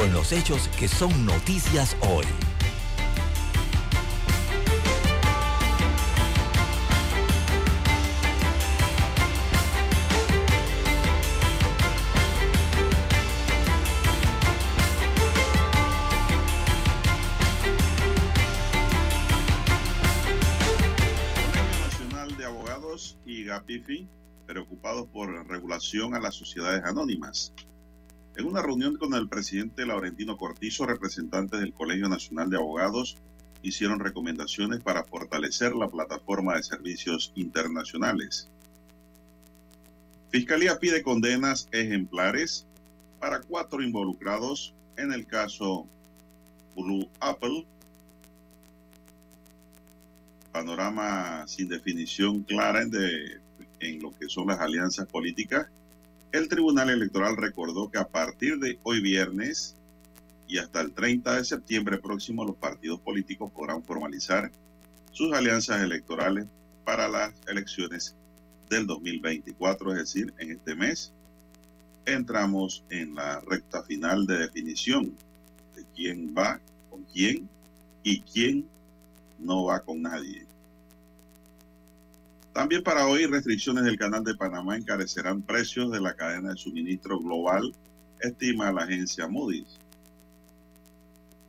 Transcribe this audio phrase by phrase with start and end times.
[0.00, 2.24] con los hechos que son noticias hoy.
[21.78, 24.08] Nacional de Abogados y GAPIFI
[24.46, 27.52] preocupados por regulación a las sociedades anónimas.
[28.36, 33.16] En una reunión con el presidente Laurentino Cortizo, representantes del Colegio Nacional de Abogados
[33.62, 38.48] hicieron recomendaciones para fortalecer la plataforma de servicios internacionales.
[40.30, 42.66] Fiscalía pide condenas ejemplares
[43.18, 45.86] para cuatro involucrados en el caso
[46.76, 47.66] Blue Apple.
[50.52, 53.40] Panorama sin definición clara en, de,
[53.80, 55.66] en lo que son las alianzas políticas
[56.32, 59.74] el Tribunal Electoral recordó que a partir de hoy viernes
[60.46, 64.50] y hasta el 30 de septiembre próximo los partidos políticos podrán formalizar
[65.12, 66.46] sus alianzas electorales
[66.84, 68.14] para las elecciones
[68.68, 71.12] del 2024, es decir, en este mes
[72.06, 75.12] entramos en la recta final de definición
[75.74, 77.48] de quién va con quién
[78.02, 78.66] y quién
[79.38, 80.46] no va con nadie.
[82.60, 87.18] También para hoy, restricciones del Canal de Panamá encarecerán precios de la cadena de suministro
[87.18, 87.74] global,
[88.20, 89.78] estima la agencia Moody's.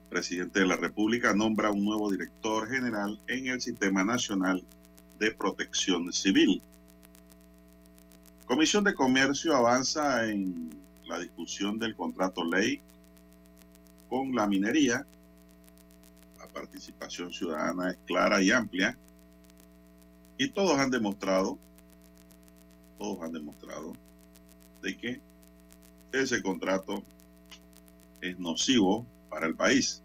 [0.09, 4.63] Presidente de la República nombra un nuevo director general en el Sistema Nacional
[5.19, 6.61] de Protección Civil.
[8.45, 10.69] Comisión de Comercio avanza en
[11.07, 12.79] la discusión del contrato ley
[14.07, 15.05] con la minería.
[16.39, 18.97] La participación ciudadana es clara y amplia
[20.41, 21.59] y todos han demostrado,
[22.97, 23.93] todos han demostrado
[24.81, 25.21] de que
[26.11, 27.03] ese contrato
[28.21, 30.01] es nocivo para el país.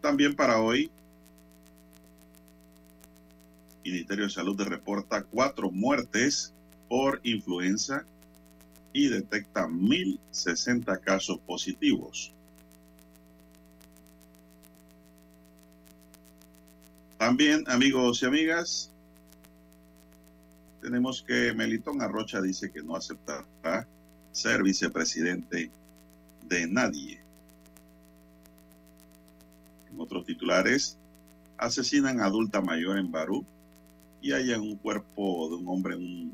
[0.00, 0.90] También para hoy,
[3.84, 6.54] Ministerio de Salud reporta cuatro muertes
[6.88, 8.06] por influenza
[8.94, 12.32] y detecta 1.060 casos positivos.
[17.18, 18.90] También, amigos y amigas,
[20.82, 23.86] tenemos que Melitón Arrocha dice que no aceptará
[24.32, 25.70] ser vicepresidente
[26.46, 27.18] de nadie.
[29.90, 30.98] En otros titulares,
[31.56, 33.46] asesinan a adulta mayor en Barú
[34.20, 36.32] y hallan un cuerpo de un hombre en, un,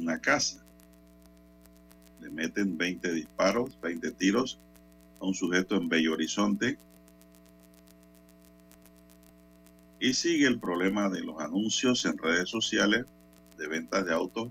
[0.00, 0.58] una casa.
[2.20, 4.58] Le meten 20 disparos, 20 tiros
[5.20, 6.76] a un sujeto en Bello Horizonte
[9.98, 13.06] Y sigue el problema de los anuncios en redes sociales
[13.56, 14.50] de ventas de autos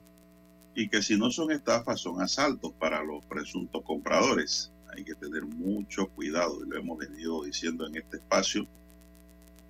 [0.74, 4.72] y que si no son estafas son asaltos para los presuntos compradores.
[4.96, 8.66] Hay que tener mucho cuidado y lo hemos venido diciendo en este espacio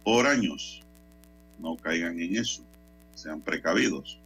[0.03, 0.81] por años.
[1.59, 2.63] No caigan en eso,
[3.13, 4.19] sean precavidos.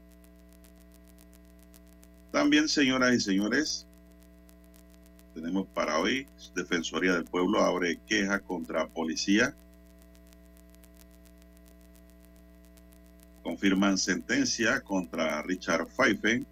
[2.31, 3.85] También, señoras y señores,
[5.33, 9.55] tenemos para hoy, Defensoría del Pueblo abre queja contra policía
[13.59, 16.43] confirman sentencia contra Richard Pfeiffer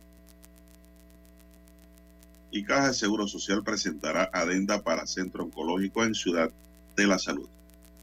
[2.51, 6.51] y Caja de Seguro Social presentará adenda para Centro Oncológico en Ciudad
[6.97, 7.47] de la Salud.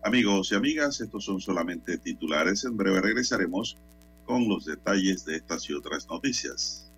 [0.02, 2.64] Amigos y amigas, estos son solamente titulares.
[2.64, 3.76] En breve regresaremos
[4.24, 6.90] con los detalles de estas y otras noticias.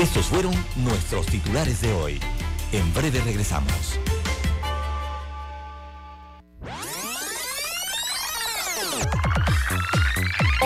[0.00, 2.20] Estos fueron nuestros titulares de hoy.
[2.72, 3.98] En breve regresamos.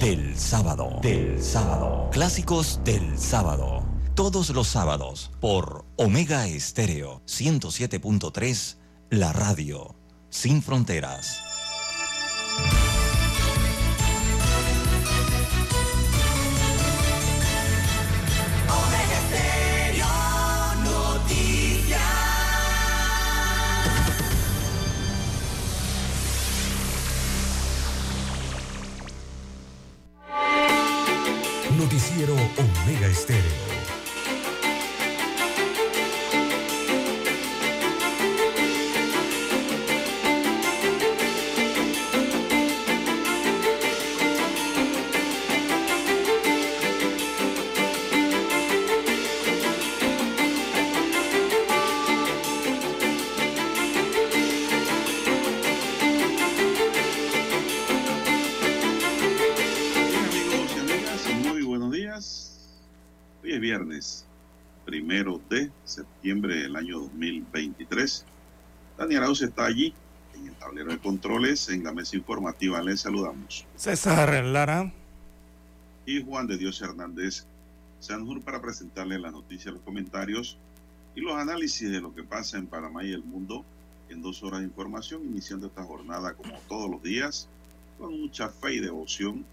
[0.00, 3.84] del sábado, del sábado, clásicos del sábado.
[4.14, 8.76] Todos los sábados por Omega Estéreo 107.3,
[9.10, 9.94] la radio
[10.30, 11.49] sin fronteras.
[32.10, 33.79] Noticiero Omega Estéreo.
[66.80, 68.24] Año 2023.
[68.98, 69.92] Daniel Arauz está allí,
[70.34, 72.82] en el tablero de controles, en la mesa informativa.
[72.82, 73.66] Les saludamos.
[73.76, 74.92] César Lara,
[76.06, 77.44] Y Juan de Dios Hernández
[78.00, 80.56] Sanjur para presentarle las noticias, los comentarios
[81.14, 83.64] y los análisis de lo que pasa en Panamá y el mundo
[84.08, 87.46] en dos horas de información, iniciando esta jornada como todos los días,
[87.98, 89.44] con mucha fe y devoción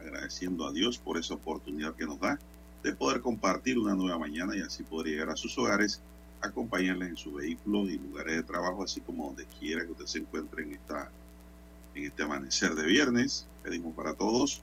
[0.00, 2.38] agradeciendo a Dios por esa oportunidad que nos da
[2.82, 6.02] de poder compartir una nueva mañana y así poder llegar a sus hogares,
[6.42, 10.18] acompañarles en sus vehículos y lugares de trabajo, así como donde quiera que usted se
[10.18, 11.10] encuentre en, esta,
[11.94, 13.46] en este amanecer de viernes.
[13.62, 14.60] Pedimos para todos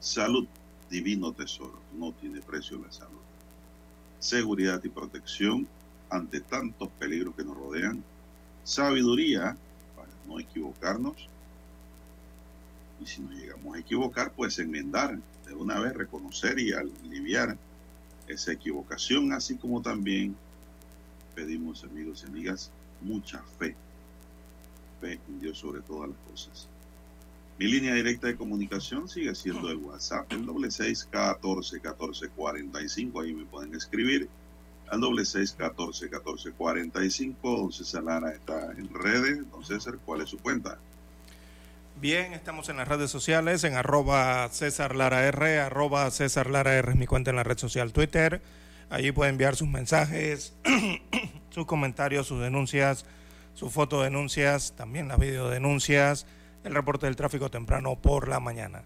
[0.00, 0.46] salud,
[0.90, 3.20] divino tesoro, no tiene precio la salud.
[4.18, 5.68] Seguridad y protección
[6.10, 8.02] ante tantos peligros que nos rodean.
[8.64, 9.56] Sabiduría
[9.94, 11.28] para no equivocarnos
[13.00, 17.56] y si nos llegamos a equivocar, pues enmendar de una vez, reconocer y aliviar
[18.26, 20.36] esa equivocación, así como también
[21.36, 22.72] pedimos, amigos y amigas,
[23.02, 23.76] mucha fe,
[25.00, 26.66] fe en Dios sobre todas las cosas.
[27.58, 32.82] Mi línea directa de comunicación sigue siendo el WhatsApp, el doble seis catorce catorce cuarenta
[32.82, 34.28] y cinco, ahí me pueden escribir
[34.88, 39.64] al doble seis catorce catorce cuarenta y cinco, don César Lara está en redes, don
[39.64, 40.78] César, ¿cuál es su cuenta?
[42.00, 46.90] bien, estamos en las redes sociales, en arroba César Lara R, arroba César Lara R
[46.90, 48.40] es mi cuenta en la red social Twitter.
[48.88, 50.54] Allí puede enviar sus mensajes,
[51.50, 53.04] sus comentarios, sus denuncias,
[53.54, 56.26] sus fotodenuncias, también las videodenuncias,
[56.62, 58.82] el reporte del tráfico temprano por la mañana.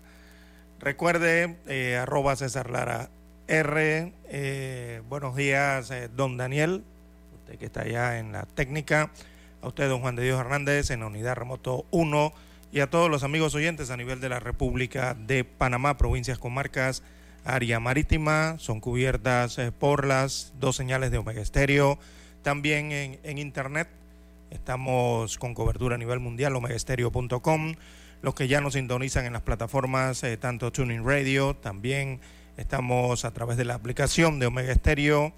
[0.79, 3.11] Recuerde, eh, arroba César Lara
[3.47, 6.85] R, eh, buenos días, eh, don Daniel,
[7.41, 9.11] usted que está allá en la técnica,
[9.61, 12.32] a usted, don Juan de Dios Hernández, en la unidad remoto 1
[12.73, 17.03] y a todos los amigos oyentes a nivel de la República de Panamá, provincias, comarcas,
[17.45, 21.99] área marítima, son cubiertas eh, por las dos señales de Omega Estéreo.
[22.43, 23.89] También en, internet
[24.51, 27.75] estamos con cobertura a nivel mundial, omegaestereo.com.
[28.23, 32.20] Los que ya nos sintonizan en las plataformas, eh, tanto Tuning Radio, también
[32.56, 35.32] estamos a través de la aplicación de Omega Estéreo.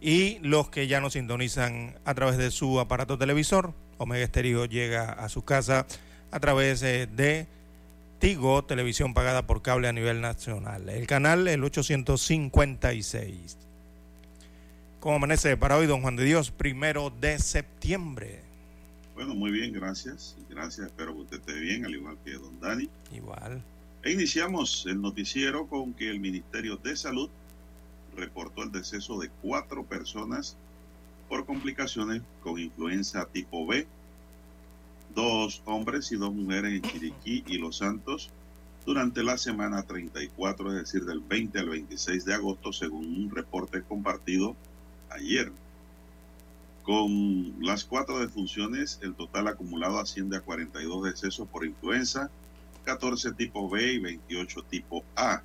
[0.00, 5.12] Y los que ya nos sintonizan a través de su aparato televisor, Omega Estéreo llega
[5.12, 5.86] a su casa
[6.30, 7.46] a través eh, de
[8.18, 10.88] Tigo, televisión pagada por cable a nivel nacional.
[10.88, 13.58] El canal, el 856.
[15.00, 16.50] ¿Cómo amanece para hoy, don Juan de Dios?
[16.50, 18.40] Primero de septiembre.
[19.14, 20.34] Bueno, muy bien, gracias.
[20.48, 22.88] Gracias, espero que usted esté bien, al igual que don Dani.
[23.12, 23.62] Igual.
[24.02, 27.28] E iniciamos el noticiero con que el Ministerio de Salud
[28.16, 30.56] reportó el deceso de cuatro personas
[31.28, 33.86] por complicaciones con influenza tipo B
[35.16, 38.30] dos hombres y dos mujeres en Chiriquí y Los Santos
[38.84, 43.82] durante la semana 34, es decir, del 20 al 26 de agosto, según un reporte
[43.82, 44.54] compartido
[45.10, 45.50] ayer.
[46.84, 52.30] Con las cuatro defunciones, el total acumulado asciende a 42 decesos por influenza,
[52.84, 55.42] 14 tipo B y 28 tipo A,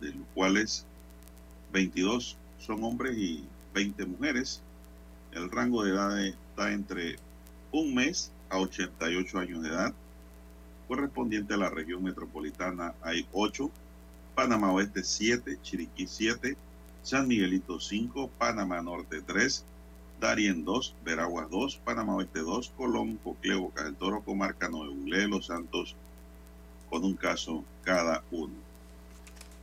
[0.00, 0.84] de los cuales
[1.72, 4.60] 22 son hombres y 20 mujeres.
[5.32, 7.16] El rango de edad está entre
[7.72, 9.94] un mes a 88 años de edad.
[10.88, 13.70] Correspondiente a la región metropolitana hay 8,
[14.34, 16.56] Panamá Oeste 7, Chiriquí 7,
[17.02, 19.64] San Miguelito 5, Panamá Norte 3,
[20.20, 24.94] Darien 2, Veraguas 2, Panamá Oeste 2, Colón, Cocleo, Boca Toro, Comarca Nuevo
[25.28, 25.96] Los Santos
[26.90, 28.54] con un caso cada uno.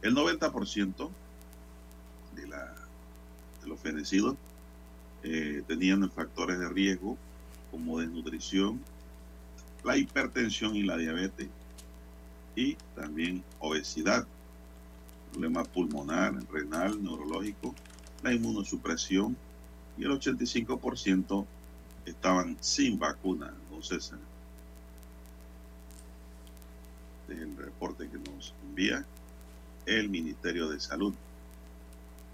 [0.02, 1.10] El 90%
[2.36, 2.74] de, la,
[3.62, 4.36] de los fenecidos
[5.24, 7.18] eh, tenían factores de riesgo
[7.72, 8.82] como desnutrición,
[9.84, 11.48] la hipertensión y la diabetes
[12.56, 14.26] y también obesidad,
[15.32, 17.76] problema pulmonar, renal, neurológico,
[18.24, 19.38] la inmunosupresión
[19.98, 21.46] y el 85%
[22.06, 24.20] estaban sin vacuna, don César.
[27.22, 29.06] Este es el reporte que nos envía
[29.86, 31.14] el Ministerio de Salud.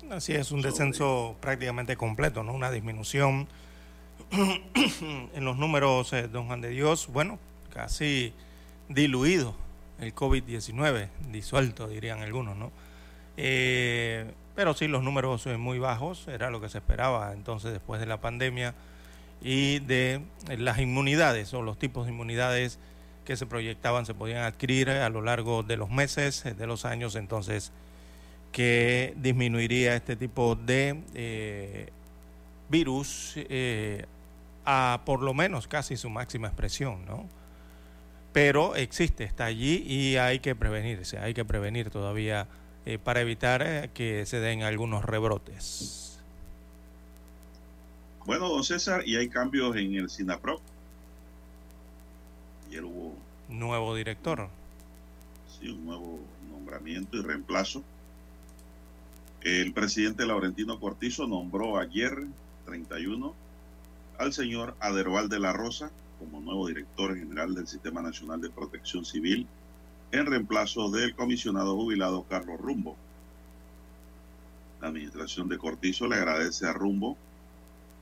[0.09, 2.53] Así es, un descenso prácticamente completo, ¿no?
[2.53, 3.47] Una disminución
[4.33, 7.37] en los números, eh, don Juan de Dios, bueno,
[7.71, 8.33] casi
[8.89, 9.55] diluido
[9.99, 12.71] el COVID-19, disuelto, dirían algunos, ¿no?
[13.37, 17.99] Eh, pero sí, los números eh, muy bajos, era lo que se esperaba entonces después
[17.99, 18.73] de la pandemia
[19.41, 20.21] y de
[20.57, 22.79] las inmunidades o los tipos de inmunidades
[23.25, 27.15] que se proyectaban se podían adquirir a lo largo de los meses, de los años,
[27.15, 27.71] entonces
[28.51, 31.89] que disminuiría este tipo de
[32.69, 33.35] virus
[34.65, 37.27] a por lo menos casi su máxima expresión, ¿no?
[38.31, 42.47] Pero existe, está allí y hay que prevenirse, hay que prevenir todavía
[42.85, 46.19] eh, para evitar eh, que se den algunos rebrotes.
[48.25, 50.61] Bueno, don César, y hay cambios en el SINAPROC.
[52.67, 53.15] Ayer hubo
[53.49, 54.49] Nuevo director.
[55.59, 57.83] sí, un nuevo nombramiento y reemplazo.
[59.41, 62.17] El presidente Laurentino Cortizo nombró ayer,
[62.65, 63.35] 31,
[64.17, 65.91] al señor Aderbal de la Rosa
[66.23, 69.47] como nuevo director general del Sistema Nacional de Protección Civil,
[70.11, 72.95] en reemplazo del comisionado jubilado Carlos Rumbo.
[74.81, 77.17] La administración de Cortizo le agradece a Rumbo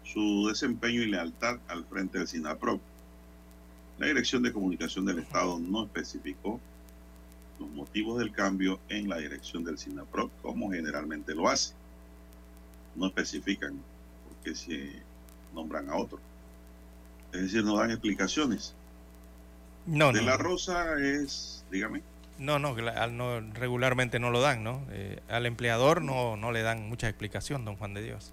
[0.04, 2.82] su desempeño y lealtad al frente del SINAPROC.
[3.98, 6.60] La Dirección de Comunicación del Estado no especificó
[7.60, 11.74] los motivos del cambio en la dirección del SINAPROC, como generalmente lo hace.
[12.96, 15.04] No especifican por qué se
[15.54, 16.20] nombran a otro.
[17.34, 18.74] Es decir, no dan explicaciones.
[19.86, 20.38] No, de no, la.
[20.38, 22.02] Rosa es, dígame,
[22.38, 24.82] No, no, no, regularmente no lo dan, ¿no?
[24.92, 28.32] Eh, al empleador no, no le dan mucha explicación, don Juan de Dios.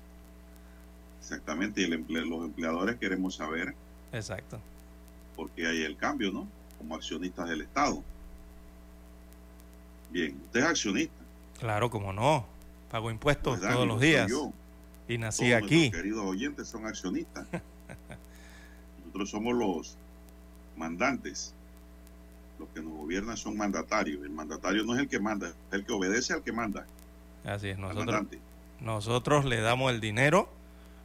[1.21, 3.75] exactamente, y el emple- los empleadores queremos saber
[4.13, 4.59] Exacto.
[5.37, 6.47] por qué hay el cambio, ¿no?
[6.79, 8.03] Como accionistas del Estado.
[10.11, 11.15] Bien, usted es accionista.
[11.59, 12.47] Claro, como no.
[12.91, 13.75] Pago impuestos ¿verdad?
[13.75, 14.31] todos los días.
[14.31, 14.53] yo.
[15.09, 15.91] Y nací Todos aquí.
[15.91, 17.47] queridos oyentes son accionistas.
[18.99, 19.97] Nosotros somos los
[20.77, 21.55] mandantes.
[22.59, 24.23] Los que nos gobiernan son mandatarios.
[24.23, 26.87] El mandatario no es el que manda, es el que obedece al que manda,
[27.45, 28.27] Así es, nosotros,
[28.81, 30.50] nosotros le damos el dinero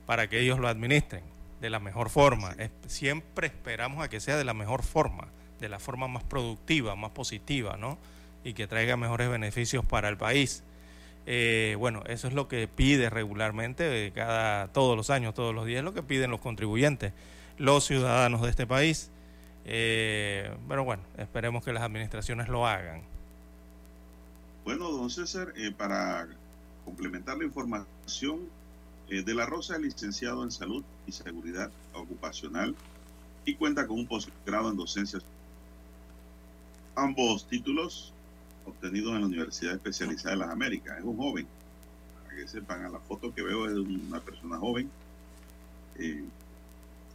[0.06, 1.24] para que ellos lo administren
[1.62, 2.56] de la mejor forma.
[2.88, 5.28] Siempre esperamos a que sea de la mejor forma,
[5.62, 7.98] de la forma más productiva, más positiva, ¿no?
[8.44, 10.64] Y que traiga mejores beneficios para el país.
[11.26, 15.66] Eh, bueno, eso es lo que pide regularmente, eh, cada, todos los años, todos los
[15.66, 17.14] días, lo que piden los contribuyentes,
[17.58, 19.10] los ciudadanos de este país.
[19.66, 23.02] Eh, pero bueno, esperemos que las administraciones lo hagan.
[24.66, 26.28] Bueno, don César, para
[26.86, 28.50] complementar la información,
[29.10, 32.74] De la Rosa es licenciado en Salud y Seguridad Ocupacional
[33.46, 35.20] y cuenta con un posgrado en docencia.
[36.96, 38.14] Ambos títulos
[38.66, 40.98] obtenidos en la Universidad Especializada de las Américas.
[40.98, 41.48] Es un joven.
[42.24, 44.90] Para que sepan, a la foto que veo es una persona joven,
[45.98, 46.24] eh,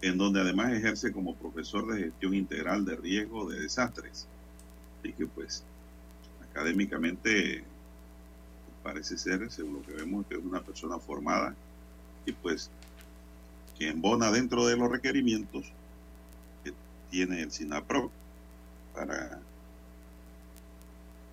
[0.01, 4.27] en donde además ejerce como profesor de gestión integral de riesgo de desastres.
[5.01, 5.65] Así que pues
[6.51, 7.65] académicamente
[8.83, 11.55] parece ser, según lo que vemos, que es una persona formada
[12.25, 12.71] y pues
[13.79, 15.67] que embona dentro de los requerimientos
[16.65, 16.73] que
[17.11, 18.11] tiene el SINAPRO
[18.95, 19.41] para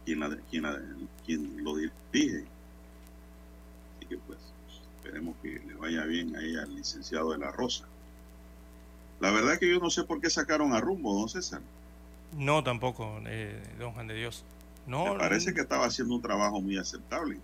[0.06, 0.80] quien, la, quien, la,
[1.26, 2.46] quien lo dirige.
[3.98, 4.40] Así que pues
[4.96, 7.86] esperemos que le vaya bien ahí al licenciado de la Rosa.
[9.20, 11.62] La verdad que yo no sé por qué sacaron a rumbo, don César.
[12.38, 14.44] No, tampoco, eh, don Juan de Dios.
[14.88, 17.40] No, Me parece que estaba haciendo un trabajo muy aceptable.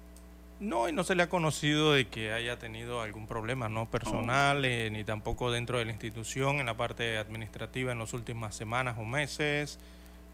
[0.59, 4.63] No, y no se le ha conocido de que haya tenido algún problema, no personal,
[4.63, 8.97] eh, ni tampoco dentro de la institución, en la parte administrativa en las últimas semanas
[8.99, 9.79] o meses.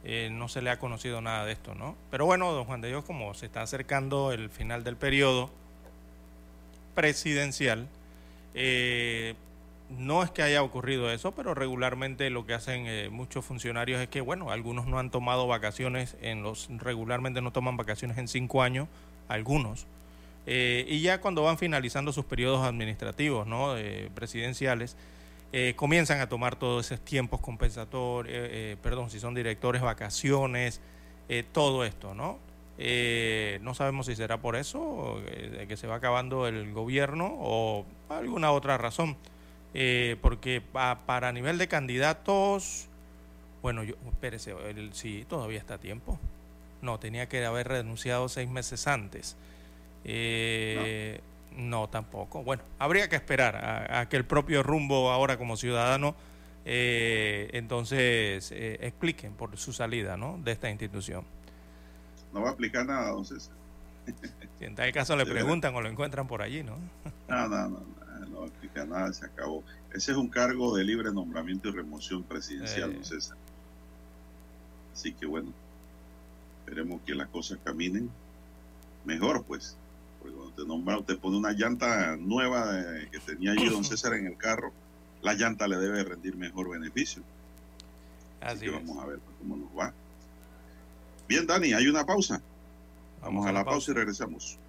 [0.04, 1.96] Eh, no se le ha conocido nada de esto, ¿no?
[2.12, 5.50] Pero bueno, don Juan de Dios, como se está acercando el final del periodo
[6.96, 7.88] presidencial,
[8.54, 9.36] eh,
[9.90, 14.08] no es que haya ocurrido eso, pero regularmente lo que hacen eh, muchos funcionarios es
[14.08, 18.62] que, bueno, algunos no han tomado vacaciones, en los regularmente no toman vacaciones en cinco
[18.62, 18.88] años,
[19.28, 19.88] algunos.
[20.50, 23.76] Y ya cuando van finalizando sus periodos administrativos, ¿no?
[24.16, 24.96] Presidenciales,
[25.54, 30.82] eh, comienzan a tomar todos esos tiempos compensatorios, eh, perdón, si son directores, vacaciones,
[31.30, 32.40] eh, todo esto, ¿no?
[32.80, 37.86] Eh, no sabemos si será por eso, eh, que se va acabando el gobierno o
[38.10, 39.18] alguna otra razón.
[39.74, 42.88] Eh, porque pa- para nivel de candidatos,
[43.62, 46.20] bueno, yo, espérese, el- sí, todavía está a tiempo.
[46.82, 49.36] No, tenía que haber renunciado seis meses antes.
[50.06, 51.20] Eh.
[51.90, 52.44] Tampoco.
[52.44, 56.16] Bueno, habría que esperar a, a que el propio rumbo ahora como ciudadano
[56.70, 60.38] eh, entonces eh, expliquen por su salida ¿no?
[60.44, 61.24] de esta institución.
[62.34, 63.54] No va a aplicar nada, don César.
[64.60, 66.78] Si en tal caso le preguntan o lo encuentran por allí, ¿no?
[67.28, 67.80] No, no, no,
[68.20, 69.64] no, no va a aplicar nada, se acabó.
[69.94, 72.94] Ese es un cargo de libre nombramiento y remoción presidencial, Eh.
[72.96, 73.38] don César.
[74.94, 75.52] Así que bueno,
[76.60, 78.10] esperemos que las cosas caminen
[79.06, 79.78] mejor, pues.
[80.28, 84.14] Porque cuando te nombra, usted pone una llanta nueva de- que tenía allí don César
[84.14, 84.74] en el carro,
[85.22, 87.24] la llanta le debe rendir mejor beneficio.
[88.42, 88.74] Así, Así que es.
[88.74, 89.94] vamos a ver cómo nos va.
[91.30, 92.42] Bien, Dani, hay una pausa.
[93.22, 94.60] Vamos, a la pausa y regresamos.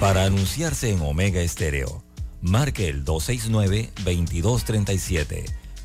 [0.00, 2.02] Para anunciarse en Omega Estéreo,
[2.40, 5.44] marque el 269-2237.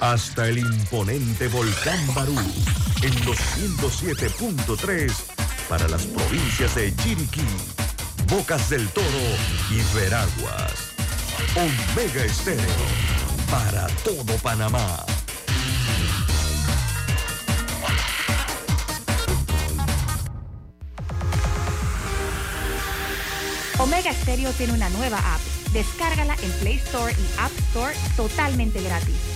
[0.00, 2.38] hasta el imponente volcán Barú
[3.02, 5.12] en los 107.3
[5.68, 7.46] para las provincias de Chiriquí,
[8.28, 9.06] Bocas del Toro
[9.70, 10.72] y Veraguas.
[11.54, 12.64] Omega Estéreo
[13.50, 15.04] para todo Panamá.
[23.78, 25.40] Omega Stereo tiene una nueva app.
[25.72, 29.35] Descárgala en Play Store y App Store totalmente gratis.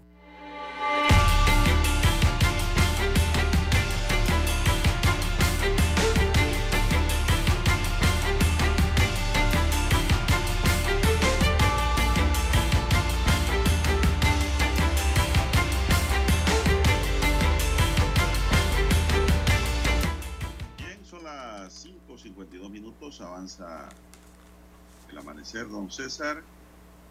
[25.41, 26.43] El amanecer, don César,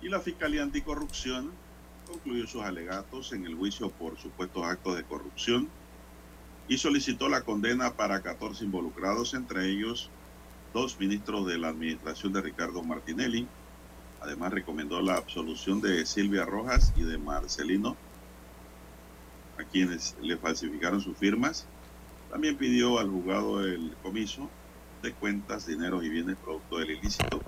[0.00, 1.50] y la Fiscalía Anticorrupción
[2.06, 5.68] concluyó sus alegatos en el juicio por supuestos actos de corrupción
[6.68, 10.10] y solicitó la condena para 14 involucrados, entre ellos
[10.72, 13.46] dos ministros de la administración de Ricardo Martinelli.
[14.20, 17.96] Además, recomendó la absolución de Silvia Rojas y de Marcelino,
[19.58, 21.66] a quienes le falsificaron sus firmas.
[22.30, 24.48] También pidió al juzgado el comiso
[25.02, 27.40] de cuentas, dinero y bienes producto del ilícito.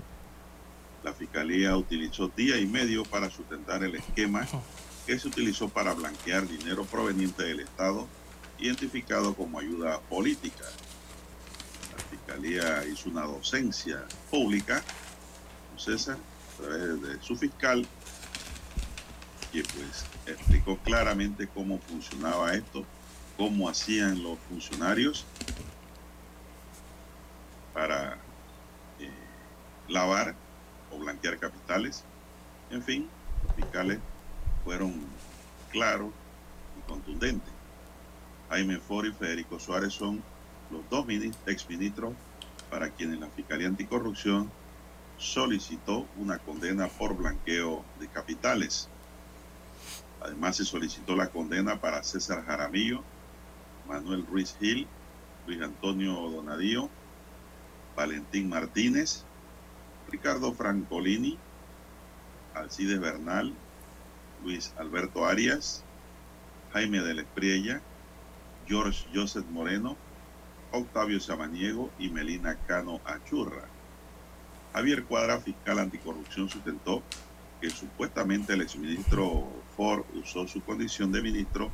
[1.03, 4.47] La fiscalía utilizó día y medio para sustentar el esquema
[5.05, 8.07] que se utilizó para blanquear dinero proveniente del Estado,
[8.57, 10.63] identificado como ayuda política.
[11.91, 14.81] La fiscalía hizo una docencia pública,
[15.75, 17.85] César, a través de su fiscal,
[19.51, 22.85] que pues explicó claramente cómo funcionaba esto,
[23.35, 25.25] cómo hacían los funcionarios
[27.73, 28.13] para
[28.99, 29.09] eh,
[29.89, 30.35] lavar
[30.99, 32.03] blanquear capitales.
[32.71, 33.09] En fin,
[33.45, 33.99] los fiscales
[34.63, 34.93] fueron
[35.71, 36.11] claros
[36.77, 37.53] y contundentes
[38.53, 40.21] Jaime Ford y Federico Suárez son
[40.69, 41.07] los dos
[41.47, 42.13] exministros
[42.69, 44.51] para quienes la Fiscalía Anticorrupción
[45.17, 48.89] solicitó una condena por blanqueo de capitales.
[50.21, 53.01] Además, se solicitó la condena para César Jaramillo,
[53.87, 54.87] Manuel Ruiz Gil,
[55.47, 56.91] Luis Antonio Donadío,
[57.95, 59.23] Valentín Martínez,
[60.13, 61.39] Ricardo Francolini,
[62.53, 63.51] Alcides Bernal,
[64.43, 65.83] Luis Alberto Arias,
[66.71, 67.81] Jaime de la Espriella,
[68.67, 69.97] George Joseph Moreno,
[70.71, 73.67] Octavio Samaniego y Melina Cano Achurra.
[74.73, 77.01] Javier Cuadra, fiscal anticorrupción, sustentó
[77.59, 81.71] que supuestamente el exministro Ford usó su condición de ministro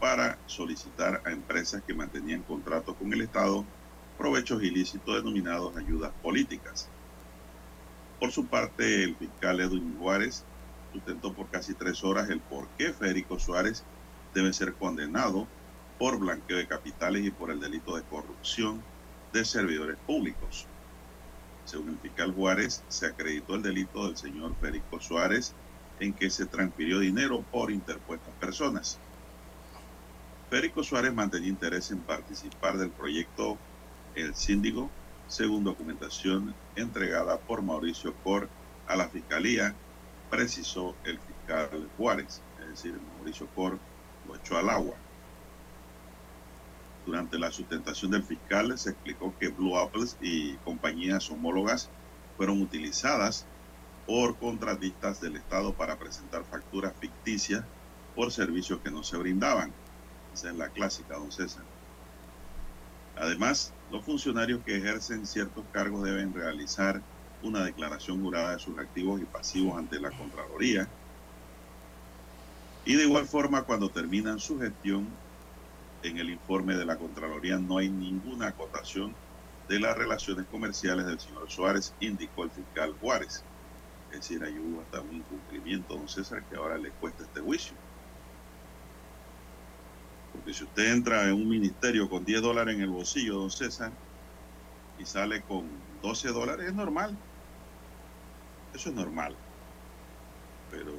[0.00, 3.64] para solicitar a empresas que mantenían contratos con el Estado
[4.16, 6.88] provechos ilícitos denominados ayudas políticas.
[8.18, 10.44] Por su parte, el fiscal Edwin Juárez
[10.92, 13.84] sustentó por casi tres horas el por qué Federico Suárez
[14.34, 15.46] debe ser condenado
[15.98, 18.82] por blanqueo de capitales y por el delito de corrupción
[19.32, 20.66] de servidores públicos.
[21.64, 25.54] Según el fiscal Juárez, se acreditó el delito del señor Federico Suárez
[26.00, 28.98] en que se transfirió dinero por interpuestas personas.
[30.48, 33.58] Federico Suárez mantenía interés en participar del proyecto
[34.14, 34.90] El Síndigo,
[35.28, 38.48] según documentación entregada por Mauricio Cor
[38.86, 39.74] a la Fiscalía,
[40.30, 43.78] precisó el fiscal Juárez, es decir, Mauricio Cor
[44.26, 44.96] lo echó al agua.
[47.06, 51.90] Durante la sustentación del fiscal se explicó que Blue Apples y compañías homólogas
[52.36, 53.46] fueron utilizadas
[54.06, 57.64] por contratistas del Estado para presentar facturas ficticias
[58.14, 59.72] por servicios que no se brindaban.
[60.32, 61.64] Esa es la clásica, don César.
[63.16, 67.02] Además, los funcionarios que ejercen ciertos cargos deben realizar
[67.42, 70.88] una declaración jurada de sus activos y pasivos ante la Contraloría.
[72.84, 75.08] Y de igual forma, cuando terminan su gestión,
[76.02, 79.14] en el informe de la Contraloría no hay ninguna acotación
[79.68, 83.44] de las relaciones comerciales del señor Suárez, indicó el fiscal Juárez.
[84.10, 87.76] Es decir, ahí hubo hasta un incumplimiento, don César, que ahora le cuesta este juicio.
[90.38, 93.92] Porque si usted entra en un ministerio con 10 dólares en el bolsillo, don César,
[94.96, 95.68] y sale con
[96.00, 97.18] 12 dólares, es normal.
[98.72, 99.36] Eso es normal.
[100.70, 100.92] Pero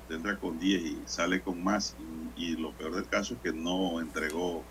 [0.00, 3.40] usted entra con 10 y sale con más, y, y lo peor del caso es
[3.42, 4.64] que no entregó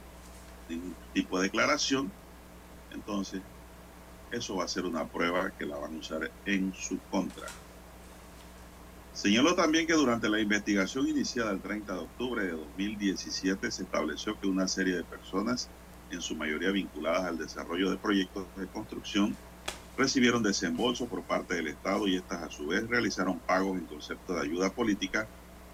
[0.68, 2.12] ningún tipo de declaración,
[2.90, 3.44] entonces
[4.32, 7.46] eso va a ser una prueba que la van a usar en su contra.
[9.16, 14.38] Señaló también que durante la investigación iniciada el 30 de octubre de 2017 se estableció
[14.38, 15.72] que una serie de personas,
[16.10, 19.40] en su mayoría vinculadas al desarrollo de proyectos de construcción,
[19.96, 24.34] recibieron desembolsos por parte del Estado y estas a su vez realizaron pagos en concepto
[24.34, 25.32] de ayuda política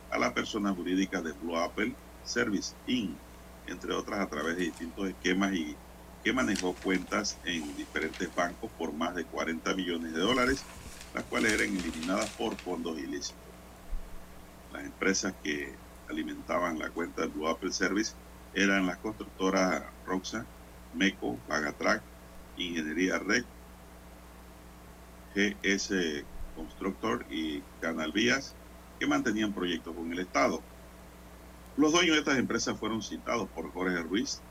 [0.10, 3.24] a la persona jurídica de Blue Apple Service Inc.,
[3.66, 5.80] entre otras a través de distintos esquemas y
[6.24, 10.68] que manejó cuentas en diferentes bancos por más de 40 millones de dólares
[11.14, 13.38] las cuales eran eliminadas por fondos ilícitos.
[14.74, 15.74] Las empresas que
[16.10, 18.14] alimentaban la cuenta de Blue Apple Service
[18.54, 20.46] eran las constructoras Roxa,
[20.94, 22.02] MECO, Bagatrac,
[22.58, 23.46] Ingeniería REC,
[25.36, 26.24] GS
[26.56, 28.56] Constructor y Canal Vías,
[29.00, 30.62] que mantenían proyectos con el Estado.
[31.78, 34.42] Los dueños de estas empresas fueron citados por Jorge Ruiz,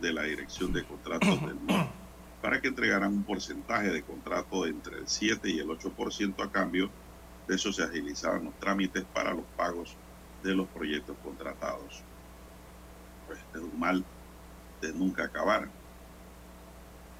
[0.00, 1.58] de la Dirección de Contratos del
[2.42, 6.50] para que entregaran un porcentaje de contrato de entre el 7 y el 8% a
[6.50, 6.90] cambio
[7.46, 9.96] de eso se agilizaban los trámites para los pagos
[10.42, 12.02] de los proyectos contratados.
[13.26, 14.04] Pues es un mal
[14.80, 15.68] de nunca acabar.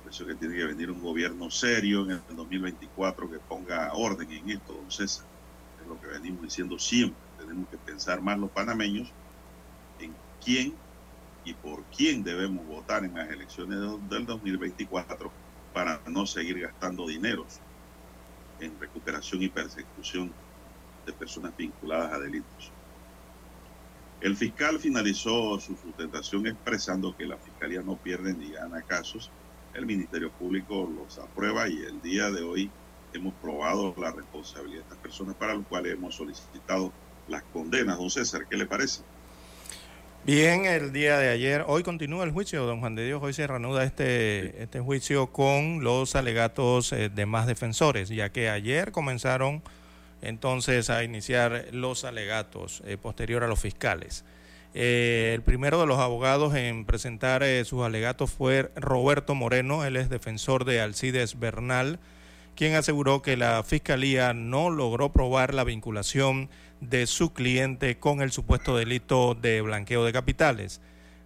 [0.03, 4.31] Por eso que tiene que venir un gobierno serio en el 2024 que ponga orden
[4.31, 5.25] en esto, don César.
[5.81, 7.19] Es lo que venimos diciendo siempre.
[7.39, 9.13] Tenemos que pensar más los panameños
[10.01, 10.13] en
[10.45, 10.75] quién
[11.45, 13.79] y por quién debemos votar en las elecciones
[14.09, 15.33] del 2024
[15.73, 17.63] para no seguir gastando dineros
[18.59, 20.33] en recuperación y persecución
[21.05, 22.77] de personas vinculadas a delitos.
[24.21, 29.35] El fiscal finalizó su sustentación expresando que la Fiscalía no pierde ni gana casos.
[29.73, 32.77] El Ministerio Público los aprueba y el día de hoy
[33.13, 36.95] hemos probado la responsabilidad de estas personas para lo cual hemos solicitado
[37.27, 37.99] las condenas.
[37.99, 39.03] Don César, ¿qué le parece?
[40.25, 43.45] Bien, el día de ayer, hoy continúa el juicio, don Juan de Dios, hoy se
[43.45, 49.65] reanuda este, este juicio con los alegatos eh, de más defensores, ya que ayer comenzaron
[50.21, 54.25] entonces a iniciar los alegatos eh, posterior a los fiscales.
[54.75, 60.09] Eh, el primero de los abogados en presentar sus alegatos fue Roberto Moreno, él es
[60.09, 61.99] defensor de Alcides Bernal,
[62.55, 66.49] quien aseguró que la fiscalía no logró probar la vinculación
[66.81, 70.81] de su cliente con el supuesto delito de blanqueo de capitales.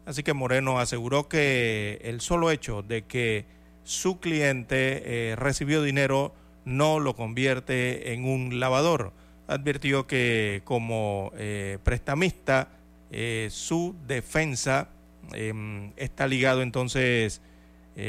[0.04, 3.44] Así que Moreno aseguró que el solo hecho de que
[3.82, 6.34] su cliente eh, recibió dinero
[6.64, 9.12] no lo convierte en un lavador.
[9.48, 12.68] Advirtió que como eh, prestamista
[13.10, 14.88] eh, su defensa
[15.32, 17.40] em, está ligado entonces,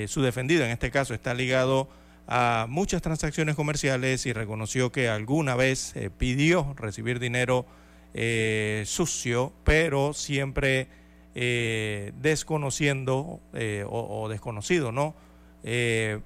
[0.08, 1.88] su defendido en este caso está ligado
[2.28, 7.66] a muchas transacciones comerciales y reconoció que alguna vez pidió recibir dinero
[8.86, 10.88] sucio, pero siempre
[11.34, 13.40] desconociendo
[13.90, 15.16] o, desconocido, ¿no?
[15.63, 16.20] Eh,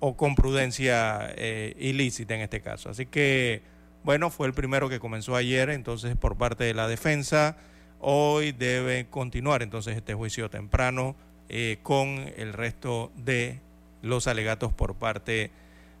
[0.00, 2.90] o con prudencia eh, ilícita en este caso.
[2.90, 3.62] Así que,
[4.04, 7.56] bueno, fue el primero que comenzó ayer, entonces por parte de la defensa.
[7.98, 11.16] Hoy debe continuar entonces este juicio temprano
[11.48, 13.60] eh, con el resto de
[14.02, 15.50] los alegatos por parte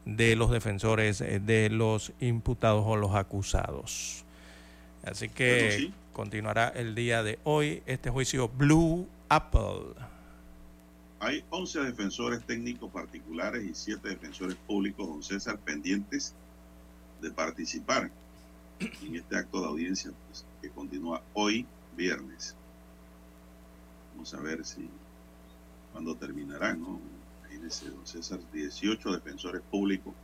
[0.04, 4.24] de los defensores de los imputados o los acusados.
[5.04, 9.94] Así que continuará el día de hoy este juicio Blue Apple.
[11.20, 16.34] Hay 11 defensores técnicos particulares y 7 defensores públicos, don César, pendientes
[17.20, 18.10] de participar
[18.80, 22.54] en este acto de audiencia pues, que continúa hoy, viernes.
[24.12, 24.88] Vamos a ver si
[25.92, 27.00] cuando terminará, ¿no?
[27.68, 30.14] Don César, 18 defensores públicos.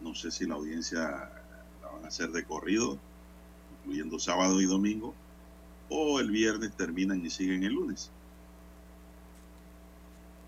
[0.00, 1.00] No sé si la audiencia
[1.82, 2.96] la van a hacer de corrido,
[3.78, 5.12] incluyendo sábado y domingo,
[5.88, 8.10] o el viernes terminan y siguen el lunes.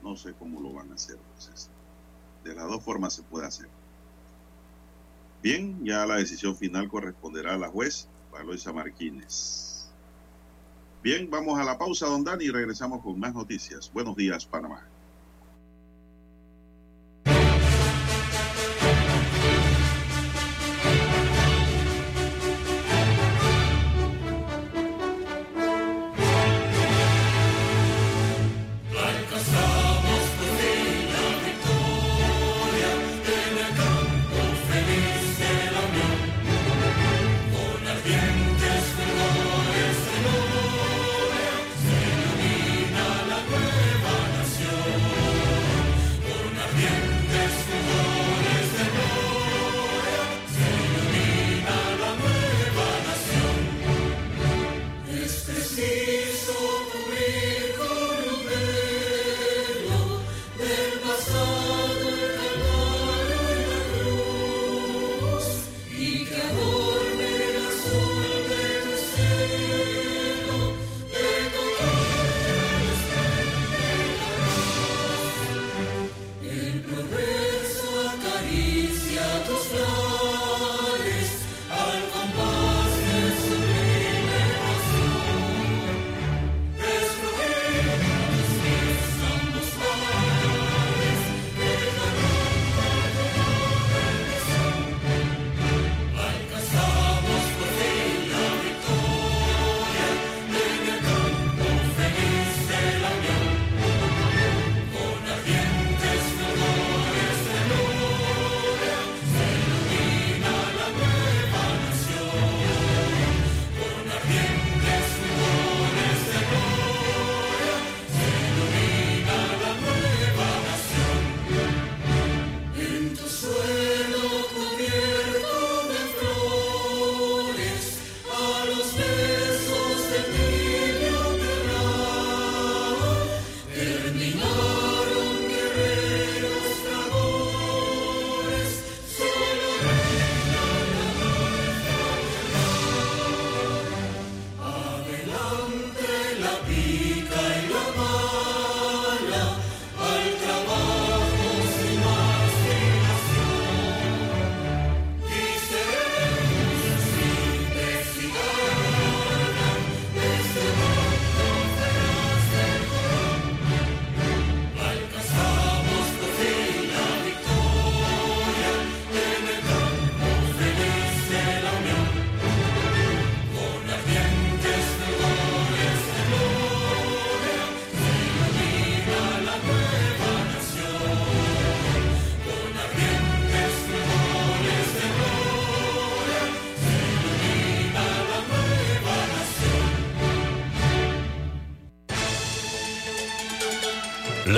[0.02, 1.16] No sé cómo lo van a hacer.
[1.16, 1.68] Entonces,
[2.44, 3.68] de las dos formas se puede hacer.
[5.42, 9.71] Bien, ya la decisión final corresponderá a la juez Valoisa Martínez.
[11.02, 13.90] Bien, vamos a la pausa, don Dani, y regresamos con más noticias.
[13.92, 14.91] Buenos días, Panamá.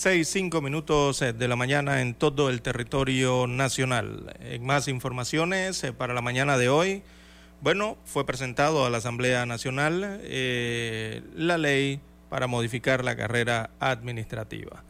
[0.00, 4.34] 6, 5 minutos eh, de la mañana en todo el territorio nacional.
[4.40, 7.02] En más informaciones eh, para la mañana de hoy,
[7.60, 10.22] bueno, fue presentado a la Asamblea Nacional
[11.36, 14.84] la ley para modificar la carrera administrativa.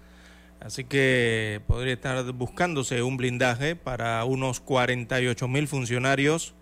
[0.60, 6.54] Así que podría estar buscándose un blindaje para unos 48 mil funcionarios.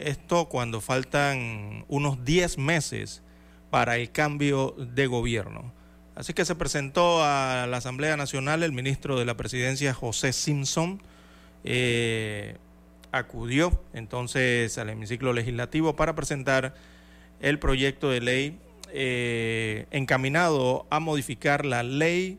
[0.00, 3.22] Esto cuando faltan unos 10 meses
[3.70, 5.83] para el cambio de gobierno.
[6.14, 11.02] Así que se presentó a la Asamblea Nacional el ministro de la Presidencia, José Simpson,
[11.64, 12.56] eh,
[13.10, 16.74] acudió entonces al hemiciclo legislativo para presentar
[17.40, 18.58] el proyecto de ley
[18.92, 22.38] eh, encaminado a modificar la ley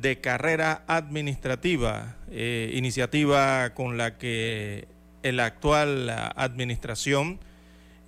[0.00, 4.86] de carrera administrativa, eh, iniciativa con la que
[5.22, 7.40] la actual administración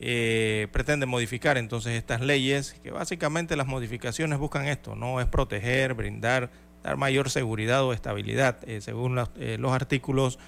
[0.04, 5.94] eh, pretende modificar entonces estas leyes, que básicamente las modificaciones buscan esto, no es proteger,
[5.94, 6.50] brindar,
[6.82, 10.40] dar mayor seguridad o estabilidad, eh, según los, eh, los artículos,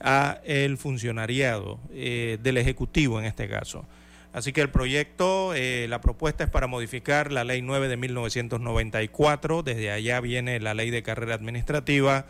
[0.00, 3.84] a el funcionariado del Ejecutivo en este caso.
[4.32, 9.90] Así que el proyecto, la propuesta es para modificar la ley 9 de 1994, desde
[9.90, 12.26] allá viene la ley de carrera administrativa,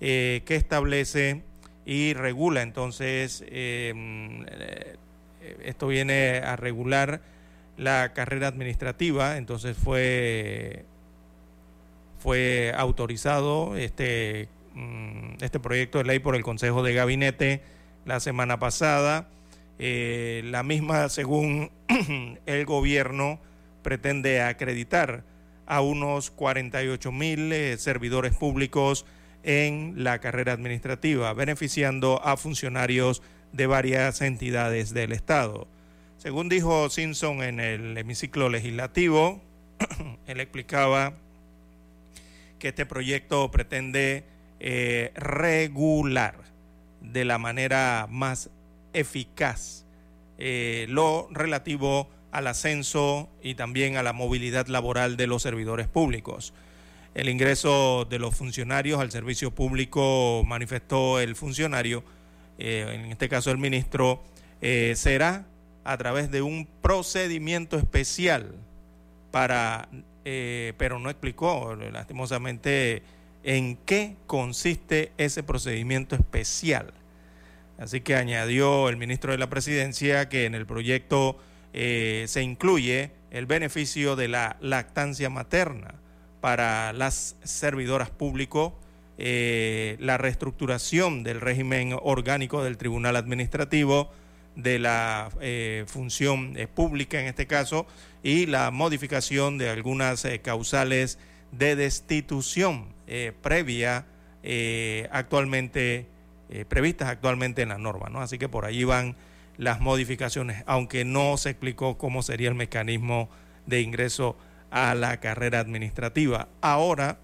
[0.00, 1.44] que establece
[1.84, 3.44] y regula entonces,
[5.64, 7.20] esto viene a regular
[7.76, 10.84] la carrera administrativa, entonces fue,
[12.18, 17.62] fue autorizado este, mm, este proyecto de ley por el Consejo de Gabinete
[18.04, 19.28] la semana pasada.
[19.78, 21.70] Eh, la misma, según
[22.46, 23.40] el gobierno,
[23.82, 25.24] pretende acreditar
[25.66, 29.06] a unos 48 mil eh, servidores públicos
[29.42, 35.66] en la carrera administrativa, beneficiando a funcionarios de varias entidades del Estado.
[36.18, 39.40] Según dijo Simpson en el hemiciclo legislativo,
[40.26, 41.14] él explicaba
[42.58, 44.24] que este proyecto pretende
[44.60, 46.36] eh, regular
[47.00, 48.50] de la manera más
[48.92, 49.84] eficaz
[50.38, 56.54] eh, lo relativo al ascenso y también a la movilidad laboral de los servidores públicos.
[57.14, 62.02] El ingreso de los funcionarios al servicio público, manifestó el funcionario,
[62.58, 64.22] eh, en este caso el ministro,
[64.60, 65.46] eh, será
[65.84, 68.54] a través de un procedimiento especial
[69.30, 69.88] para,
[70.24, 73.02] eh, pero no explicó lastimosamente
[73.42, 76.92] en qué consiste ese procedimiento especial.
[77.78, 81.38] Así que añadió el ministro de la Presidencia que en el proyecto
[81.72, 85.94] se incluye el beneficio de la lactancia materna
[86.42, 88.74] para las servidoras públicos,
[89.24, 94.10] eh, la reestructuración del régimen orgánico del Tribunal Administrativo,
[94.56, 97.86] de la eh, función eh, pública en este caso,
[98.24, 101.20] y la modificación de algunas causales
[101.52, 102.86] de destitución
[103.42, 104.06] previa
[105.10, 106.06] actualmente
[106.68, 108.22] previstas actualmente en la norma, ¿no?
[108.22, 109.14] Así que por allí van
[109.56, 113.28] las modificaciones, aunque no se explicó cómo sería el mecanismo
[113.66, 114.36] de ingreso
[114.70, 116.48] a la carrera administrativa.
[116.60, 117.18] Ahora,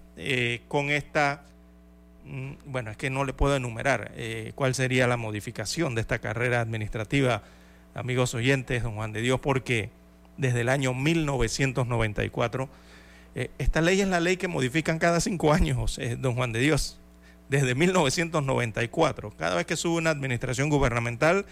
[0.67, 1.45] con esta,
[2.65, 6.61] bueno, es que no le puedo enumerar eh, cuál sería la modificación de esta carrera
[6.61, 7.43] administrativa,
[7.95, 9.89] amigos oyentes, don Juan de Dios, porque
[10.37, 12.69] desde el año 1994,
[13.35, 16.59] eh, esta ley es la ley que modifican cada cinco años, eh, don Juan de
[16.59, 16.99] Dios,
[17.49, 19.31] desde 1994.
[19.31, 21.45] Cada vez que sube una administración gubernamental,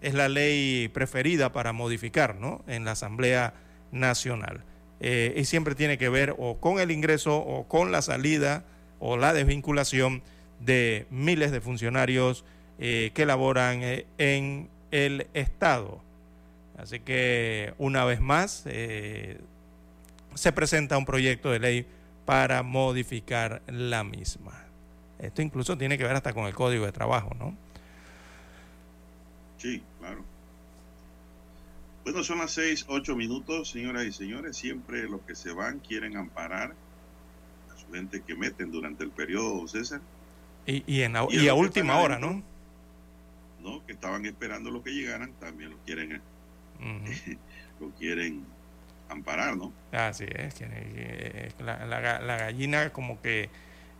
[0.00, 2.64] es la ley preferida para modificar ¿no?
[2.66, 3.54] en la Asamblea
[3.92, 4.64] Nacional.
[5.00, 8.64] Y siempre tiene que ver o con el ingreso o con la salida
[9.04, 10.22] o la desvinculación
[10.60, 12.44] de miles de funcionarios
[12.78, 16.00] eh, que laboran eh, en el Estado.
[16.78, 19.40] Así que una vez más eh,
[20.34, 21.86] se presenta un proyecto de ley
[22.24, 24.64] para modificar la misma.
[25.18, 27.56] Esto incluso tiene que ver hasta con el Código de Trabajo, ¿no?
[29.58, 30.24] Sí, claro.
[32.04, 34.56] Bueno, son las seis, ocho minutos, señoras y señores.
[34.56, 36.74] Siempre los que se van quieren amparar
[37.92, 40.00] a su gente que meten durante el periodo, César.
[40.66, 42.18] Y, y, en, Y y a última hora.
[42.18, 42.42] ¿no?
[43.62, 43.84] ¿no?
[43.86, 46.20] Que estaban esperando lo que llegaran, también lo quieren,
[46.80, 47.38] Ujú.
[47.80, 48.44] lo quieren
[49.08, 49.72] amparar, ¿no?
[49.92, 53.50] Así es, que, eh, la, la- la gallina como que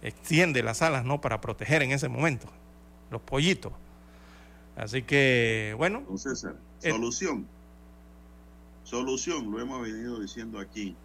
[0.03, 1.20] extiende las alas, ¿no?
[1.20, 2.49] Para proteger en ese momento
[3.11, 3.72] los pollitos.
[4.76, 6.90] Así que, bueno, Don César, Eh.
[6.90, 7.47] solución.
[8.84, 10.97] Solución, lo hemos venido diciendo aquí,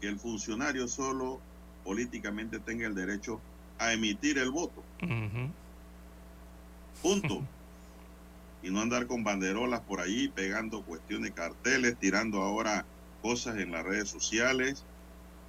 [0.00, 1.40] que el funcionario solo
[1.84, 3.40] políticamente tenga el derecho
[3.78, 4.82] a emitir el voto.
[7.02, 7.42] Punto.
[8.62, 12.84] y no andar con banderolas por ahí, pegando cuestiones, carteles, tirando ahora
[13.22, 14.84] cosas en las redes sociales,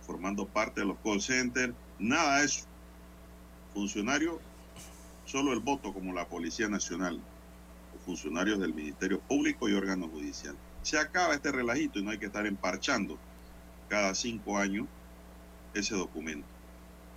[0.05, 1.73] formando parte de los call centers.
[1.99, 2.65] Nada de eso.
[3.73, 4.39] Funcionario,
[5.25, 7.21] solo el voto como la Policía Nacional,
[7.95, 10.55] o funcionarios del Ministerio Público y órgano judicial.
[10.81, 13.17] Se acaba este relajito y no hay que estar emparchando
[13.87, 14.87] cada cinco años
[15.73, 16.47] ese documento.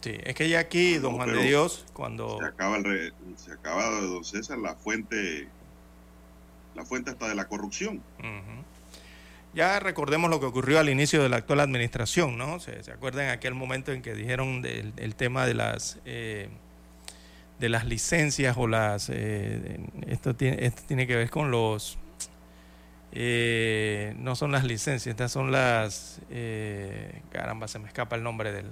[0.00, 2.38] sí, es que ya aquí, No, don Juan de Dios, cuando...
[2.40, 5.48] Se acaba, el re- se acaba, don César, la fuente,
[6.74, 8.02] la fuente hasta de la corrupción.
[9.54, 12.58] Ya recordemos lo que ocurrió al inicio de la actual administración, ¿no?
[12.58, 16.48] Se, se acuerdan aquel momento en que dijeron del, el tema de las eh,
[17.60, 19.78] de las licencias o las eh,
[20.08, 21.96] esto tiene esto tiene que ver con los
[23.14, 28.52] eh, no son las licencias, estas son las eh, caramba se me escapa el nombre
[28.52, 28.66] del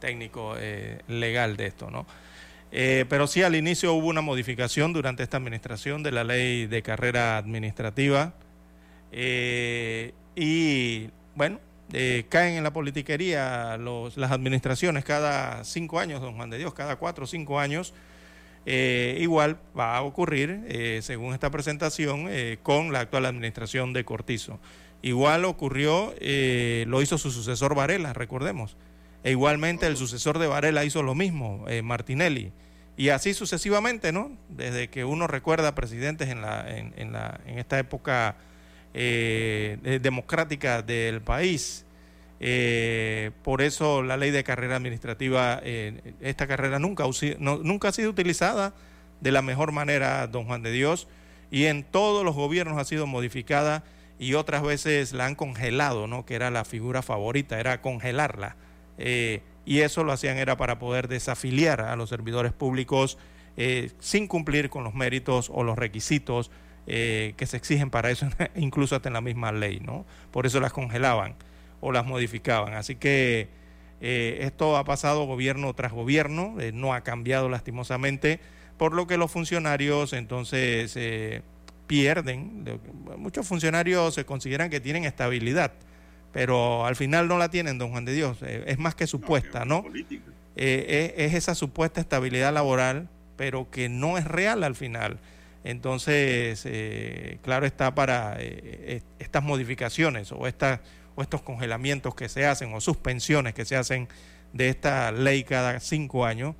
[0.00, 2.06] técnico eh, legal de esto, ¿no?
[2.72, 6.82] Eh, pero sí, al inicio hubo una modificación durante esta administración de la ley de
[6.82, 8.34] carrera administrativa
[9.12, 11.60] eh, y bueno,
[11.92, 16.74] eh, caen en la politiquería los, las administraciones cada cinco años, don Juan de Dios,
[16.74, 17.94] cada cuatro o cinco años.
[18.68, 24.04] Eh, igual va a ocurrir, eh, según esta presentación, eh, con la actual administración de
[24.04, 24.58] Cortizo.
[25.02, 28.76] Igual ocurrió, eh, lo hizo su sucesor Varela, recordemos.
[29.22, 32.52] E igualmente el sucesor de Varela hizo lo mismo, Martinelli.
[32.96, 34.32] Y así sucesivamente, ¿no?
[34.48, 38.36] Desde que uno recuerda presidentes en, la, en, en la, en esta época
[38.92, 41.85] democrática del país.
[42.38, 47.04] Eh, por eso la ley de carrera administrativa, eh, esta carrera nunca,
[47.38, 48.74] nunca ha sido utilizada
[49.20, 51.08] de la mejor manera, don Juan de Dios,
[51.50, 53.84] y en todos los gobiernos ha sido modificada
[54.18, 56.26] y otras veces la han congelado, ¿no?
[56.26, 58.56] que era la figura favorita, era congelarla.
[58.98, 63.18] Eh, y eso lo hacían era para poder desafiliar a los servidores públicos
[64.00, 66.50] sin cumplir con los méritos o los requisitos
[66.84, 70.04] que se exigen para eso, incluso hasta en la misma ley, ¿no?
[70.30, 71.36] Por eso las congelaban
[71.86, 72.74] o las modificaban.
[72.74, 73.48] Así que
[74.00, 78.40] eh, esto ha pasado gobierno tras gobierno, eh, no ha cambiado lastimosamente,
[78.76, 81.42] por lo que los funcionarios entonces eh,
[81.86, 82.64] pierden.
[82.64, 82.78] de-
[83.16, 85.72] Muchos funcionarios se consideran que tienen estabilidad,
[86.32, 88.38] pero al final no la tienen, don Juan de Dios.
[88.42, 89.84] Eh, es más que supuesta, ¿no?
[90.56, 95.18] es, es esa supuesta estabilidad laboral, pero que no es real al final.
[95.64, 100.80] Entonces, eh, claro está para eh, estas modificaciones o, estas,
[101.16, 104.06] o estos congelamientos que se hacen o suspensiones que se hacen
[104.52, 106.54] de esta ley cada cinco años,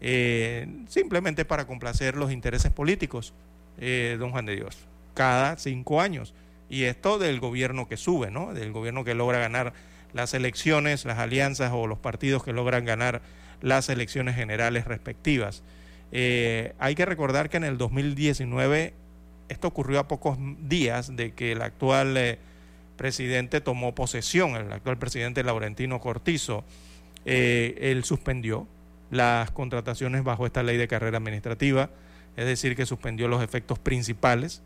[0.00, 3.32] eh, simplemente para complacer los intereses políticos,
[3.78, 4.76] eh, don Juan de Dios,
[5.14, 6.34] cada cinco años.
[6.68, 8.52] Y esto del gobierno que sube, ¿no?
[8.52, 9.72] Del gobierno que logra ganar
[10.12, 13.22] las elecciones, las alianzas o los partidos que logran ganar
[13.60, 15.62] las elecciones generales respectivas.
[16.12, 18.94] Eh, hay que recordar que en el 2019
[19.48, 22.38] esto ocurrió a pocos días de que el actual
[23.00, 26.64] presidente tomó posesión, el actual presidente Laurentino Cortizo,
[27.24, 28.66] eh, él suspendió
[29.10, 31.88] las contrataciones bajo esta ley de carrera administrativa,
[32.36, 34.60] es decir, que suspendió los efectos principales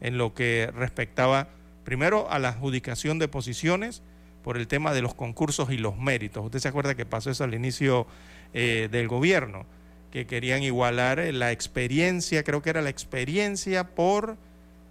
[0.00, 1.48] en lo que respectaba
[1.84, 4.02] primero a la adjudicación de posiciones
[4.42, 6.46] por el tema de los concursos y los méritos.
[6.46, 8.06] Usted se acuerda que pasó eso al inicio
[8.54, 9.66] eh, del gobierno,
[10.10, 14.38] que querían igualar la experiencia, creo que era la experiencia por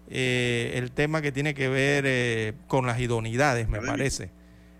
[0.10, 3.98] eh, el tema que tiene que ver eh, con las idoneidades, me Académico.
[3.98, 4.30] parece,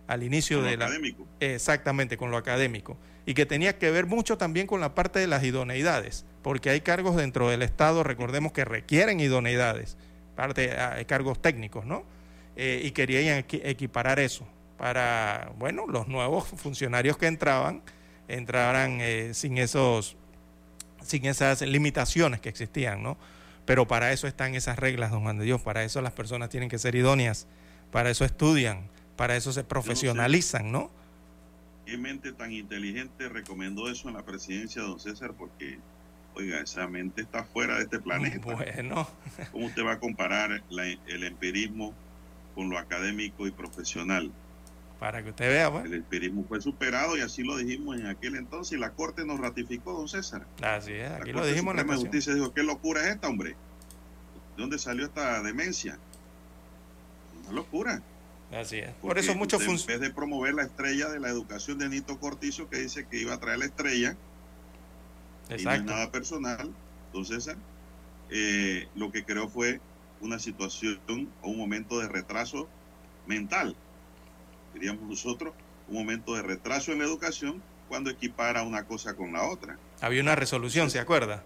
[0.08, 0.86] al inicio Con de la...
[0.86, 1.28] académico.
[1.40, 2.98] Exactamente, con lo académico.
[3.26, 6.82] Y que tenía que ver mucho también con la parte de las idoneidades, porque hay
[6.82, 9.98] cargos dentro del Estado, recordemos que requieren idoneidades,
[10.36, 12.04] parte, ah, hay cargos técnicos, ¿no?
[12.56, 14.48] Eh, y querían equi- equiparar eso
[14.78, 17.82] para, bueno, los nuevos funcionarios que entraban,
[18.28, 20.18] entraran eh, sin esos,
[21.04, 23.18] sin esas limitaciones que existían, ¿no?
[23.66, 26.70] Pero para eso están esas reglas, don Juan de Dios, para eso las personas tienen
[26.70, 27.48] que ser idóneas,
[27.92, 30.92] para eso estudian, para eso se profesionalizan, ¿no?
[31.86, 35.34] ¿Qué mente tan inteligente recomendó eso en la presidencia, don César?
[35.38, 35.78] Porque,
[36.36, 38.40] oiga, esa mente está fuera de este planeta.
[38.44, 39.08] Bueno,
[39.52, 41.94] ¿Cómo usted va a comparar la- el empirismo
[42.56, 44.32] con lo académico y profesional?
[45.00, 45.86] Para que usted vea, pues.
[45.86, 49.40] El empirismo fue superado y así lo dijimos en aquel entonces y la Corte nos
[49.40, 50.46] ratificó, don César.
[50.62, 52.12] Así es, La aquí lo dijimos en la Suprema de estación.
[52.12, 53.50] Justicia dijo, ¿qué locura es esta, hombre?
[53.50, 55.98] ¿De dónde salió esta demencia?
[57.44, 58.02] Una locura.
[58.52, 58.94] Así es.
[58.96, 62.70] Por eso muchos En vez de promover la estrella de la educación de Nito Cortizo,
[62.70, 64.16] que dice que iba a traer la estrella,
[65.48, 65.92] y no es Exacto.
[65.92, 66.72] nada personal,
[67.12, 67.58] don César,
[68.30, 69.82] eh, lo que creó fue
[70.22, 71.00] una situación
[71.42, 72.70] o un momento de retraso
[73.28, 73.76] mental,
[74.76, 75.54] diríamos nosotros,
[75.88, 79.78] un momento de retraso en la educación cuando equipara una cosa con la otra.
[80.02, 81.44] Había una resolución, ¿se acuerda?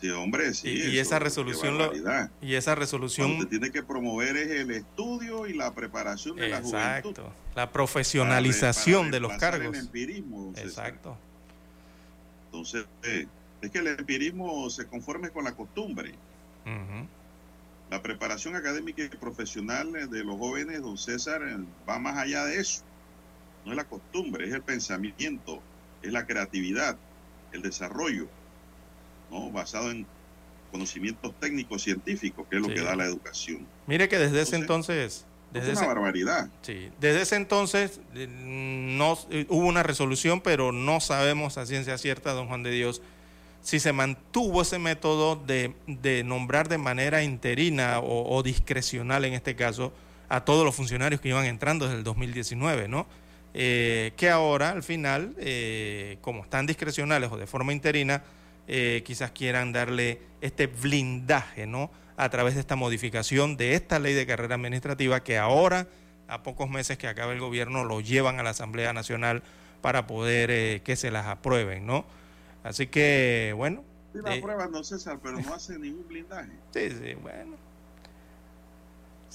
[0.00, 0.68] Sí, hombre, sí.
[0.68, 1.92] Y- y eso, esa resolución lo-.
[2.40, 3.30] Y esa Cuando resolución.
[3.32, 6.78] usted tiene que promover es el estudio y la preparación de la juventud.
[6.78, 7.32] Exacto.
[7.56, 9.74] La profesionalización para de los cargos.
[9.76, 10.68] El empirismo, don César.
[10.68, 11.18] Exacto.
[12.46, 13.26] Entonces, eh,
[13.60, 16.14] es que el empirismo se conforme con la costumbre.
[16.64, 17.08] Ujú.
[17.90, 21.56] La preparación académica y profesional eh, de los jóvenes, don César, eh,
[21.88, 22.82] va más allá de eso.
[23.64, 25.62] No es la costumbre, es el pensamiento,
[26.02, 26.96] es la creatividad,
[27.52, 28.28] el desarrollo,
[29.30, 29.50] ¿no?
[29.50, 30.06] basado en
[30.70, 32.74] conocimientos técnicos científicos, que es lo Sí.
[32.74, 33.66] que da la educación.
[33.86, 35.24] Mire que desde ese Entonces, entonces.
[35.50, 36.50] Desde es ese, una barbaridad.
[36.60, 39.12] Sí, desde ese entonces eh, no
[39.48, 43.00] hubo una resolución, pero no sabemos a ciencia cierta, don Juan de Dios,
[43.62, 49.34] si se mantuvo ese método de, de nombrar de manera interina o, o discrecional, en
[49.34, 49.92] este caso,
[50.28, 53.06] a todos los funcionarios que iban entrando desde el 2019, ¿no?
[53.54, 58.22] Eh, que ahora, al final, eh, como están discrecionales o de forma interina,
[58.66, 61.90] eh, quizás quieran darle este blindaje, ¿no?
[62.16, 65.86] A través de esta modificación de esta ley de carrera administrativa que ahora,
[66.28, 69.42] a pocos meses que acabe el gobierno, lo llevan a la Asamblea Nacional
[69.80, 72.04] para poder que se las aprueben, ¿no?
[72.62, 74.40] Así que, bueno, Sí, la Eh.
[74.42, 76.52] prueban, don César, pero no hacen ningún blindaje.
[76.72, 77.56] sí, sí, bueno.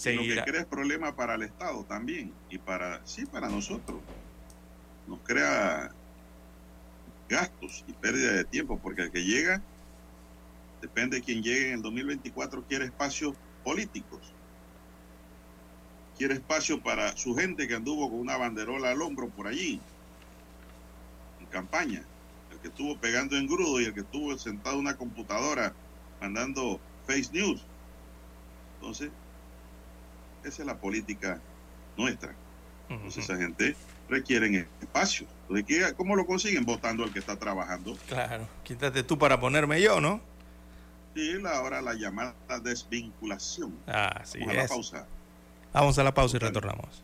[0.06, 4.02] Lo que crea es problema para el Estado también y para, sí, para nosotros.
[5.06, 5.92] Nos crea
[7.30, 9.62] gastos y pérdida de tiempo, porque el que llega,
[10.82, 14.34] depende de quién llegue en el 2024, quiere espacios políticos.
[16.18, 19.80] Quiere espacio para su gente que anduvo con una banderola al hombro por allí,
[21.40, 22.04] en campaña.
[22.64, 25.74] Que estuvo pegando en grudo y el que estuvo sentado en una computadora
[26.20, 27.62] mandando face news.
[28.80, 29.12] Entonces,
[30.44, 31.40] esa es la política
[31.98, 32.34] nuestra.
[32.90, 33.76] Entonces esa gente
[34.10, 35.28] requieren espacio.
[35.44, 36.66] Entonces, ¿qué- ¿cómo lo consiguen?
[36.66, 37.96] Votando al que está trabajando.
[38.08, 40.22] Claro, quítate tú para ponerme yo, ¿no?
[41.16, 42.34] Y la, ahora la llamada
[42.64, 43.78] desvinculación.
[43.88, 45.08] Así Vamos a la pausa.
[45.74, 47.04] Vamos a la pausa y retornamos.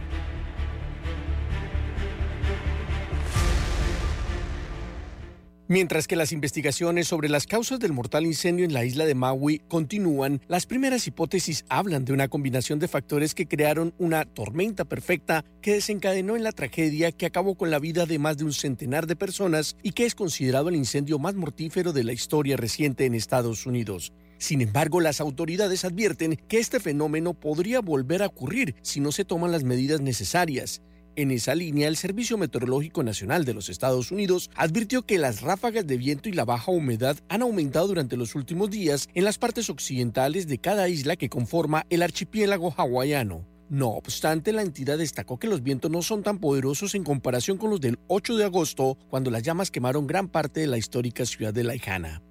[5.71, 9.59] Mientras que las investigaciones sobre las causas del mortal incendio en la isla de Maui
[9.69, 15.45] continúan, las primeras hipótesis hablan de una combinación de factores que crearon una tormenta perfecta
[15.61, 19.07] que desencadenó en la tragedia que acabó con la vida de más de un centenar
[19.07, 23.15] de personas y que es considerado el incendio más mortífero de la historia reciente en
[23.15, 24.11] Estados Unidos.
[24.39, 29.23] Sin embargo, las autoridades advierten que este fenómeno podría volver a ocurrir si no se
[29.23, 30.81] toman las medidas necesarias.
[31.17, 35.85] En esa línea, el Servicio Meteorológico Nacional de los Estados Unidos advirtió que las ráfagas
[35.85, 39.69] de viento y la baja humedad han aumentado durante los últimos días en las partes
[39.69, 43.45] occidentales de cada isla que conforma el archipiélago hawaiano.
[43.67, 47.69] No obstante, la entidad destacó que los vientos no son tan poderosos en comparación con
[47.69, 51.53] los del 8 de agosto, cuando las llamas quemaron gran parte de la histórica ciudad
[51.53, 52.21] de Laijana.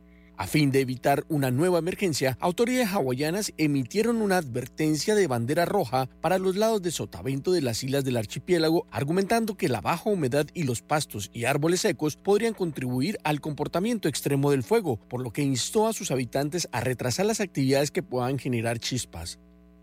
[0.41, 6.09] A fin de evitar una nueva emergencia, autoridades hawaianas emitieron una advertencia de bandera roja
[6.23, 10.47] para los lados de sotavento de las islas del archipiélago, argumentando que la baja humedad
[10.55, 15.31] y los pastos y árboles secos podrían contribuir al comportamiento extremo del fuego, por lo
[15.31, 19.39] que instó a sus habitantes a retrasar las actividades que puedan generar chispas.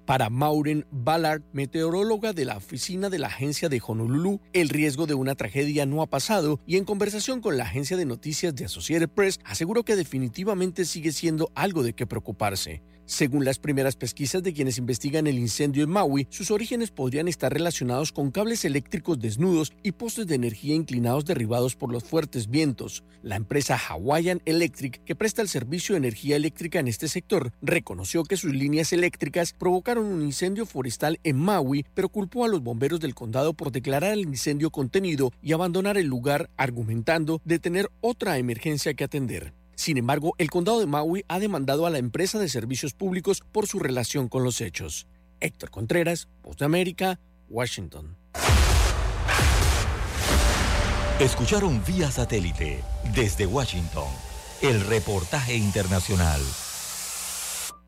[0.07, 5.15] Para Maureen Ballard, meteoróloga de la oficina de la agencia de Honolulu, el riesgo de
[5.15, 9.09] una tragedia no ha pasado y en conversación con la agencia de noticias de Associated
[9.09, 12.81] Press aseguró que definitivamente sigue siendo algo de qué preocuparse.
[13.07, 17.53] Según las primeras pesquisas de quienes investigan el incendio en Maui, sus orígenes podrían estar
[17.53, 23.05] relacionados con cables eléctricos desnudos y postes de energía inclinados derribados por los fuertes vientos.
[23.23, 28.25] La empresa Hawaiian Electric, que presta el servicio de energía eléctrica en este sector, reconoció
[28.25, 32.99] que sus líneas eléctricas provocaron un incendio forestal en Maui, pero culpó a los bomberos
[32.99, 38.37] del condado por declarar el incendio contenido y abandonar el lugar, argumentando de tener otra
[38.37, 39.53] emergencia que atender.
[39.77, 43.67] Sin embargo, el condado de Maui ha demandado a la empresa de servicios públicos por
[43.67, 45.07] su relación con los hechos.
[45.39, 48.17] Héctor Contreras, Voz de América, Washington.
[51.19, 54.07] Escucharon vía satélite desde Washington
[54.63, 56.41] el reportaje internacional.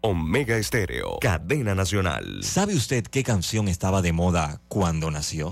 [0.01, 2.43] Omega Estéreo, cadena nacional.
[2.43, 5.51] ¿Sabe usted qué canción estaba de moda cuando nació?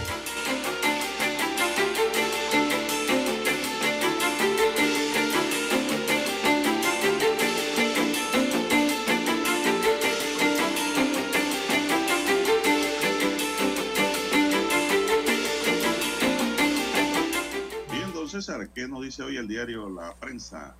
[18.81, 20.73] ¿Qué nos dice hoy el diario La Prensa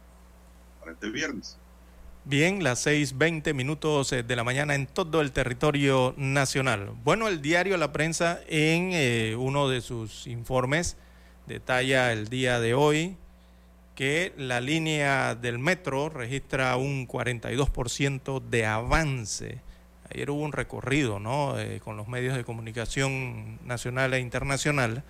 [0.79, 1.59] para este viernes?
[2.25, 6.93] Bien, las 6:20 minutos eh, de la mañana en todo el territorio nacional.
[7.03, 10.97] Bueno, el diario La Prensa en eh, uno de sus informes
[11.45, 13.17] detalla el día de hoy
[13.93, 19.61] que la línea del metro registra un 42% de avance.
[20.11, 21.59] Ayer hubo un recorrido ¿no?
[21.59, 25.03] Eh, con los medios de comunicación nacional e internacional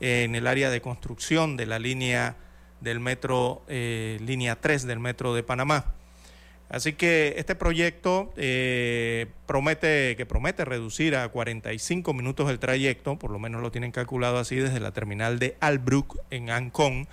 [0.00, 2.36] en el área de construcción de la línea
[2.80, 5.86] del metro, eh, línea 3 del metro de Panamá.
[6.68, 13.30] Así que este proyecto eh, promete, que promete reducir a 45 minutos el trayecto, por
[13.30, 17.06] lo menos lo tienen calculado así desde la terminal de Albrook en Ancón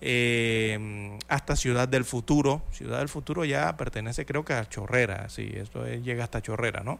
[0.00, 2.62] eh, hasta Ciudad del Futuro.
[2.72, 6.82] Ciudad del Futuro ya pertenece creo que a Chorrera, sí, esto es- llega hasta Chorrera,
[6.82, 6.98] ¿no?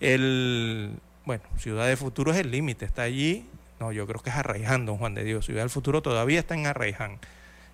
[0.00, 0.92] El,
[1.24, 3.44] bueno, Ciudad del Futuro es el límite, está allí,
[3.80, 6.54] no, yo creo que es Arraiján, don Juan de Dios, Ciudad del Futuro todavía está
[6.54, 7.18] en Arraiján.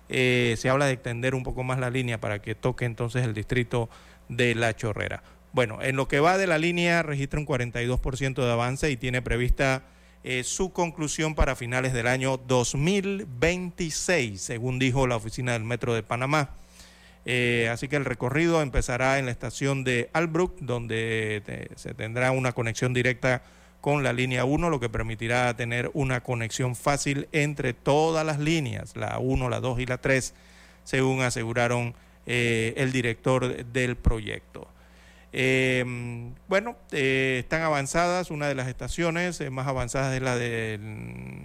[0.07, 3.33] Eh, se habla de extender un poco más la línea para que toque entonces el
[3.33, 3.89] distrito
[4.29, 5.23] de La Chorrera.
[5.51, 9.21] Bueno, en lo que va de la línea registra un 42% de avance y tiene
[9.21, 9.83] prevista
[10.23, 16.03] eh, su conclusión para finales del año 2026, según dijo la oficina del Metro de
[16.03, 16.51] Panamá.
[17.27, 22.51] Eh, así que el recorrido empezará en la estación de Albrook, donde se tendrá una
[22.51, 23.41] conexión directa
[23.85, 28.95] con la línea 1, lo que permitirá tener una conexión fácil entre todas las líneas,
[28.97, 30.33] la 1, la 2 y la 3,
[30.83, 31.93] según aseguraron
[32.25, 34.67] eh, el director del proyecto.
[35.33, 35.85] Eh,
[36.47, 40.79] bueno, eh, están avanzadas, una de las estaciones eh, más avanzadas es la de,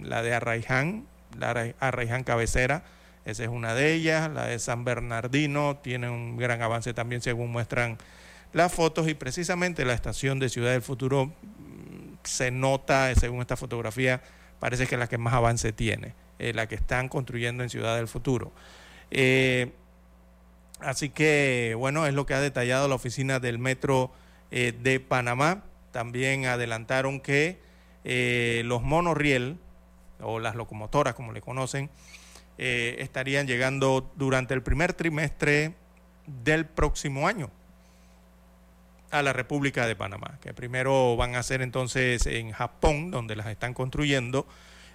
[0.01, 1.05] la de Arraiján,
[1.37, 2.83] la Arra- Arraiján Cabecera,
[3.23, 7.51] esa es una de ellas, la de San Bernardino tiene un gran avance también según
[7.51, 7.99] muestran
[8.51, 11.31] las fotos y precisamente la estación de Ciudad del Futuro
[12.23, 14.21] se nota, según esta fotografía,
[14.59, 17.95] parece que es la que más avance tiene, eh, la que están construyendo en Ciudad
[17.95, 18.51] del Futuro.
[19.09, 19.71] Eh,
[20.79, 24.11] Así que, bueno, es lo que ha detallado la oficina del Metro
[24.49, 25.63] eh, de Panamá.
[25.91, 27.59] También adelantaron que
[28.65, 29.59] los monorriel,
[30.19, 31.91] o las locomotoras, como le conocen,
[32.57, 35.75] estarían llegando durante el primer trimestre
[36.25, 37.51] del próximo año
[39.11, 43.47] a la República de Panamá, que primero van a ser entonces en Japón, donde las
[43.47, 44.47] están construyendo.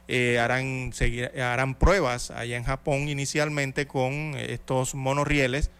[0.08, 5.72] Eh, harán, seguir- harán pruebas allá en Japón inicialmente con estos monorrieles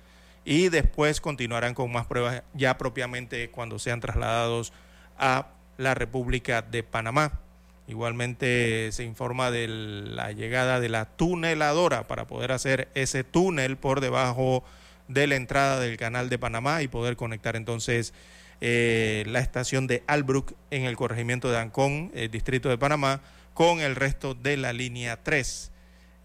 [0.44, 4.72] y después continuarán con más pruebas ya propiamente cuando sean trasladados
[5.16, 7.38] a la República de Panamá.
[7.86, 14.00] Igualmente se informa de la llegada de la tuneladora para poder hacer ese túnel por
[14.00, 18.14] debajo de la entrada del canal de Panamá y poder conectar entonces
[18.60, 23.20] eh, la estación de Albrook en el corregimiento de Ancón, el distrito de Panamá,
[23.54, 25.72] con el resto de la línea 3.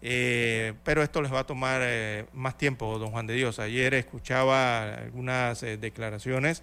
[0.04, 3.58] Eh, pero esto les va a tomar eh, más tiempo, don Juan de Dios.
[3.58, 6.62] Ayer escuchaba algunas eh, declaraciones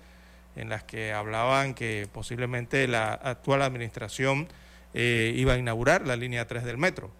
[0.55, 4.49] en las que hablaban que posiblemente la actual administración
[4.93, 7.11] eh, iba a inaugurar la línea 3 del metro.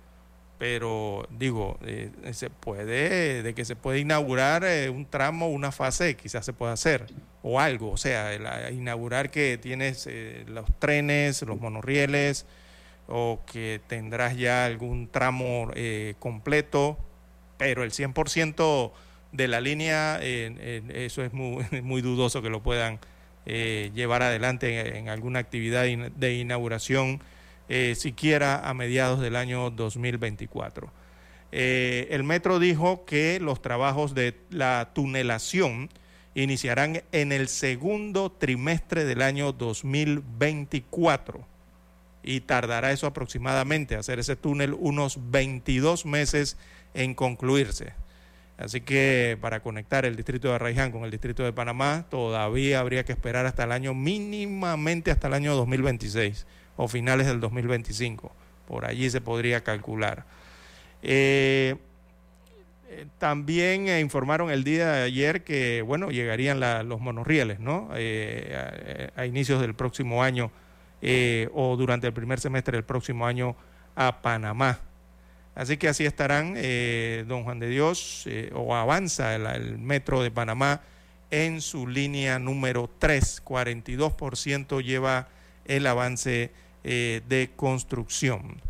[0.60, 6.18] Pero digo, eh, se puede, de que se puede inaugurar eh, un tramo, una fase,
[6.18, 7.08] quizás se pueda hacer,
[7.44, 8.36] o algo, o sea,
[8.70, 12.46] inaugurar que tienes eh, los trenes, los monorrieles,
[13.08, 16.98] o que tendrás ya algún tramo eh, completo,
[17.58, 18.92] pero el 100%
[19.32, 23.00] de la línea, eso es muy, dudoso que lo puedan
[23.46, 27.22] llevar adelante en, alguna actividad de inauguración,
[27.70, 30.92] eh, siquiera a mediados del año 2024.
[31.52, 35.90] Eh, el metro dijo que los trabajos de la tunelación
[36.34, 41.46] iniciarán en el segundo trimestre del año 2024
[42.24, 46.58] y tardará eso aproximadamente, hacer ese túnel, unos 22 meses
[46.96, 47.94] en concluirse.
[48.58, 53.06] Así que para conectar el distrito de Arraiján con el distrito de Panamá, todavía habría
[53.06, 56.48] que esperar hasta el año, mínimamente hasta el año 2026
[56.82, 58.32] o finales del 2025.
[58.66, 60.24] Por allí se podría calcular.
[61.04, 61.76] Eh,
[62.90, 67.90] eh, también eh, informaron el día de ayer que, bueno, llegarían los monorrieles, ¿no?
[67.92, 70.52] a, inicios del próximo año
[71.54, 73.58] o durante el primer semestre del próximo año
[73.98, 74.80] a Panamá.
[75.56, 76.54] Así que así estarán,
[77.28, 80.80] don Juan de Dios, o avanza el, metro de Panamá
[81.30, 83.44] en su línea número 3.
[83.44, 85.28] 42% lleva
[85.66, 86.52] el avance
[86.84, 88.62] de construcción.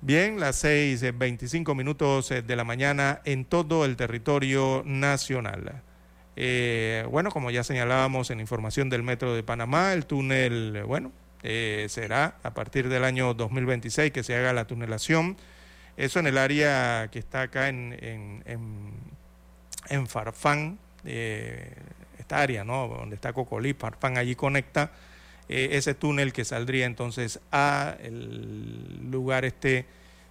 [0.00, 5.82] Bien, las 6.25 minutos eh, de la mañana en todo el territorio nacional.
[6.36, 11.10] Eh, bueno, como ya señalábamos en información del Metro de Panamá, el túnel, bueno,
[11.42, 15.36] eh, será a partir del año 2026 que se haga la tunelación.
[15.96, 18.44] Eso en el área que está acá en, en,
[19.88, 22.88] en, Farfán, esta área, ¿no?
[22.88, 24.92] Donde está Cocolí, Farfán, allí conecta
[25.48, 29.86] ese túnel que saldría entonces a el lugar este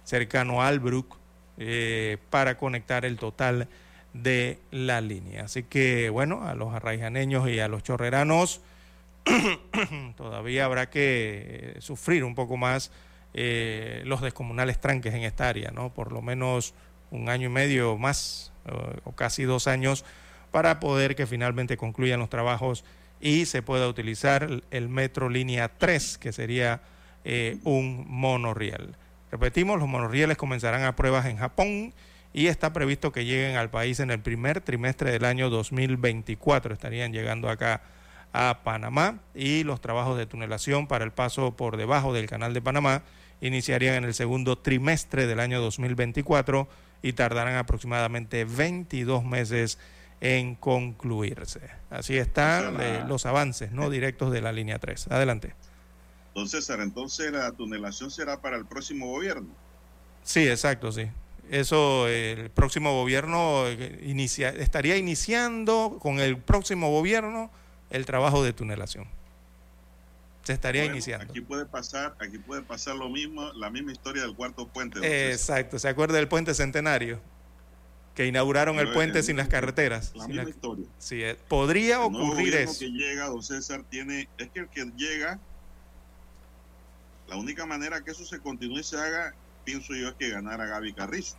[0.08, 1.18] cercano a Albrook
[1.58, 3.68] eh, para conectar el total
[4.14, 5.44] de la línea.
[5.44, 8.60] Así que bueno, a los arraijaneños y a los chorreranos
[10.16, 12.92] todavía habrá que eh, sufrir un poco más
[13.34, 15.92] eh, los descomunales tranques en esta área, ¿no?
[15.92, 16.74] Por lo menos
[17.10, 18.52] un año y medio más
[19.04, 20.04] o casi dos años
[20.50, 22.84] para poder que finalmente concluyan los trabajos
[23.20, 26.80] y se pueda utilizar el metro línea 3, que sería
[27.24, 28.94] eh, un monorriel.
[29.30, 31.92] Repetimos, los monorrieles comenzarán a pruebas en Japón
[32.32, 36.72] y está previsto que lleguen al país en el primer trimestre del año 2024.
[36.72, 37.82] Estarían llegando acá
[38.32, 42.60] a Panamá y los trabajos de tunelación para el paso por debajo del canal de
[42.60, 43.02] Panamá
[43.40, 46.68] iniciarían en el segundo trimestre del año 2024
[47.02, 49.78] y tardarán aproximadamente 22 meses
[50.20, 51.60] en concluirse.
[51.90, 55.08] Así están eh, los avances no directos de la línea 3.
[55.08, 55.54] Adelante.
[56.28, 59.48] Entonces, César, entonces la tunelación será para el próximo gobierno.
[60.22, 61.08] Sí, exacto, sí.
[61.50, 67.50] Eso, el próximo gobierno eh, inicia, estaría iniciando con el próximo gobierno
[67.90, 69.06] el trabajo de tunelación.
[70.42, 71.30] Se estaría iniciando.
[71.30, 75.30] Aquí puede pasar, aquí puede pasar lo mismo, la misma historia del cuarto puente.
[75.30, 77.20] Exacto, ¿se acuerda del puente centenario?
[78.18, 80.12] Que inauguraron el puente sin las carreteras.
[80.16, 80.84] La misma historia.
[80.98, 82.80] Sí, eh, podría ocurrir eso.
[82.80, 85.38] que llega, don César, tiene, es que el que llega,
[87.28, 90.66] la única manera que eso se continúe y se haga, pienso yo, es que ganara
[90.66, 91.36] Gaby Carrizo.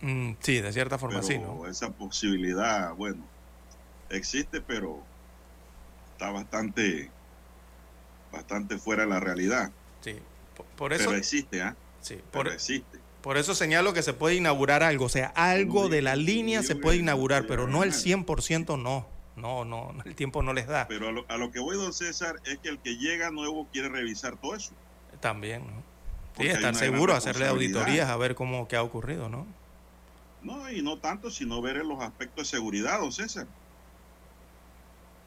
[0.00, 1.66] Mm, sí, de cierta forma sí, ¿no?
[1.66, 3.22] Esa posibilidad, bueno,
[4.08, 5.02] existe, pero
[6.12, 7.10] está bastante,
[8.32, 9.70] bastante fuera de la realidad.
[10.00, 10.16] Sí,
[10.78, 11.04] por, eso.
[11.04, 11.76] Pero existe, ¿ah?
[12.00, 12.99] Sí, pero existe.
[13.22, 16.74] Por eso señalo que se puede inaugurar algo, o sea, algo de la línea se
[16.74, 19.06] puede inaugurar, pero no el 100% no.
[19.36, 20.86] No, no, el tiempo no les da.
[20.88, 24.36] Pero a lo, que voy, don César, es que el que llega nuevo quiere revisar
[24.36, 24.72] todo eso.
[25.20, 25.82] También, ¿no?
[26.36, 29.46] Sí, estar seguro, hacerle auditorías a ver cómo qué ha ocurrido, ¿no?
[30.42, 33.46] No, y no tanto, sino ver los aspectos de seguridad, don César.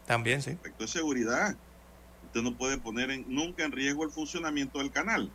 [0.05, 0.51] También, sí.
[0.51, 1.55] Aspectos de seguridad.
[2.25, 5.31] Usted no puede poner en, nunca en riesgo el funcionamiento del canal.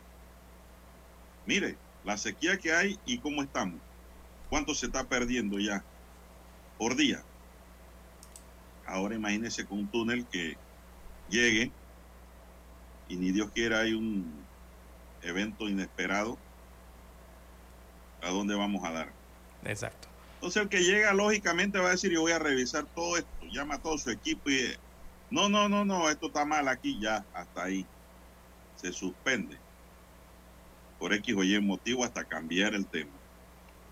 [1.45, 3.79] Mire, la sequía que hay y cómo estamos.
[4.49, 5.83] ¿Cuánto se está perdiendo ya
[6.77, 7.23] por día?
[8.85, 10.57] Ahora imagínese con un túnel que
[11.29, 11.71] llegue
[13.07, 14.43] y ni Dios quiera hay un
[15.21, 16.37] evento inesperado.
[18.21, 19.13] ¿A dónde vamos a dar?
[19.63, 20.07] Exacto.
[20.35, 23.75] Entonces el que llega lógicamente va a decir yo voy a revisar todo esto, llama
[23.75, 24.73] a todo su equipo y
[25.29, 27.85] no, no, no, no, esto está mal aquí ya, hasta ahí.
[28.77, 29.57] Se suspende
[30.99, 33.11] por X o Y motivo hasta cambiar el tema.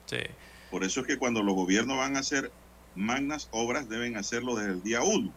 [0.05, 0.19] Sí.
[0.69, 2.51] Por eso es que cuando los gobiernos van a hacer
[2.95, 5.33] magnas obras deben hacerlo desde el día uno.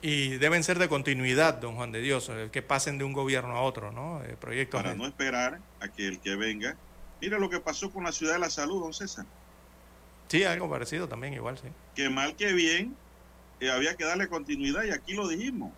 [0.00, 3.56] Y deben ser de continuidad, don Juan de Dios, eh, que pasen de un gobierno
[3.56, 4.22] a otro, ¿no?
[4.22, 6.76] Eh, proyectos Para no esperar a que el que venga.
[7.20, 9.24] Mira lo que pasó con la ciudad de la salud, don César.
[10.28, 11.68] Sí, algo parecido también, igual, sí.
[11.94, 12.94] Que mal que bien,
[13.60, 15.72] eh, había que darle continuidad y aquí lo dijimos.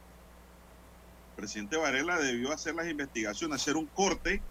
[1.30, 4.42] El presidente Varela debió hacer las investigaciones, hacer un corte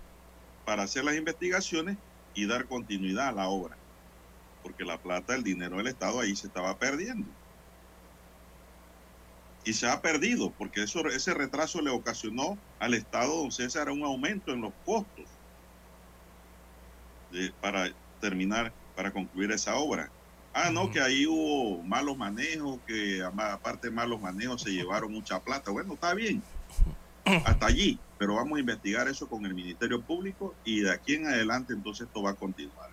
[0.66, 1.98] para hacer las investigaciones
[2.34, 3.78] y dar continuidad a la obra.
[4.62, 7.32] Porque la plata, el dinero del Estado ahí se estaba perdiendo.
[9.64, 14.04] Y se ha perdido, porque eso, ese retraso le ocasionó al Estado, don César, un
[14.04, 15.26] aumento en los costos.
[17.30, 20.10] de- para terminar, para concluir esa obra.
[20.54, 25.40] Ah, no, que ahí hubo malos manejos, que aparte de malos manejos se llevaron mucha
[25.42, 25.72] plata.
[25.72, 26.42] Bueno, está bien,
[27.46, 31.28] hasta allí, pero vamos a investigar eso con el Ministerio Público y de aquí en
[31.28, 32.90] adelante entonces esto va a continuar.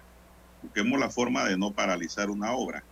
[0.62, 2.82] Busquemos la forma de no paralizar una obra.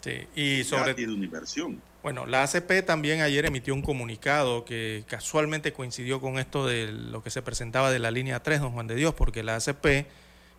[0.00, 1.80] Sí, y sobre tiene una inversión.
[2.02, 7.22] Bueno, la ACP también ayer emitió un comunicado que casualmente coincidió con esto de lo
[7.22, 10.06] que se presentaba de la línea 3, don Juan de Dios, porque la ACP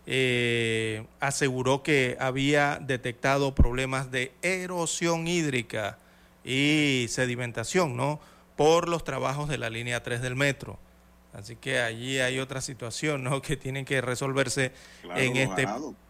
[0.06, 5.98] eh, aseguró que había detectado problemas de erosión hídrica
[6.44, 8.20] y sedimentación, ¿no?
[8.60, 10.78] Por los trabajos de la línea 3 del metro.
[11.34, 13.42] Así que allí hay otra situación, ¿no?
[13.42, 15.66] Que tienen que resolverse Claro, en este,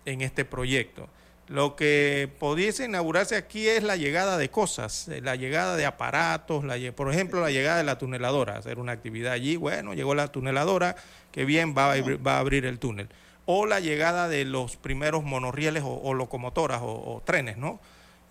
[0.05, 1.07] en este proyecto.
[1.47, 6.63] Lo que pudiese inaugurarse aquí es la llegada de cosas, eh, la llegada de aparatos,
[6.63, 10.27] la por ejemplo, la llegada de la tuneladora, hacer una actividad allí, bueno, llegó la
[10.31, 10.95] tuneladora,
[11.31, 13.09] que bien va a, abrir- va a abrir el túnel.
[13.45, 16.85] O la llegada de los primeros monorrieles o, o locomotoras o,
[17.15, 17.79] o trenes, ¿no?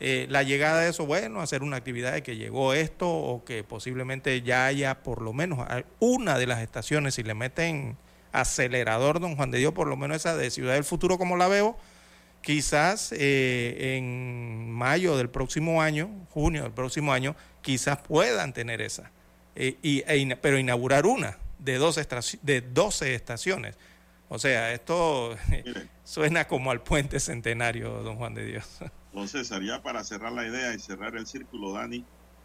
[0.00, 3.64] Eh, la llegada de eso, bueno, hacer una actividad de que llegó esto o que
[3.64, 5.66] posiblemente ya haya por lo menos
[5.98, 7.96] una de las estaciones, si le meten
[8.32, 11.48] acelerador, don Juan de Dios, por lo menos esa de Ciudad del Futuro como la
[11.48, 11.76] veo,
[12.42, 19.10] quizás eh, en mayo del próximo año, junio del próximo año, quizás puedan tener esa.
[19.56, 23.76] Eh, y, e pero inaugurar una de 12, estaci- de 12 estaciones.
[24.28, 25.36] O sea, esto
[26.04, 28.68] suena como al puente centenario, don Juan de Dios.
[29.12, 32.04] don César, ya para cerrar la idea y cerrar el círculo, Dani,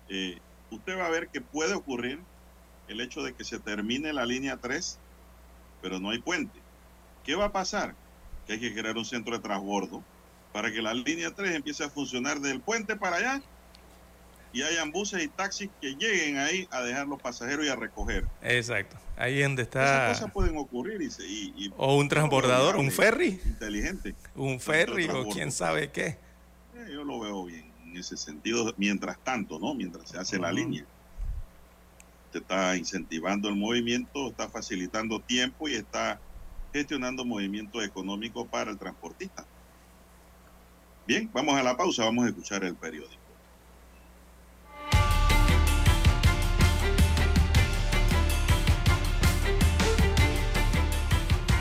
[0.09, 0.38] eh,
[0.72, 2.20] usted va a ver que puede ocurrir
[2.88, 4.97] el hecho de que se termine la línea 3,
[5.82, 6.59] pero no hay puente.
[7.24, 7.95] ¿Qué va a pasar?
[8.47, 10.03] Que hay que crear un centro de transbordo
[10.51, 13.41] para que la línea 3 empiece a funcionar del puente para allá
[14.51, 18.26] y hayan buses y taxis que lleguen ahí a dejar los pasajeros y a recoger.
[18.41, 18.97] Exacto.
[19.18, 20.07] Ahí es donde Esas está.
[20.09, 23.39] cosas pueden ocurrir y, se- y- y- O un transbordador, un ferry.
[23.45, 24.16] inteligente.
[24.36, 26.18] Un ferry o quién sabe qué.
[26.91, 29.73] Yo lo veo bien en ese sentido, mientras tanto, ¿no?
[29.73, 30.86] Mientras se hace la línea.
[32.31, 36.19] Te está incentivando el movimiento, está facilitando tiempo y está
[36.73, 39.45] gestionando movimiento económico para el transportista.
[41.05, 43.21] Bien, vamos a la pausa, vamos a escuchar el periódico.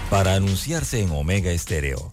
[0.08, 2.12] Para anunciarse en Omega Estéreo,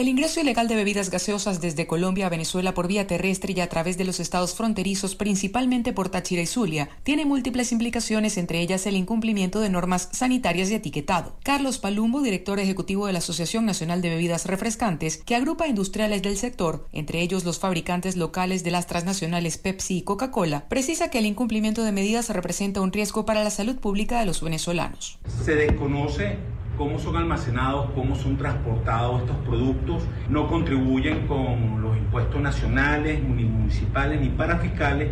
[0.00, 3.68] El ingreso ilegal de bebidas gaseosas desde Colombia a Venezuela por vía terrestre y a
[3.68, 8.86] través de los estados fronterizos, principalmente por Táchira y Zulia, tiene múltiples implicaciones, entre ellas
[8.86, 11.36] el incumplimiento de normas sanitarias y etiquetado.
[11.42, 16.38] Carlos Palumbo, director ejecutivo de la Asociación Nacional de Bebidas Refrescantes, que agrupa industriales del
[16.38, 21.26] sector, entre ellos los fabricantes locales de las transnacionales Pepsi y Coca-Cola, precisa que el
[21.26, 25.18] incumplimiento de medidas representa un riesgo para la salud pública de los venezolanos.
[25.44, 26.38] Se desconoce
[26.80, 33.44] cómo son almacenados, cómo son transportados estos productos, no contribuyen con los impuestos nacionales, ni
[33.44, 35.10] municipales, ni parafiscales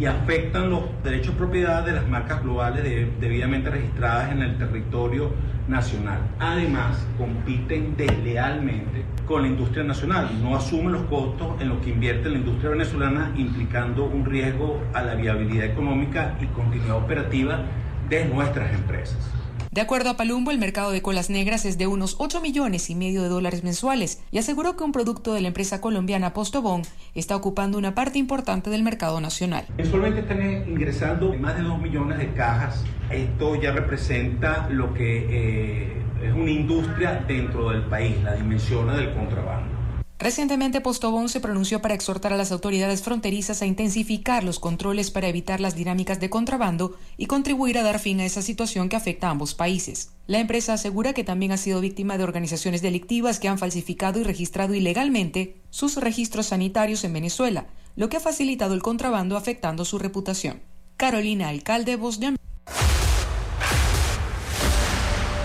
[0.00, 4.58] y afectan los derechos de propiedad de las marcas globales de- debidamente registradas en el
[4.58, 5.30] territorio
[5.68, 6.18] nacional.
[6.40, 12.28] Además, compiten deslealmente con la industria nacional, no asumen los costos en lo que invierte
[12.30, 17.60] la industria venezolana, implicando un riesgo a la viabilidad económica y continuidad operativa
[18.08, 19.35] de nuestras empresas.
[19.76, 22.94] De acuerdo a Palumbo, el mercado de colas negras es de unos 8 millones y
[22.94, 26.80] medio de dólares mensuales y aseguró que un producto de la empresa colombiana Postobón
[27.14, 29.66] está ocupando una parte importante del mercado nacional.
[29.76, 32.82] Mensualmente están ingresando más de 2 millones de cajas.
[33.10, 39.12] Esto ya representa lo que eh, es una industria dentro del país, la dimensión del
[39.12, 39.75] contrabando.
[40.18, 45.28] Recientemente Postobón se pronunció para exhortar a las autoridades fronterizas a intensificar los controles para
[45.28, 49.28] evitar las dinámicas de contrabando y contribuir a dar fin a esa situación que afecta
[49.28, 50.12] a ambos países.
[50.26, 54.22] La empresa asegura que también ha sido víctima de organizaciones delictivas que han falsificado y
[54.22, 59.98] registrado ilegalmente sus registros sanitarios en Venezuela, lo que ha facilitado el contrabando afectando su
[59.98, 60.62] reputación.
[60.96, 62.18] Carolina Alcalde, Voz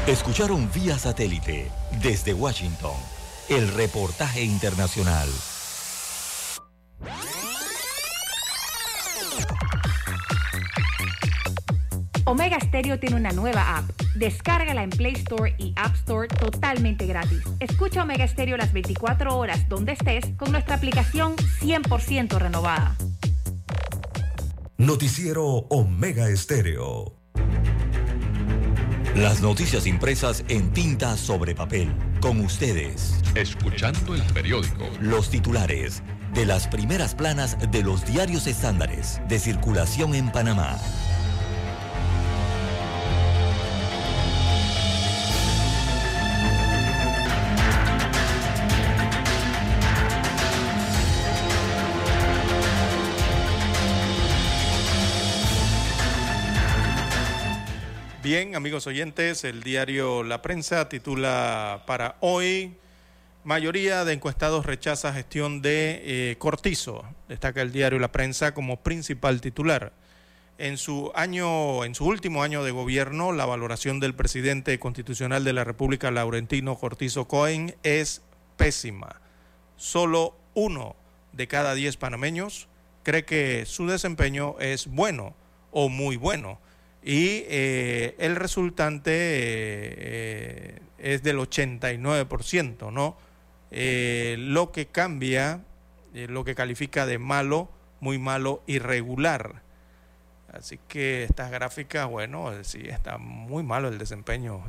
[0.07, 1.69] Escucharon vía satélite
[2.01, 3.20] desde Washington
[3.51, 5.27] el reportaje internacional.
[12.23, 13.89] Omega Stereo tiene una nueva app.
[14.15, 17.41] Descárgala en Play Store y App Store totalmente gratis.
[17.59, 22.95] Escucha Omega Stereo las 24 horas donde estés con nuestra aplicación 100% renovada.
[24.77, 27.17] Noticiero Omega Estéreo.
[29.17, 31.93] Las noticias impresas en tinta sobre papel.
[32.22, 33.15] Con ustedes.
[33.34, 34.88] Escuchando el periódico.
[34.99, 36.03] Los titulares
[36.36, 40.78] de las primeras planas de los diarios estándares de circulación en Panamá.
[58.32, 62.77] Bien, amigos oyentes, el diario La Prensa titula para hoy,
[63.43, 67.03] mayoría de encuestados rechaza gestión de eh, Cortizo.
[67.27, 69.91] Destaca el diario La Prensa como principal titular.
[70.57, 75.51] En su año, en su último año de gobierno, la valoración del presidente constitucional de
[75.51, 78.21] la República, Laurentino Cortizo Cohen, es
[78.55, 79.19] pésima.
[79.75, 80.95] Solo uno
[81.34, 82.69] de cada diez panameños
[83.03, 85.36] cree que su desempeño es bueno
[85.71, 86.59] o muy bueno
[87.03, 93.17] y eh, el resultante eh, eh, es del 89%, ¿no?
[93.71, 95.61] lo que cambia,
[96.13, 97.69] lo que califica de malo,
[98.01, 99.61] muy malo, irregular.
[100.51, 104.61] Así que estas gráficas, bueno, sí, está muy malo el desempeño.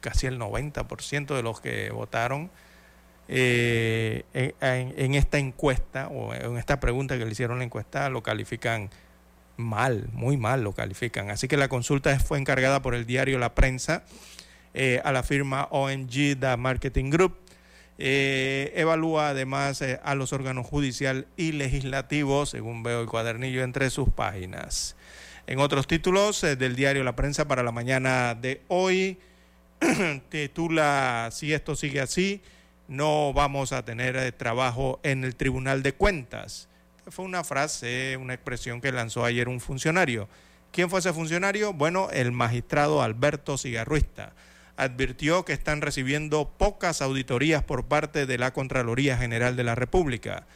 [0.00, 2.50] casi el 90% de los que votaron
[3.28, 8.90] en, en, esta encuesta o en esta pregunta que le hicieron la encuesta lo califican
[9.60, 11.30] mal, muy mal lo califican.
[11.30, 14.04] Así que la consulta fue encargada por el diario La Prensa
[14.74, 17.36] eh, a la firma OMG The Marketing Group.
[17.98, 23.90] Eh, evalúa además eh, a los órganos judicial y legislativos, según veo el cuadernillo entre
[23.90, 24.96] sus páginas.
[25.46, 29.18] En otros títulos del diario La Prensa para la mañana de hoy,
[30.30, 32.40] titula Si esto sigue así,
[32.88, 36.69] no vamos a tener trabajo en el Tribunal de Cuentas
[37.08, 40.28] fue una frase, una expresión que lanzó ayer un funcionario.
[40.72, 41.72] ¿Quién fue ese funcionario?
[41.72, 44.32] Bueno, el magistrado Alberto Cigarruista.
[44.76, 50.46] Advirtió que están recibiendo pocas auditorías por parte de la Contraloría General de la República.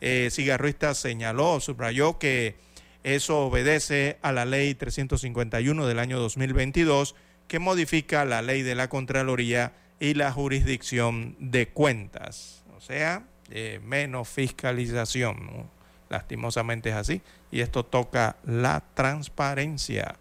[0.00, 2.56] Eh, Cigarruista señaló, subrayó que
[3.02, 7.14] eso obedece a la ley 351 del año 2022
[7.48, 12.64] que modifica la ley de la Contraloría y la jurisdicción de cuentas.
[12.76, 15.68] O sea, eh, menos fiscalización.
[16.14, 17.22] Lastimosamente es así.
[17.50, 20.14] Y esto toca la transparencia.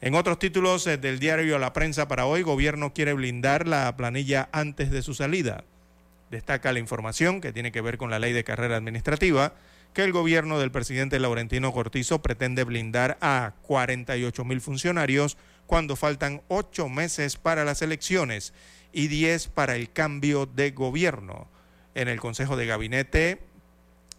[0.00, 4.48] En otros títulos eh, del diario La Prensa para hoy, gobierno quiere blindar la planilla
[4.50, 5.62] antes de su salida.
[6.32, 9.54] Destaca la información que tiene que ver con la ley de carrera administrativa,
[9.94, 16.42] que el gobierno del presidente Laurentino Cortizo pretende blindar a 48 mil funcionarios cuando faltan
[16.48, 18.54] ocho meses para las elecciones
[18.92, 21.48] y 10 para el cambio de gobierno.
[21.94, 23.46] En el Consejo de Gabinete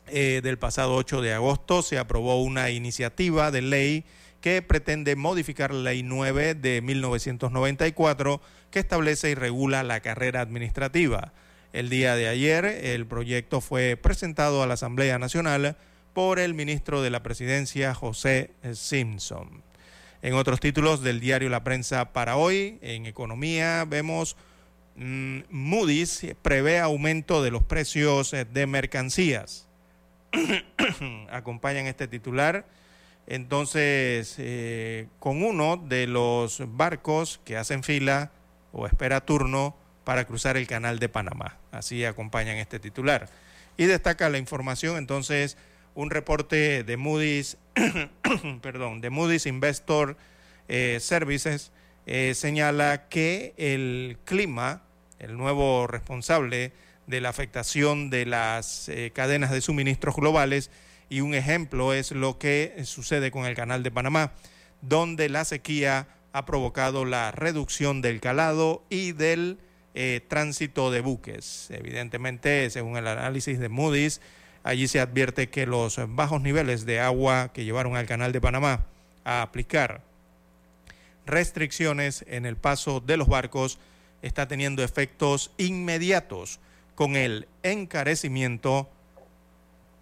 [0.09, 4.05] eh, del pasado 8 de agosto se aprobó una iniciativa de ley
[4.41, 8.41] que pretende modificar la ley 9 de 1994
[8.71, 11.33] que establece y regula la carrera administrativa.
[11.73, 15.77] El día de ayer el proyecto fue presentado a la Asamblea Nacional
[16.13, 19.63] por el ministro de la Presidencia, José Simpson.
[20.21, 24.35] En otros títulos del diario La Prensa para hoy, en economía, vemos
[24.95, 29.66] mm, Moody's prevé aumento de los precios de mercancías.
[31.31, 32.65] acompañan este titular.
[33.27, 38.31] Entonces, eh, con uno de los barcos que hacen fila
[38.71, 41.57] o espera turno para cruzar el canal de Panamá.
[41.71, 43.29] Así acompañan este titular.
[43.75, 45.57] Y destaca la información, entonces,
[45.95, 47.57] un reporte de Moody's,
[48.61, 50.15] perdón, de Moody's Investor
[50.67, 51.71] eh, Services
[52.05, 54.81] eh, señala que el clima,
[55.19, 56.71] el nuevo responsable
[57.07, 60.69] de la afectación de las eh, cadenas de suministros globales
[61.09, 64.33] y un ejemplo es lo que sucede con el canal de Panamá,
[64.81, 69.57] donde la sequía ha provocado la reducción del calado y del
[69.95, 71.69] eh, tránsito de buques.
[71.71, 74.21] Evidentemente, según el análisis de Moody's,
[74.63, 78.85] allí se advierte que los bajos niveles de agua que llevaron al canal de Panamá
[79.23, 80.01] a aplicar
[81.25, 83.79] restricciones en el paso de los barcos
[84.21, 86.59] está teniendo efectos inmediatos
[86.97, 88.89] con el encarecimiento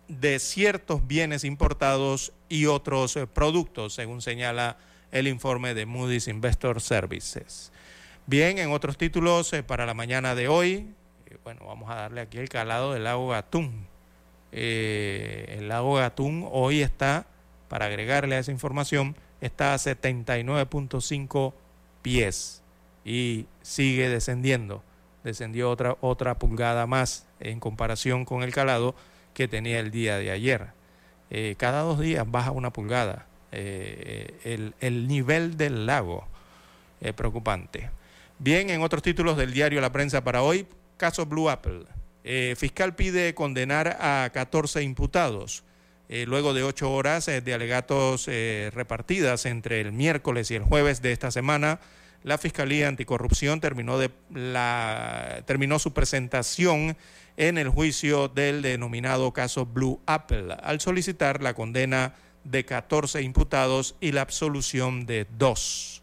[0.07, 4.77] de ciertos bienes importados y otros eh, productos, según señala
[5.11, 7.73] el informe de Moody's Investor Services.
[8.27, 10.87] Bien, en otros títulos eh, para la mañana de hoy,
[11.25, 13.87] eh, bueno, vamos a darle aquí el calado del lago Gatún.
[14.53, 17.27] el lago Gatún hoy está,
[17.67, 21.53] para agregarle a esa información, está a 79.5
[22.01, 22.61] pies
[23.03, 24.81] y sigue descendiendo.
[25.26, 28.93] Descendió otra, otra pulgada más en comparación con el calado
[29.34, 30.67] que tenía el día de ayer.
[31.32, 33.26] Eh, cada dos días baja una pulgada.
[33.51, 36.28] Eh, el, nivel del lago
[37.01, 37.89] es preocupante.
[38.38, 40.67] Bien, en otros títulos del diario La Prensa para hoy,
[40.97, 41.86] caso Blue Apple.
[42.23, 45.63] Eh, fiscal pide condenar a 14 imputados.
[46.07, 51.32] luego de ocho horas de alegatos repartidas entre el miércoles y el jueves de esta
[51.32, 51.80] semana,
[52.26, 53.99] la Fiscalía Anticorrupción terminó,
[55.78, 56.97] su presentación
[57.38, 63.95] en el juicio del denominado caso Blue Apple, al solicitar la condena de 14 imputados
[64.01, 66.01] y la absolución de dos.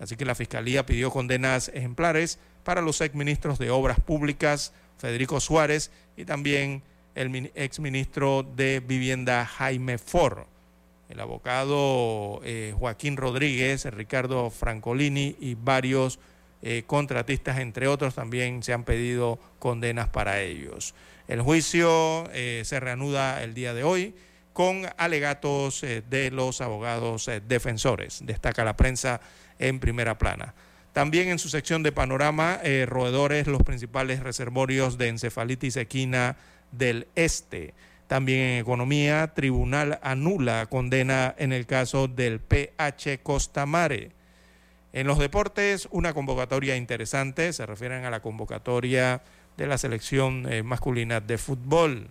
[0.00, 5.92] Así que la Fiscalía pidió condenas ejemplares para los exministros de Obras Públicas, Federico Suárez,
[6.16, 6.82] y también
[7.14, 10.46] el exministro de Vivienda, Jaime Ford.
[11.10, 16.20] El abogado eh, Joaquín Rodríguez, Ricardo Francolini y varios
[16.62, 20.94] eh, contratistas, entre otros, también se han pedido condenas para ellos.
[21.26, 24.14] El juicio eh, se reanuda el día de hoy
[24.52, 29.20] con alegatos de los abogados defensores, destaca la prensa
[29.58, 30.54] en primera plana.
[30.92, 36.36] También en su sección de panorama, roedores, los principales reservorios de encefalitis equina
[36.72, 37.74] del este.
[38.10, 44.10] También en economía, tribunal anula condena en el caso del PH Costamare.
[44.92, 49.22] En los deportes, una convocatoria interesante, se refieren a la convocatoria
[49.56, 52.08] de la selección eh, masculina de fútbol.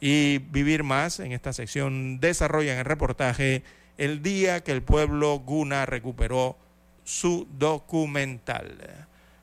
[0.00, 3.64] Y vivir más en esta sección desarrollan el reportaje
[3.98, 6.56] el día que el pueblo Guna recuperó
[7.04, 8.78] su documental.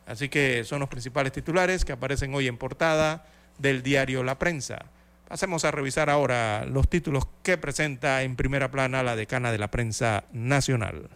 [0.08, 3.28] Así que son los principales titulares que aparecen hoy en portada
[3.60, 4.90] del diario La Prensa.
[5.28, 9.72] Pasemos a revisar ahora los títulos que presenta en primera plana la decana de la
[9.72, 11.10] prensa nacional.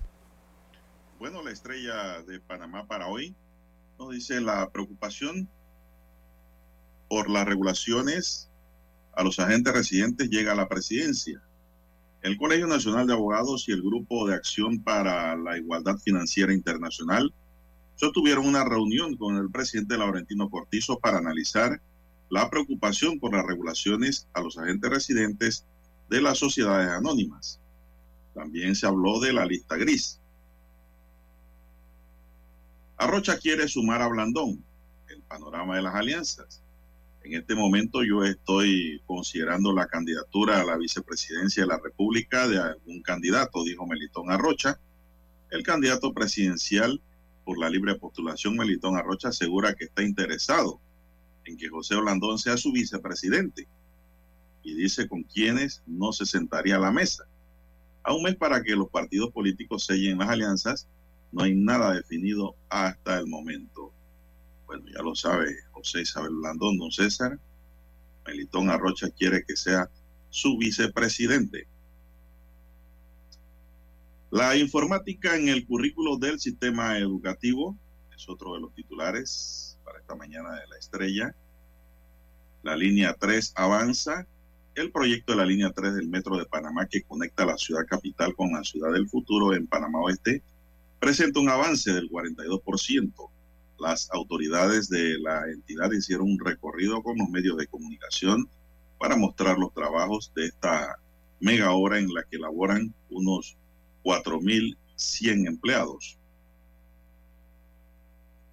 [1.20, 3.36] Bueno, la estrella de Panamá para hoy
[4.00, 5.48] nos dice la preocupación
[7.08, 8.50] por las regulaciones
[9.14, 11.42] a los agentes residentes llega a la presidencia.
[12.22, 17.34] El Colegio Nacional de Abogados y el Grupo de Acción para la Igualdad Financiera Internacional
[17.96, 21.82] sostuvieron una reunión con el presidente Laurentino Cortizo para analizar
[22.30, 25.66] la preocupación por las regulaciones a los agentes residentes
[26.10, 27.60] de las sociedades anónimas.
[28.34, 30.20] También se habló de la lista gris.
[32.98, 34.64] Arrocha quiere sumar a Blandón,
[35.10, 36.62] el panorama de las alianzas.
[37.24, 42.60] En este momento yo estoy considerando la candidatura a la vicepresidencia de la República de
[42.60, 44.80] algún candidato, dijo Melitón Arrocha.
[45.50, 47.02] El candidato presidencial
[47.44, 50.80] por la libre postulación, Melitón Arrocha, asegura que está interesado
[51.46, 53.68] en que José Blandón sea su vicepresidente
[54.64, 57.26] y dice con quienes no se sentaría a la mesa.
[58.04, 60.88] A un mes para que los partidos políticos sellen las alianzas
[61.32, 63.92] no hay nada definido hasta el momento.
[64.66, 67.40] Bueno, ya lo sabe José Isabel Blandón, don César.
[68.26, 69.90] Melitón Arrocha quiere que sea
[70.30, 71.68] su vicepresidente.
[74.32, 77.76] La informática en el currículo del sistema educativo
[78.16, 81.36] es otro de los titulares para esta mañana de la estrella.
[82.62, 84.28] La línea 3 avanza.
[84.76, 88.36] El proyecto de la línea 3 del Metro de Panamá que conecta la ciudad capital
[88.36, 90.44] con la ciudad del futuro en Panamá Oeste
[91.00, 93.30] presenta un avance del 42%.
[93.80, 98.48] Las autoridades de la entidad hicieron un recorrido con los medios de comunicación
[99.00, 101.00] para mostrar los trabajos de esta
[101.40, 103.58] mega obra en la que laboran unos
[104.04, 106.18] 4.100 empleados.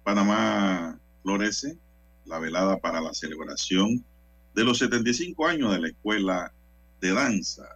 [0.03, 1.77] Panamá florece,
[2.25, 4.01] la velada para la celebración
[4.55, 6.53] de los 75 años de la Escuela
[7.01, 7.67] de Danza.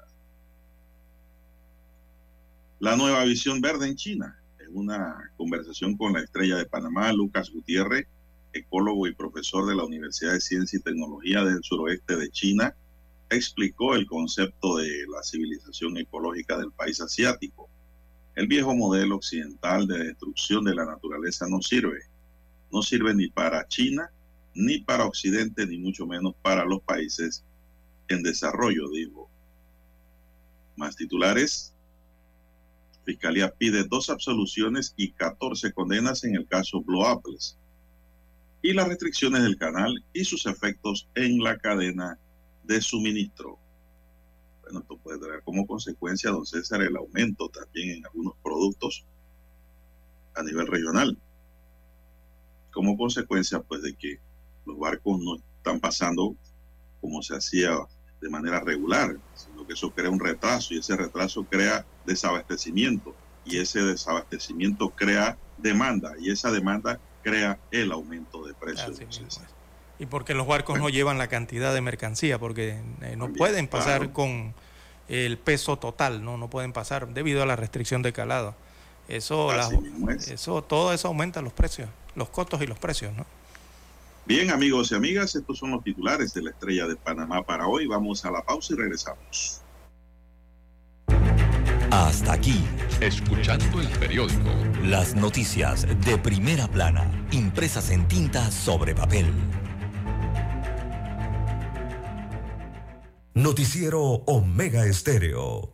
[2.80, 4.38] La nueva visión verde en China
[4.74, 8.08] una conversación con la estrella de Panamá, Lucas Gutiérrez,
[8.54, 12.74] ecólogo y profesor de la Universidad de Ciencia y Tecnología del suroeste de China,
[13.30, 17.70] explicó el concepto de la civilización ecológica del país asiático.
[18.36, 22.11] El viejo modelo occidental de destrucción de la naturaleza no sirve.
[22.72, 24.12] No sirve ni para China,
[24.54, 27.44] ni para Occidente, ni mucho menos para los países
[28.08, 29.30] en desarrollo, dijo.
[30.76, 31.74] Más titulares.
[33.06, 37.58] Fiscalía pide dos absoluciones y 14 condenas en el caso Apples.
[38.62, 42.20] Y las restricciones del canal y sus efectos en la cadena
[42.64, 43.58] de suministro.
[44.62, 49.04] Bueno, esto puede traer como consecuencia, don César, el aumento también en algunos productos
[50.36, 51.18] a nivel regional.
[52.72, 54.20] Como consecuencia, pues, de que
[54.66, 56.36] los barcos no están pasando
[57.00, 57.78] como se hacía
[58.22, 63.58] de manera regular, sino que eso crea un retraso y ese retraso crea desabastecimiento y
[63.58, 69.00] ese desabastecimiento crea demanda y esa demanda crea el aumento de precios.
[70.00, 74.12] Y porque los barcos no llevan la cantidad de mercancía, porque eh, no pueden pasar
[74.12, 74.54] con
[75.08, 76.38] el peso total, ¿no?
[76.38, 78.56] no pueden pasar debido a la restricción de calado.
[79.08, 79.52] Eso,
[80.18, 83.26] eso, todo eso aumenta los precios, los costos y los precios, ¿no?
[84.26, 87.88] Bien, amigos y amigas, estos son los titulares de la Estrella de Panamá para hoy.
[87.88, 89.62] Vamos a la pausa y regresamos.
[91.90, 92.64] Hasta aquí,
[93.02, 94.50] escuchando el periódico.
[94.84, 99.26] Las noticias de primera plana, impresas en tinta sobre papel.
[103.34, 105.74] Noticiero Omega Estéreo.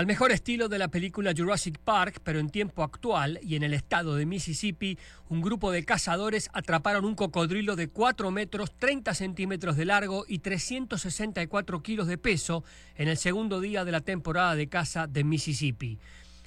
[0.00, 3.74] Al mejor estilo de la película Jurassic Park, pero en tiempo actual y en el
[3.74, 4.96] estado de Mississippi,
[5.28, 10.38] un grupo de cazadores atraparon un cocodrilo de 4 metros 30 centímetros de largo y
[10.38, 12.64] 364 kilos de peso
[12.96, 15.98] en el segundo día de la temporada de caza de Mississippi.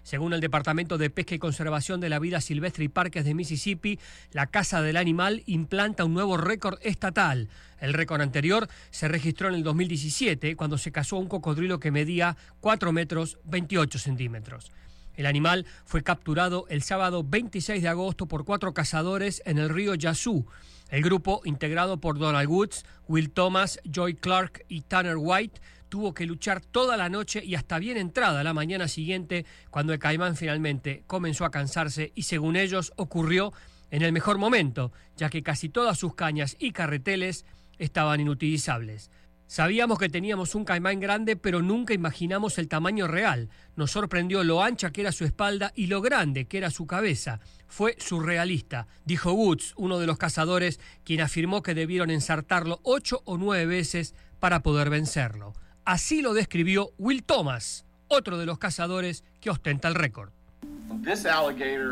[0.03, 3.99] Según el Departamento de Pesca y Conservación de la Vida Silvestre y Parques de Mississippi,
[4.31, 7.47] la Casa del Animal implanta un nuevo récord estatal.
[7.79, 12.35] El récord anterior se registró en el 2017, cuando se cazó un cocodrilo que medía
[12.59, 14.71] 4 metros 28 centímetros.
[15.15, 19.95] El animal fue capturado el sábado 26 de agosto por cuatro cazadores en el río
[19.95, 20.45] Yazoo.
[20.89, 25.61] El grupo, integrado por Donald Woods, Will Thomas, Joy Clark y Tanner White,
[25.93, 29.99] tuvo que luchar toda la noche y hasta bien entrada la mañana siguiente cuando el
[29.99, 33.53] caimán finalmente comenzó a cansarse y según ellos ocurrió
[33.91, 37.45] en el mejor momento, ya que casi todas sus cañas y carreteles
[37.77, 39.11] estaban inutilizables.
[39.45, 43.49] Sabíamos que teníamos un caimán grande, pero nunca imaginamos el tamaño real.
[43.75, 47.39] Nos sorprendió lo ancha que era su espalda y lo grande que era su cabeza.
[47.67, 53.37] Fue surrealista, dijo Woods, uno de los cazadores, quien afirmó que debieron ensartarlo ocho o
[53.37, 55.53] nueve veces para poder vencerlo.
[55.85, 60.31] Así lo describió Will Thomas, otro de los cazadores que ostenta el récord.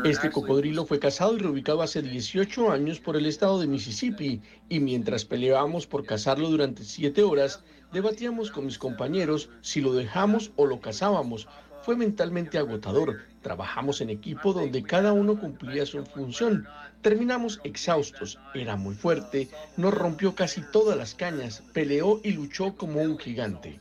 [0.04, 4.40] Este cocodrilo fue cazado y reubicado hace 18 años por el estado de Mississippi
[4.70, 7.62] y mientras peleábamos por cazarlo durante 7 horas,
[7.92, 11.46] debatíamos con mis compañeros si lo dejamos o lo cazábamos.
[11.82, 13.18] Fue mentalmente agotador.
[13.42, 16.66] Trabajamos en equipo donde cada uno cumplía su función.
[17.02, 18.38] Terminamos exhaustos.
[18.54, 19.50] Era muy fuerte.
[19.76, 21.62] Nos rompió casi todas las cañas.
[21.74, 23.80] Peleó y luchó como un gigante.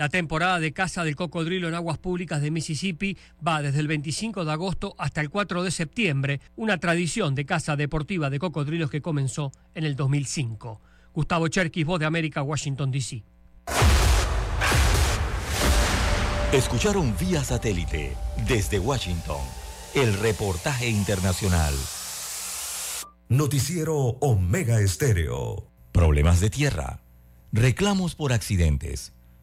[0.00, 4.46] La temporada de caza del cocodrilo en aguas públicas de Mississippi va desde el 25
[4.46, 9.02] de agosto hasta el 4 de septiembre, una tradición de caza deportiva de cocodrilos que
[9.02, 10.80] comenzó en el 2005.
[11.12, 13.22] Gustavo Cherkis, Voz de América, Washington, D.C.
[16.54, 18.16] Escucharon vía satélite
[18.48, 19.42] desde Washington
[19.94, 21.74] el reportaje internacional.
[23.28, 25.70] Noticiero Omega Estéreo.
[25.92, 27.02] Problemas de tierra,
[27.52, 29.12] reclamos por accidentes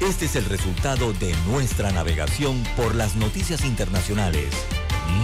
[0.00, 4.54] Este es el resultado de nuestra navegación por las noticias internacionales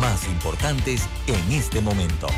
[0.01, 2.29] más importantes en este momento.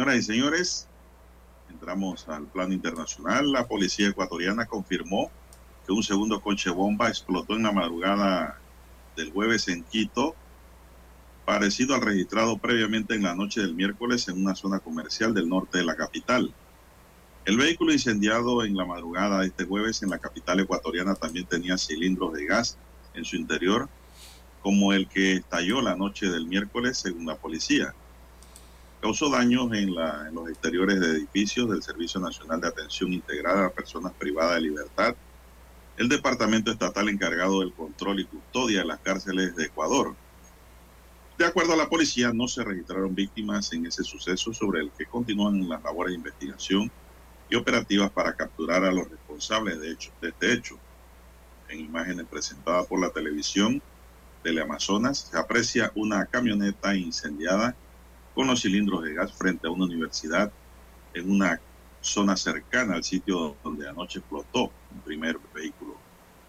[0.00, 0.88] Señoras y señores,
[1.68, 3.52] entramos al plano internacional.
[3.52, 5.30] La policía ecuatoriana confirmó
[5.84, 8.58] que un segundo coche bomba explotó en la madrugada
[9.14, 10.34] del jueves en Quito,
[11.44, 15.76] parecido al registrado previamente en la noche del miércoles en una zona comercial del norte
[15.76, 16.50] de la capital.
[17.44, 21.76] El vehículo incendiado en la madrugada de este jueves en la capital ecuatoriana también tenía
[21.76, 22.78] cilindros de gas
[23.12, 23.86] en su interior,
[24.62, 27.94] como el que estalló la noche del miércoles, según la policía.
[29.00, 34.12] Causó daños en, los exteriores de edificios del Servicio Nacional de Atención Integrada a Personas
[34.12, 35.16] Privadas de Libertad,
[35.96, 40.14] el departamento estatal encargado del control y custodia de las cárceles de Ecuador.
[41.38, 45.06] De acuerdo a la policía, no se registraron víctimas en ese suceso sobre el que
[45.06, 46.92] continúan las labores de investigación
[47.48, 50.78] y operativas para capturar a los responsables de, hecho, de este hecho.
[51.68, 53.80] En imágenes presentadas por la televisión
[54.44, 57.74] del Amazonas se aprecia una camioneta incendiada
[58.40, 60.50] con los cilindros de gas frente a una universidad
[61.12, 61.60] en una
[62.00, 65.94] zona cercana al sitio donde anoche explotó un primer vehículo.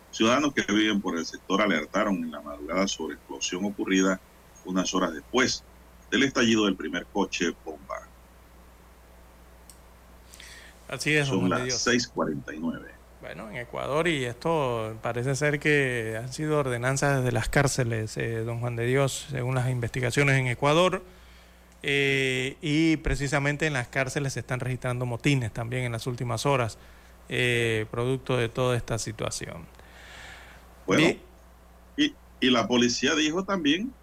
[0.10, 4.22] Ciudadanos que viven por el sector alertaron en la madrugada sobre explosión ocurrida
[4.64, 5.66] unas horas después
[6.10, 8.08] del estallido del primer coche bomba.
[10.88, 11.88] Así es, Son las Juan de Dios.
[11.88, 12.92] 6:49.
[13.20, 18.46] Bueno, en Ecuador y esto parece ser que han sido ordenanzas desde las cárceles, eh,
[18.46, 21.04] don Juan de Dios, según las investigaciones en Ecuador.
[21.84, 26.78] Eh, y precisamente en las cárceles se están registrando motines también en las últimas horas,
[27.30, 29.66] eh, producto de toda esta situación.
[30.86, 31.18] Bueno,
[31.98, 33.94] y, y la policía dijo también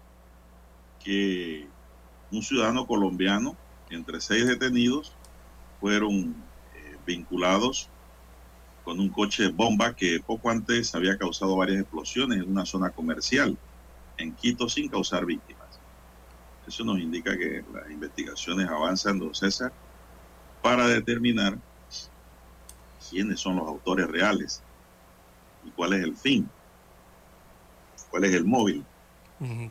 [1.03, 1.67] que
[2.31, 3.55] un ciudadano colombiano,
[3.89, 5.13] entre seis detenidos,
[5.79, 6.35] fueron
[6.75, 7.89] eh, vinculados
[8.83, 13.57] con un coche bomba que poco antes había causado varias explosiones en una zona comercial
[14.17, 15.58] en Quito sin causar víctimas.
[16.69, 19.71] Eso nos indica que las investigaciones avanzan, don César,
[20.61, 21.57] para determinar
[23.09, 24.61] quiénes son los autores reales
[25.65, 26.47] y cuál es el fin,
[28.11, 28.83] cuál es el móvil.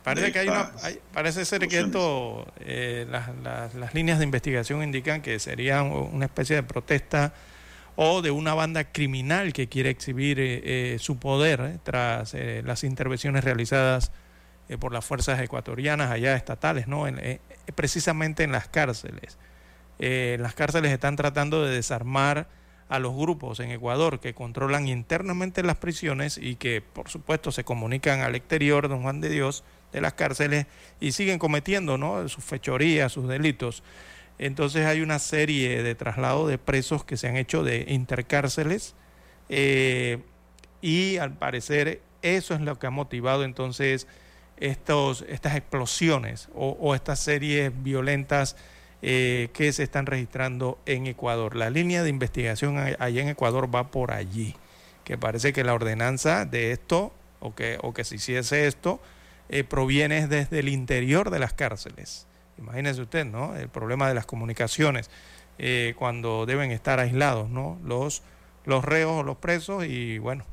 [0.03, 4.25] Parece que hay una, hay- parece ser que esto, eh, las, las- las líneas de
[4.25, 7.33] investigación indican que sería una especie de protesta
[7.95, 12.61] o de una banda criminal que quiere exhibir eh, eh, su poder eh, tras eh,
[12.65, 14.11] las intervenciones realizadas
[14.69, 17.07] eh, por las fuerzas ecuatorianas allá estatales, ¿no?
[17.07, 17.41] Eh,
[17.75, 19.37] precisamente en las cárceles.
[19.99, 22.47] Eh, las cárceles están tratando de desarmar
[22.87, 27.63] a los grupos en Ecuador que controlan internamente las prisiones y que por supuesto se
[27.63, 30.65] comunican al exterior, don Juan de Dios, de las cárceles
[30.99, 32.27] y siguen cometiendo ¿no?
[32.29, 33.83] sus fechorías, sus delitos.
[34.37, 38.95] Entonces hay una serie de traslados de presos que se han hecho de intercárceles
[39.49, 40.19] eh,
[40.81, 44.07] y al parecer eso es lo que ha motivado entonces
[44.59, 48.55] estos, estas explosiones o, estas series violentas
[49.01, 51.55] eh, que se están registrando en Ecuador.
[51.55, 54.55] La línea de investigación allá en Ecuador va por allí,
[55.05, 58.99] que parece que la ordenanza de esto, o que, o que se hiciese esto,
[59.47, 62.27] eh, proviene desde el interior de las cárceles.
[62.57, 63.55] Imagínese usted, ¿no?
[63.55, 65.09] El problema de las comunicaciones,
[65.57, 67.79] eh, cuando deben estar aislados, ¿no?
[67.85, 68.21] Los,
[68.65, 70.43] los reos o los presos y, bueno,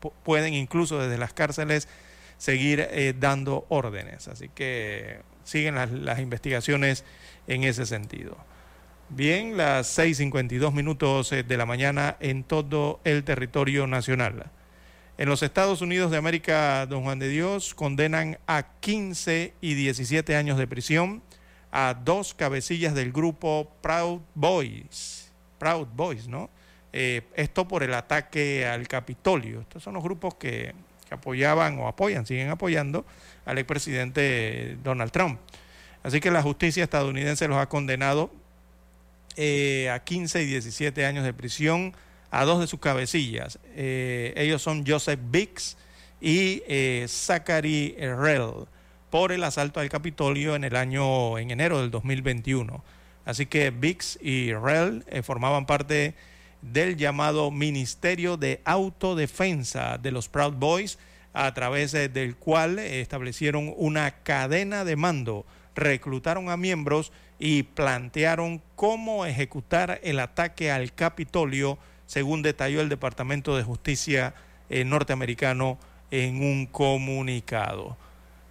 [0.00, 1.86] pu- pueden incluso desde las cárceles
[2.40, 4.26] seguir eh, dando órdenes.
[4.26, 7.04] Así que siguen las, investigaciones
[7.46, 8.34] en ese sentido.
[9.10, 14.50] Bien, las 6.52 minutos eh, de la mañana en todo el territorio nacional.
[15.18, 20.34] En los Estados Unidos de América, don Juan de Dios, condenan a 15 y 17
[20.34, 21.22] años de prisión
[21.70, 25.30] a dos cabecillas del grupo Proud Boys.
[25.58, 26.48] Proud Boys, ¿no?
[26.94, 29.60] Eh, esto por el ataque al Capitolio.
[29.60, 30.72] Estos son los grupos que,
[31.10, 33.04] que apoyaban o apoyan, siguen apoyando
[33.44, 35.40] al expresidente Donald Trump.
[36.04, 38.30] Así que la justicia estadounidense los ha condenado
[39.36, 41.94] eh, a 15 y 17 años de prisión
[42.30, 43.58] a dos de sus cabecillas.
[43.74, 45.76] Eh, ellos son Joseph Biggs
[46.20, 48.68] y eh, Zachary Rell
[49.10, 52.84] por el asalto al Capitolio en el año, en enero del 2021.
[53.24, 56.14] Así que Biggs y Rell formaban parte
[56.62, 60.98] del llamado Ministerio de Autodefensa de los Proud Boys,
[61.32, 68.60] a través eh, del cual establecieron una cadena de mando, reclutaron a miembros y plantearon
[68.76, 74.34] cómo ejecutar el ataque al Capitolio, según detalló el Departamento de Justicia
[74.68, 75.78] eh, norteamericano
[76.10, 77.96] en un comunicado.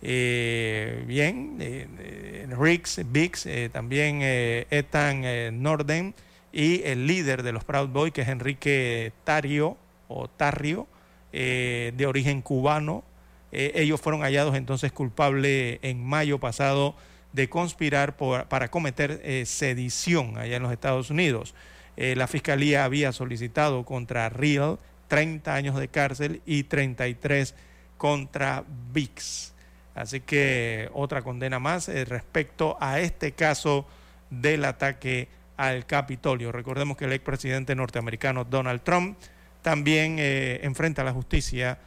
[0.01, 6.15] Eh, bien, eh, Riggs, Biggs, también Ethan Norden
[6.51, 9.77] y el líder de los Proud Boys, que es Enrique Tario
[10.07, 10.87] o Tarrio,
[11.31, 13.03] eh, de origen cubano.
[13.51, 16.95] Eh, ellos fueron hallados entonces culpables en mayo pasado
[17.33, 21.53] de conspirar para cometer eh, sedición allá en los Estados Unidos.
[21.97, 27.53] La fiscalía había solicitado contra Real 30 años de cárcel y 33
[27.97, 28.63] contra
[28.93, 29.53] VIX.
[29.95, 33.85] Así que otra condena más respecto a este caso
[34.29, 35.27] del ataque
[35.59, 36.53] al Capitolio.
[36.53, 39.17] Recordemos que el expresidente norteamericano Donald Trump
[39.61, 41.77] también enfrenta la justicia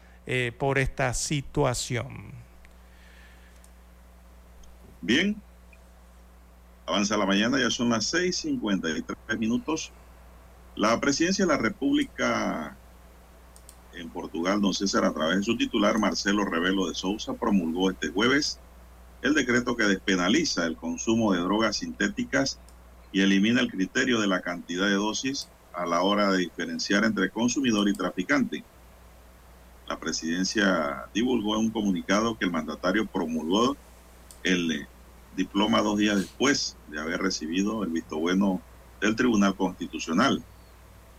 [0.59, 2.33] por esta situación.
[5.01, 5.41] Bien,
[6.87, 9.91] avanza la mañana, ya son las 6:53 minutos.
[10.77, 12.77] La presidencia de la República
[13.95, 18.11] en Portugal, don César, a través de su titular Marcelo Rebelo de Sousa, promulgó este
[18.11, 18.61] jueves
[19.23, 22.59] el decreto que despenaliza el consumo de drogas sintéticas
[23.13, 27.31] y elimina el criterio de la cantidad de dosis a la hora de diferenciar entre
[27.31, 28.65] consumidor y traficante.
[29.89, 33.77] La presidencia divulgó un comunicado que el mandatario promulgó
[34.43, 34.87] el
[35.37, 38.61] diploma dos días después de haber recibido el visto bueno
[39.01, 40.43] del Tribunal Constitucional.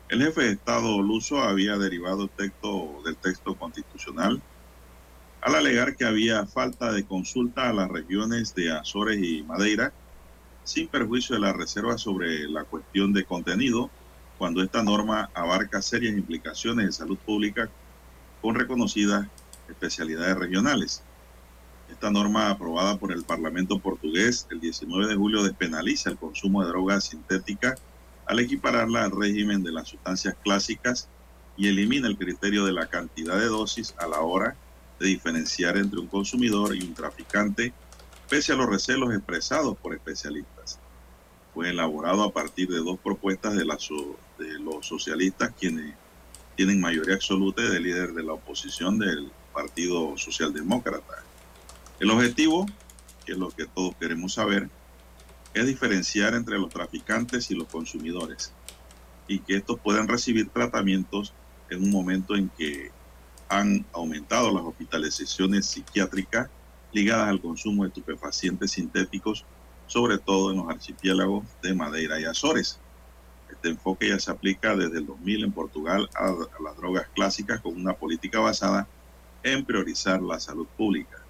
[0.10, 4.42] El jefe de Estado Luso había derivado el texto del texto constitucional
[5.42, 9.92] al alegar que había falta de consulta a las regiones de Azores y Madeira,
[10.64, 13.90] sin perjuicio de la reserva sobre la cuestión de contenido,
[14.38, 17.70] cuando esta norma abarca serias implicaciones de salud pública
[18.42, 19.28] con reconocidas
[19.70, 21.04] especialidades regionales.
[21.90, 26.70] Esta norma aprobada por el Parlamento portugués el 19 de julio despenaliza el consumo de
[26.70, 27.82] drogas sintéticas
[28.26, 31.08] al equipararla al régimen de las sustancias clásicas
[31.56, 34.56] y elimina el criterio de la cantidad de dosis a la hora
[35.00, 37.74] de diferenciar entre un consumidor y un traficante,
[38.30, 40.80] pese a los recelos expresados por especialistas.
[41.54, 45.94] Fue elaborado a partir de dos propuestas de, los socialistas, quienes
[46.56, 51.24] tienen mayoría absoluta del líder de la oposición del Partido Socialdemócrata.
[52.00, 52.66] El objetivo,
[53.26, 54.70] que es lo que todos queremos saber,
[55.54, 58.52] es diferenciar entre los traficantes y los consumidores
[59.28, 61.34] y que estos puedan recibir tratamientos
[61.70, 62.92] en un momento en que
[63.48, 66.50] han aumentado las hospitalizaciones psiquiátricas
[66.94, 69.46] ligadas al consumo de estupefacientes sintéticos,
[69.88, 72.80] sobre todo en los archipiélagos de Madeira y Azores.
[73.50, 77.62] Este enfoque ya se aplica desde el 2000 en Portugal a, a las drogas clásicas
[77.62, 78.88] con una política basada
[79.44, 81.24] en priorizar la salud pública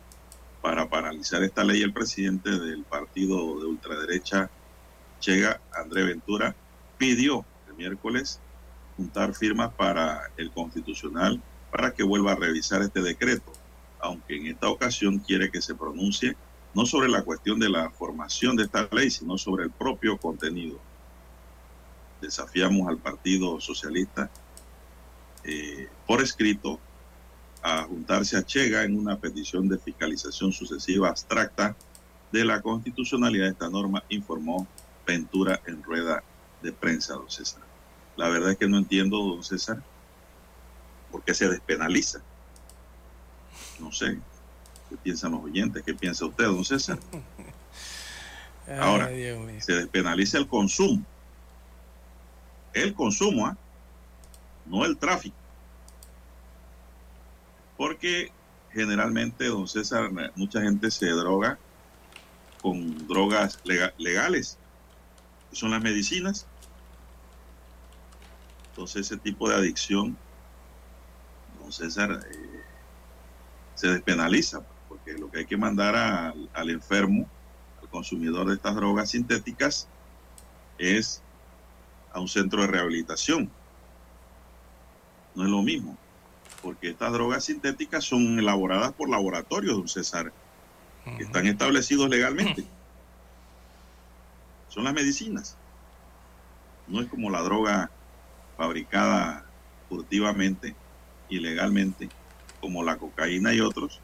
[0.63, 4.49] para paralizar esta ley, el presidente del partido de ultraderecha,
[5.19, 6.55] Chega, André Ventura,
[6.97, 8.39] pidió el miércoles
[8.95, 13.51] juntar firmas para el constitucional para que vuelva a revisar este decreto,
[14.03, 16.35] aunque en esta ocasión quiere que se pronuncie
[16.75, 20.77] no sobre la cuestión de la formación de esta ley, sino sobre el propio contenido.
[22.21, 24.29] Desafiamos al Partido Socialista
[25.43, 26.79] eh, por escrito
[27.61, 31.75] a juntarse a Chega en una petición de fiscalización sucesiva abstracta
[32.31, 34.67] de la constitucionalidad de esta norma, informó
[35.05, 36.23] Ventura en rueda
[36.61, 37.61] de prensa, don César.
[38.17, 39.81] La verdad es que no entiendo, don César,
[41.11, 42.21] por qué se despenaliza.
[43.79, 44.19] No sé,
[44.89, 45.83] ¿qué piensan los oyentes?
[45.83, 46.99] ¿Qué piensa usted, don César?
[48.79, 49.09] Ahora,
[49.59, 51.03] se despenaliza el consumo.
[52.73, 53.57] El consumo, ¿ah?
[54.65, 55.35] no el tráfico
[57.83, 58.31] porque
[58.71, 61.59] generalmente, don César, mucha gente se droga
[62.61, 63.59] con drogas
[63.97, 64.57] legales,
[65.49, 66.47] que son las medicinas.
[68.69, 70.17] Entonces ese tipo de adicción,
[71.59, 72.62] don César, eh,
[73.75, 77.29] se despenaliza, porque lo que hay que mandar al enfermo,
[77.81, 79.87] al consumidor de estas drogas sintéticas,
[80.77, 81.21] es
[82.11, 83.49] a un centro de rehabilitación.
[85.35, 85.97] No es lo mismo
[86.63, 90.31] porque estas drogas sintéticas son elaboradas por laboratorios, don César,
[91.17, 92.63] que están establecidos legalmente.
[94.69, 95.57] Son las medicinas.
[96.87, 97.91] No es como la droga
[98.55, 99.45] fabricada
[99.89, 100.73] furtivamente,
[101.27, 102.09] ilegalmente,
[102.63, 103.99] como la cocaína y otros,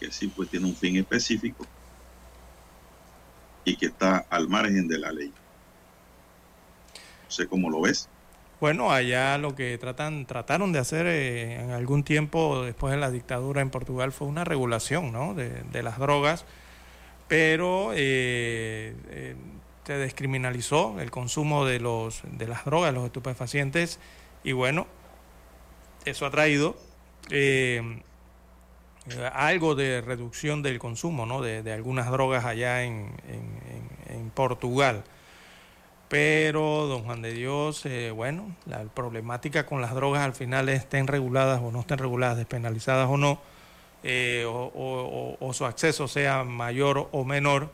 [0.00, 1.66] que sí pues tiene un fin específico
[3.66, 5.28] y que está al margen de la ley.
[5.28, 8.08] No sé cómo lo ves.
[8.62, 13.10] Bueno, allá lo que tratan, trataron de hacer eh, en algún tiempo después de la
[13.10, 15.34] dictadura en Portugal fue una regulación ¿no?
[15.34, 16.46] de, las drogas,
[17.28, 19.36] pero eh, eh,
[19.84, 24.00] se descriminalizó el consumo de, los, de las drogas, los estupefacientes,
[24.44, 24.86] y bueno,
[26.06, 26.74] eso ha traído
[29.32, 31.40] algo de reducción del consumo ¿no?
[31.42, 33.10] de, algunas drogas allá en,
[34.08, 35.04] en Portugal.
[36.12, 41.06] Pero, don Juan de Dios, eh, bueno, la problemática con las drogas al final estén
[41.06, 43.40] reguladas o no estén reguladas, despenalizadas o no,
[44.02, 47.70] eh, o, su acceso sea mayor o menor,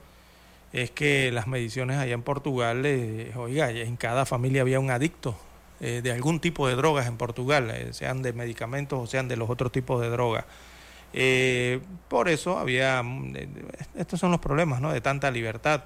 [0.73, 5.35] es que las mediciones allá en Portugal, eh, oiga, en cada familia había un adicto
[5.81, 9.37] eh, de algún tipo de drogas en Portugal, eh, sean de medicamentos o sean de
[9.37, 10.45] los otros tipos de drogas.
[11.13, 13.35] Eh, por eso había, mm,
[13.97, 14.93] estos son los problemas ¿no?
[14.93, 15.85] de tanta libertad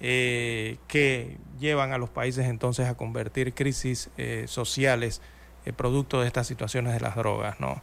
[0.00, 4.10] que llevan a los países entonces a convertir crisis
[4.46, 5.20] sociales
[5.76, 7.58] producto de estas situaciones de las drogas.
[7.58, 7.82] ¿no?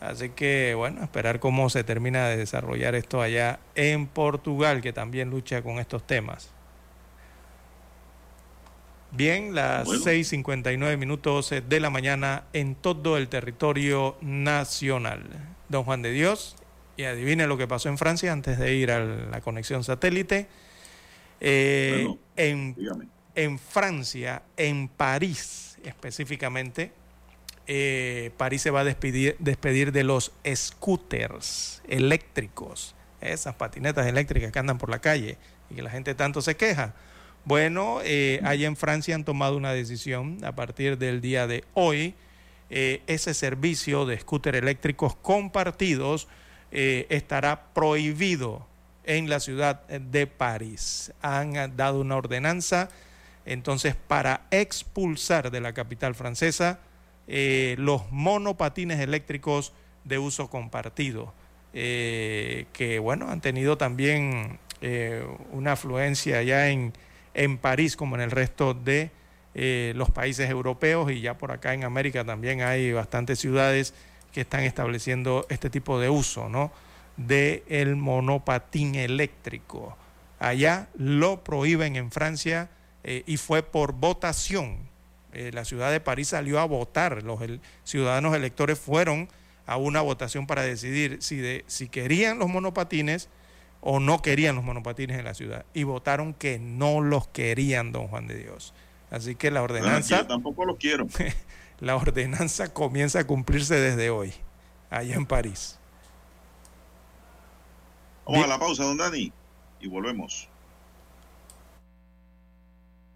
[0.00, 5.30] Así que bueno, esperar cómo se termina de desarrollar esto allá en Portugal, que también
[5.30, 6.55] lucha con estos temas.
[9.16, 10.02] Bien, las Bueno.
[10.04, 15.22] 6.59 minutos de la mañana en todo el territorio nacional.
[15.68, 16.56] Don Juan de Dios,
[16.96, 20.48] y adivine lo que pasó en Francia antes de ir a la conexión satélite.
[21.40, 23.06] Eh, Bueno, en, dígame.
[23.34, 26.92] en Francia, en París específicamente,
[27.66, 34.58] eh, París se va a despedir, despedir de los scooters eléctricos, esas patinetas eléctricas que
[34.58, 35.36] andan por la calle
[35.70, 36.94] y que la gente tanto se queja.
[37.46, 42.14] Bueno, eh, allá en Francia han tomado una decisión a partir del día de hoy.
[42.68, 46.26] eh, ese servicio de scooter eléctricos compartidos
[46.72, 48.66] eh, estará prohibido
[49.04, 51.12] en la ciudad de París.
[51.22, 52.88] Han dado una ordenanza
[53.44, 56.80] entonces para expulsar de la capital francesa
[57.28, 61.32] eh, los monopatines eléctricos de uso compartido,
[61.72, 64.58] que bueno, han tenido también
[65.52, 66.92] una afluencia ya en,
[67.36, 69.10] en París como en el resto de
[69.54, 73.94] eh, los países europeos y ya por acá en América también hay bastantes ciudades
[74.32, 76.72] que están estableciendo este tipo de uso, ¿no?
[77.16, 77.62] De
[77.96, 79.96] monopatín eléctrico.
[80.38, 82.68] Allá lo prohíben en Francia
[83.04, 84.78] eh, y fue por votación.
[85.32, 87.22] Eh, la ciudad de París salió a votar.
[87.22, 87.40] Los
[87.84, 89.28] ciudadanos electores fueron
[89.66, 93.28] a una votación para decidir si, de, si querían los monopatines
[93.88, 95.64] o no querían los monopatines en la ciudad.
[95.72, 98.74] Y votaron que no los querían, don Juan de Dios.
[99.12, 101.06] Así que la ordenanza, yo tampoco lo quiero.
[101.78, 104.32] la ordenanza comienza a cumplirse desde hoy,
[104.90, 105.78] allá en París.
[108.26, 109.32] Vamos a la pausa, don Dani,
[109.80, 110.48] y volvemos.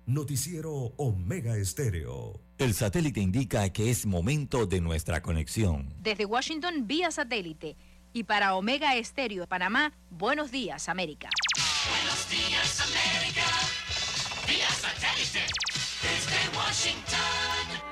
[0.06, 2.38] Noticiero Omega Estéreo.
[2.58, 5.92] El satélite indica que es momento de nuestra conexión.
[6.00, 7.76] Desde Washington vía satélite
[8.12, 11.28] y para Omega Estéreo de Panamá, buenos días América.
[11.88, 13.46] Buenos días, América.
[14.46, 15.46] Vía satélite.
[16.02, 17.90] Desde Washington.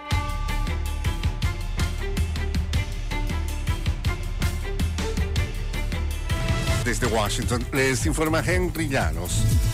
[6.85, 9.68] Desde Washington les informa Henry Llanos.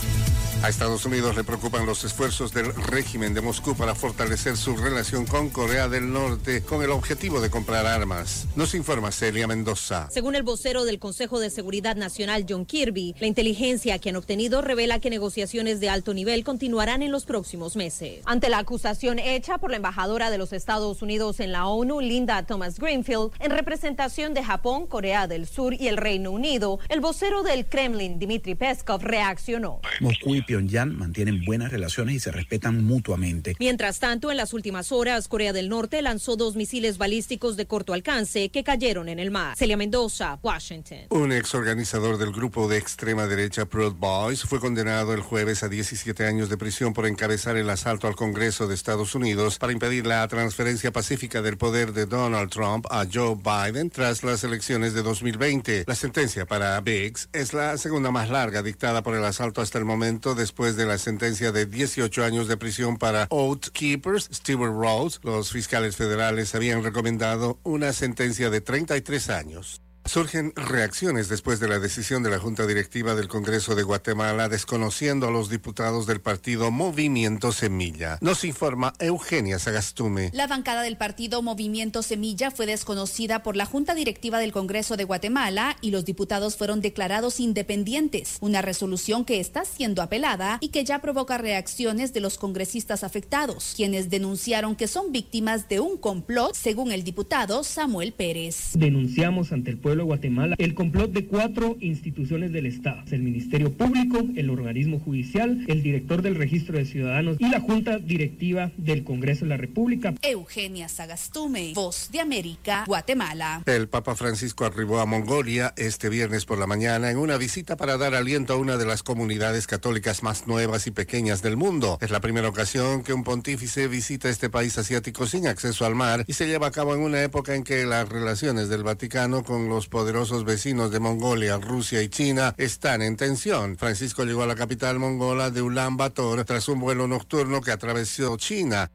[0.65, 5.27] A Estados Unidos le preocupan los esfuerzos del régimen de Moscú para fortalecer su relación
[5.27, 8.47] con Corea del Norte con el objetivo de comprar armas.
[8.57, 10.09] Nos informa Celia Mendoza.
[10.11, 14.63] Según el vocero del Consejo de Seguridad Nacional, John Kirby, la inteligencia que han obtenido
[14.63, 18.23] revela que negociaciones de alto nivel continuarán en los próximos meses.
[18.25, 22.43] Ante la acusación hecha por la embajadora de los Estados Unidos en la ONU, Linda
[22.47, 27.43] Thomas Greenfield, en representación de Japón, Corea del Sur y el Reino Unido, el vocero
[27.43, 29.83] del Kremlin, Dmitry Peskov, reaccionó.
[30.01, 33.57] Moscú y Pyongyang mantienen buenas relaciones y se respetan mutuamente.
[33.59, 37.93] Mientras tanto, en las últimas horas, Corea del Norte lanzó dos misiles balísticos de corto
[37.93, 39.57] alcance que cayeron en el mar.
[39.57, 41.07] Celia Mendoza, Washington.
[41.11, 45.69] Un ex organizador del grupo de extrema derecha Proud Boys fue condenado el jueves a
[45.69, 50.07] 17 años de prisión por encabezar el asalto al Congreso de Estados Unidos para impedir
[50.07, 55.03] la transferencia pacífica del poder de Donald Trump a Joe Biden tras las elecciones de
[55.03, 55.85] 2020.
[55.89, 59.85] La sentencia para Biggs es la segunda más larga dictada por el asalto hasta el
[59.85, 65.19] momento después de la sentencia de 18 años de prisión para Oath Keepers, Stewart Rhodes.
[65.23, 69.84] Los fiscales federales habían recomendado una sentencia de 33 años.
[70.07, 75.27] Surgen reacciones después de la decisión de la Junta Directiva del Congreso de Guatemala desconociendo
[75.27, 78.19] a los diputados del partido Movimiento Semilla.
[78.21, 80.31] Nos informa Eugenia Sagastume.
[80.35, 85.05] La bancada del partido Movimiento Semilla fue desconocida por la Junta Directiva del Congreso de
[85.05, 90.85] Guatemala y los diputados fueron declarados independientes, una resolución que está siendo apelada y que
[90.85, 96.55] ya provoca reacciones de los congresistas afectados, quienes denunciaron que son víctimas de un complot,
[96.55, 98.73] según el diputado Samuel Pérez.
[98.75, 103.73] Denunciamos ante el pueblo de Guatemala el complot de cuatro instituciones del Estado, el Ministerio
[103.73, 109.05] Público, el organismo judicial, el director del Registro de Ciudadanos y la Junta Directiva del
[109.05, 110.15] Congreso de la República.
[110.23, 113.63] Eugenia Sagastume, Voz de América, Guatemala.
[113.67, 117.97] El Papa Francisco arribó a Mongolia este viernes por la mañana en una visita para
[117.97, 121.99] dar aliento a una de las comunidades católicas más nuevas y pequeñas del mundo.
[122.01, 126.25] Es la primera ocasión que un pontífice visita este país asiático sin acceso al mar
[126.27, 129.69] y se lleva a cabo en una época en que las relaciones del Vaticano con
[129.69, 133.77] los los poderosos vecinos de Mongolia, Rusia y China están en tensión.
[133.77, 138.37] Francisco llegó a la capital mongola de Ulan Bator tras un vuelo nocturno que atravesó
[138.39, 138.91] China.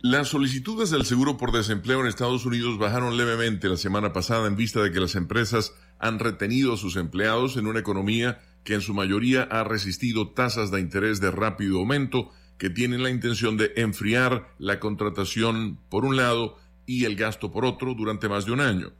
[0.00, 4.56] Las solicitudes del seguro por desempleo en Estados Unidos bajaron levemente la semana pasada en
[4.56, 8.80] vista de que las empresas han retenido a sus empleados en una economía que en
[8.80, 13.72] su mayoría ha resistido tasas de interés de rápido aumento que tienen la intención de
[13.76, 18.60] enfriar la contratación por un lado y el gasto por otro durante más de un
[18.60, 18.92] año.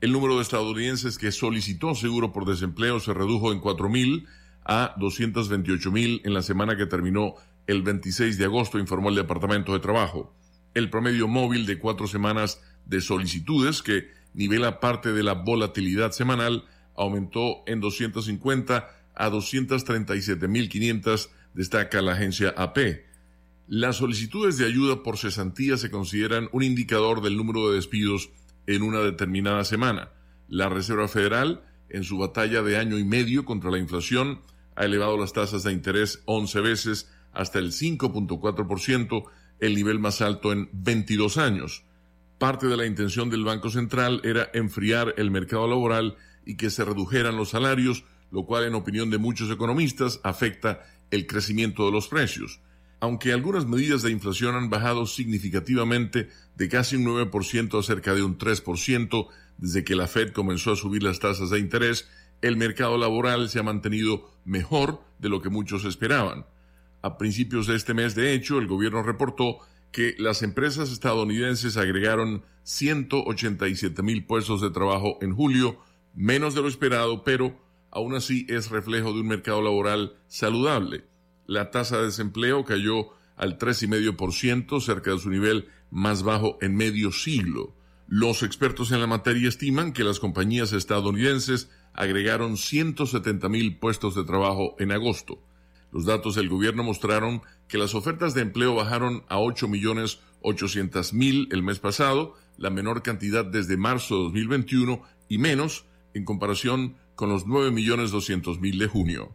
[0.00, 4.26] El número de estadounidenses que solicitó seguro por desempleo se redujo en 4.000
[4.64, 7.34] a 228.000 en la semana que terminó
[7.66, 10.34] el 26 de agosto, informó el Departamento de Trabajo.
[10.74, 16.64] El promedio móvil de cuatro semanas de solicitudes, que nivela parte de la volatilidad semanal,
[16.94, 23.05] aumentó en 250 a 237.500, destaca la agencia AP.
[23.68, 28.30] Las solicitudes de ayuda por cesantía se consideran un indicador del número de despidos
[28.68, 30.10] en una determinada semana.
[30.48, 34.40] La Reserva Federal, en su batalla de año y medio contra la inflación,
[34.76, 39.24] ha elevado las tasas de interés 11 veces hasta el 5.4%,
[39.58, 41.82] el nivel más alto en 22 años.
[42.38, 46.84] Parte de la intención del Banco Central era enfriar el mercado laboral y que se
[46.84, 52.06] redujeran los salarios, lo cual en opinión de muchos economistas afecta el crecimiento de los
[52.06, 52.60] precios.
[53.00, 58.22] Aunque algunas medidas de inflación han bajado significativamente de casi un 9% a cerca de
[58.22, 59.28] un 3%
[59.58, 62.08] desde que la Fed comenzó a subir las tasas de interés,
[62.42, 66.46] el mercado laboral se ha mantenido mejor de lo que muchos esperaban.
[67.02, 69.58] A principios de este mes, de hecho, el gobierno reportó
[69.92, 75.78] que las empresas estadounidenses agregaron 187 mil puestos de trabajo en julio,
[76.14, 77.58] menos de lo esperado, pero
[77.90, 81.04] aún así es reflejo de un mercado laboral saludable.
[81.46, 87.12] La tasa de desempleo cayó al 3,5%, cerca de su nivel más bajo en medio
[87.12, 87.74] siglo.
[88.08, 94.24] Los expertos en la materia estiman que las compañías estadounidenses agregaron 170 mil puestos de
[94.24, 95.42] trabajo en agosto.
[95.92, 101.12] Los datos del gobierno mostraron que las ofertas de empleo bajaron a 8 millones 800
[101.14, 106.96] mil el mes pasado, la menor cantidad desde marzo de 2021 y menos en comparación
[107.14, 109.34] con los 9 millones 200 mil de junio.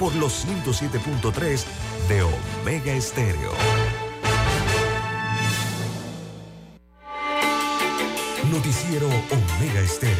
[0.00, 1.62] Por los 107.3
[2.08, 3.52] de Omega Estéreo.
[8.50, 10.16] Noticiero Omega Estéreo.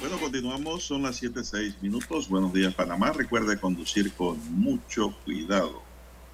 [0.00, 2.28] Bueno, continuamos, son las 7.06 minutos.
[2.28, 3.12] Buenos días, Panamá.
[3.12, 5.80] Recuerde conducir con mucho cuidado,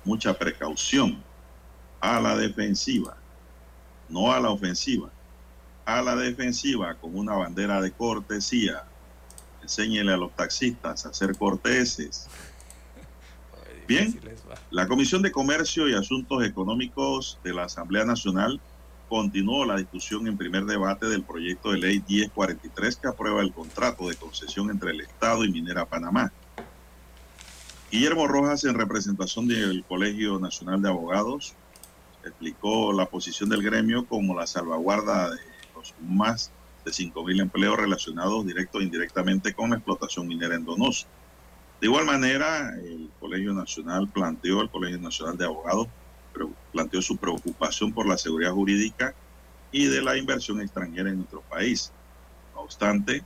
[0.06, 1.22] mucha precaución,
[2.00, 3.16] a la defensiva,
[4.08, 5.10] no a la ofensiva,
[5.84, 8.84] a la defensiva con una bandera de cortesía.
[9.62, 12.28] Enséñele a los taxistas a ser corteses.
[13.86, 14.20] Bien,
[14.70, 18.60] la Comisión de Comercio y Asuntos Económicos de la Asamblea Nacional
[19.08, 24.08] continuó la discusión en primer debate del proyecto de ley 1043 que aprueba el contrato
[24.08, 26.32] de concesión entre el Estado y Minera Panamá.
[27.90, 31.56] Guillermo Rojas, en representación del Colegio Nacional de Abogados,
[32.24, 35.38] explicó la posición del gremio como la salvaguarda de
[35.74, 36.52] los más
[36.84, 41.06] de 5.000 empleos relacionados directo e indirectamente con la explotación minera en Donoso.
[41.80, 45.88] De igual manera, el Colegio Nacional planteó, el Colegio Nacional de Abogados
[46.72, 49.14] planteó su preocupación por la seguridad jurídica
[49.72, 51.92] y de la inversión extranjera en nuestro país.
[52.54, 53.24] No obstante,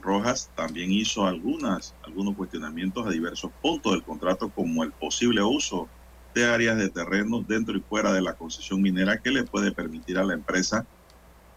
[0.00, 5.88] Rojas también hizo algunas, algunos cuestionamientos a diversos puntos del contrato, como el posible uso
[6.34, 10.18] de áreas de terrenos dentro y fuera de la concesión minera que le puede permitir
[10.18, 10.86] a la empresa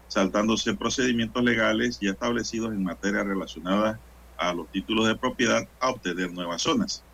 [0.08, 4.00] saltándose procedimientos legales ya establecidos en materia relacionada
[4.36, 7.04] a los títulos de propiedad a obtener nuevas zonas.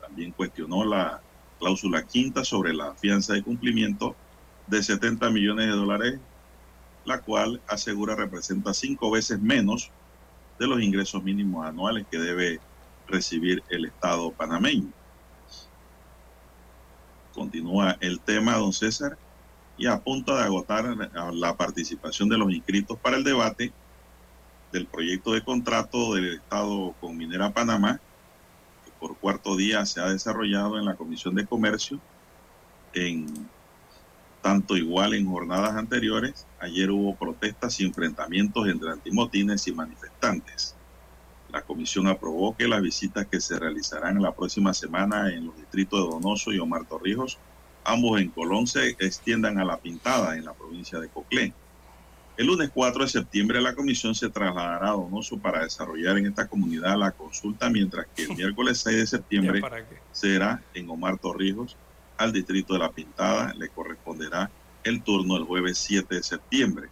[0.00, 1.22] También cuestionó la
[1.58, 4.16] cláusula quinta sobre la fianza de cumplimiento
[4.66, 6.20] de 70 millones de dólares,
[7.04, 9.92] la cual asegura representa cinco veces menos
[10.58, 12.60] de los ingresos mínimos anuales que debe
[13.06, 14.95] recibir el Estado panameño.
[17.36, 19.18] Continúa el tema, don César,
[19.76, 20.86] y a punto de agotar
[21.34, 23.72] la participación de los inscritos para el debate
[24.72, 28.00] del proyecto de contrato del Estado con Minera Panamá,
[28.84, 32.00] que por cuarto día se ha desarrollado en la Comisión de Comercio,
[32.94, 33.26] en
[34.40, 36.46] tanto igual en jornadas anteriores.
[36.60, 40.75] Ayer hubo protestas y enfrentamientos entre antimotines y manifestantes.
[41.50, 46.00] La comisión aprobó que las visitas que se realizarán la próxima semana en los distritos
[46.04, 47.38] de Donoso y Omar Torrijos,
[47.84, 51.52] ambos en Colón, se extiendan a La Pintada en la provincia de Coclé.
[52.36, 56.46] El lunes 4 de septiembre la comisión se trasladará a Donoso para desarrollar en esta
[56.46, 59.62] comunidad la consulta, mientras que el miércoles 6 de septiembre
[60.12, 61.76] será en Omar Torrijos
[62.18, 63.54] al distrito de La Pintada.
[63.54, 64.50] Le corresponderá
[64.84, 66.88] el turno el jueves 7 de septiembre.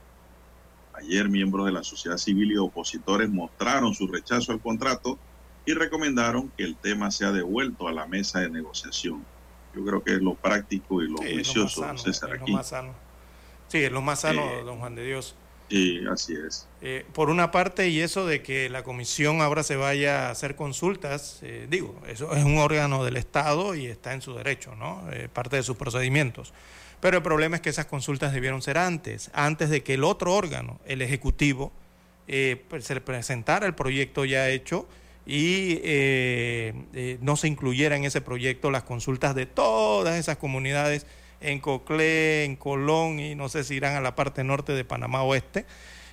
[0.96, 5.18] Ayer miembros de la sociedad civil y opositores mostraron su rechazo al contrato
[5.66, 9.24] y recomendaron que el tema sea devuelto a la mesa de negociación.
[9.74, 12.30] Yo creo que es lo práctico y lo Sí, es lo juicioso, más sano, César,
[12.34, 12.52] es lo aquí.
[12.52, 12.94] más sano.
[13.68, 15.34] Sí, es lo más sano, Eh, don Juan de Dios.
[15.70, 16.68] Sí, así es.
[16.82, 20.54] Eh, por una parte, y eso de que la comisión ahora se vaya a hacer
[20.54, 25.02] consultas, eh, digo, eso es un órgano del Estado y está en su derecho, ¿no?
[25.32, 26.52] Parte de sus procedimientos.
[27.04, 30.32] Pero el problema es que esas consultas debieron ser antes, antes de que el otro
[30.32, 31.70] órgano, el Ejecutivo,
[32.28, 34.88] eh, pues, se presentara el proyecto ya hecho
[35.26, 41.06] y eh, eh, no se incluyera en ese proyecto las consultas de todas esas comunidades
[41.42, 45.24] en Coclé, en Colón y no sé si irán a la parte norte de Panamá
[45.24, 45.66] Oeste,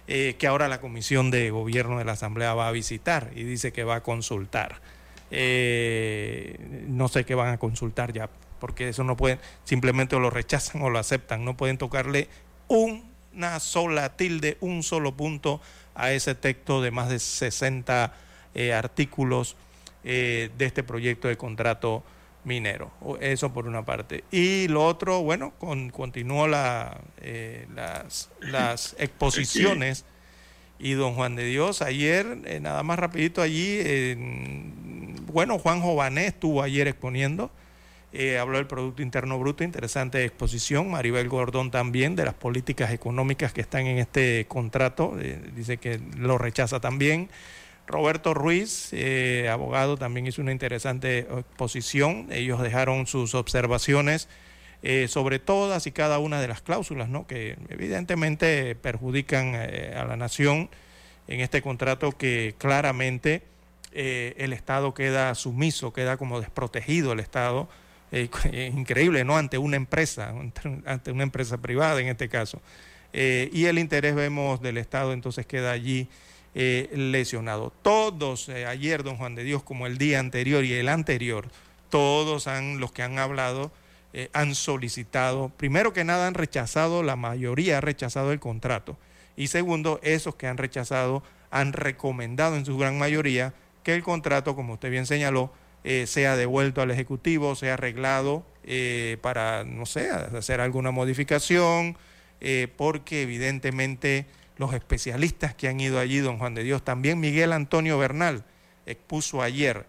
[0.07, 3.85] que ahora la Comisión de Gobierno de la Asamblea va a visitar y dice que
[3.85, 4.81] va a consultar.
[5.29, 8.29] No sé qué van a consultar ya,
[8.61, 12.29] porque eso no pueden, simplemente o lo rechazan o lo aceptan, no pueden tocarle
[12.69, 15.59] una sola tilde, un solo punto
[15.95, 18.13] a ese texto de más de 60
[18.53, 19.57] eh, artículos
[20.05, 22.03] eh, de este proyecto de contrato
[22.43, 22.91] minero.
[23.19, 24.23] Eso por una parte.
[24.31, 30.05] Y lo otro, bueno, con, continuó la, eh, las, las exposiciones.
[30.79, 36.25] Y don Juan de Dios, ayer, eh, nada más rapidito allí, en- bueno, Juan Jované
[36.25, 37.51] estuvo ayer exponiendo,
[38.13, 43.53] eh, habló del Producto Interno Bruto, interesante exposición, Maribel Gordón también, de las políticas económicas
[43.53, 47.29] que están en este contrato, eh, dice que lo rechaza también.
[47.87, 52.27] Roberto Ruiz, eh, abogado, también hizo una interesante exposición.
[52.31, 54.27] Ellos dejaron sus observaciones
[54.83, 57.27] eh, sobre todas y cada una de las cláusulas, ¿no?
[57.27, 60.69] que evidentemente perjudican a la nación
[61.27, 63.43] en este contrato que claramente
[63.93, 67.69] el Estado queda sumiso, queda como desprotegido el Estado.
[68.11, 69.37] Eh, es increíble, ¿no?
[69.37, 70.33] Ante una empresa,
[70.85, 72.61] ante- una empresa privada en este caso.
[73.13, 76.07] Eh, y el interés, vemos, del Estado entonces queda allí
[76.53, 77.71] eh, lesionado.
[77.81, 81.47] Todos, eh, ayer, don Juan de Dios, como el día anterior y el anterior,
[81.89, 83.71] todos han, los que han hablado,
[84.13, 88.97] eh, han solicitado, primero que nada han rechazado, la mayoría ha rechazado el contrato.
[89.37, 94.55] Y segundo, esos que han rechazado han recomendado en su gran mayoría que el contrato,
[94.55, 100.11] como usted bien señaló, eh, sea devuelto al Ejecutivo, sea arreglado eh, para, no sé,
[100.11, 101.97] hacer alguna modificación,
[102.39, 104.27] eh, porque evidentemente
[104.57, 108.43] los especialistas que han ido allí, don Juan de Dios, también Miguel Antonio Bernal
[108.85, 109.87] expuso ayer,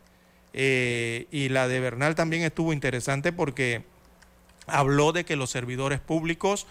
[0.54, 3.84] y la de Bernal también estuvo interesante porque
[4.66, 6.66] habló de que los servidores públicos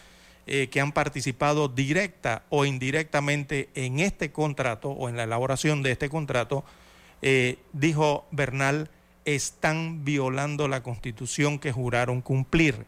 [0.46, 6.10] que han participado directa o indirectamente en este contrato o en la elaboración de este
[6.10, 6.64] contrato,
[7.74, 8.92] dijo Bernal,
[9.26, 12.86] están violando la constitución que juraron cumplir.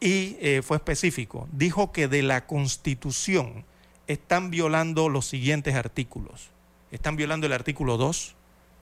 [0.00, 3.64] Y eh, fue específico, dijo que de la constitución
[4.06, 6.50] están violando los siguientes artículos.
[6.90, 8.34] Están violando el artículo 2,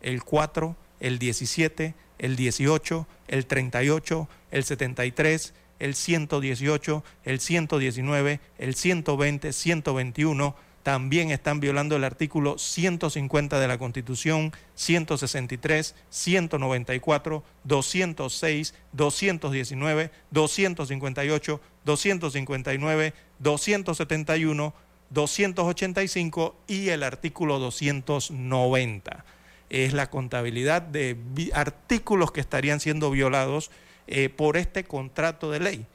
[0.03, 8.75] el 4, el 17, el 18, el 38, el 73, el 118, el 119, el
[8.75, 10.57] 120, 121.
[10.87, 23.15] También están violando el artículo 150 de la Constitución, 163, 194, 206, 219, 258, 259,
[23.41, 24.75] 271,
[25.11, 29.25] 285 y el artículo 290
[29.69, 31.17] es la contabilidad de
[31.53, 33.73] artículos que estarían siendo violados
[34.07, 35.87] eh, por este contrato de ley.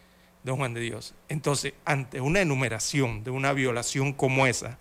[0.43, 1.13] Don Juan de Dios.
[1.29, 4.77] Entonces, ante una enumeración de una violación como esa,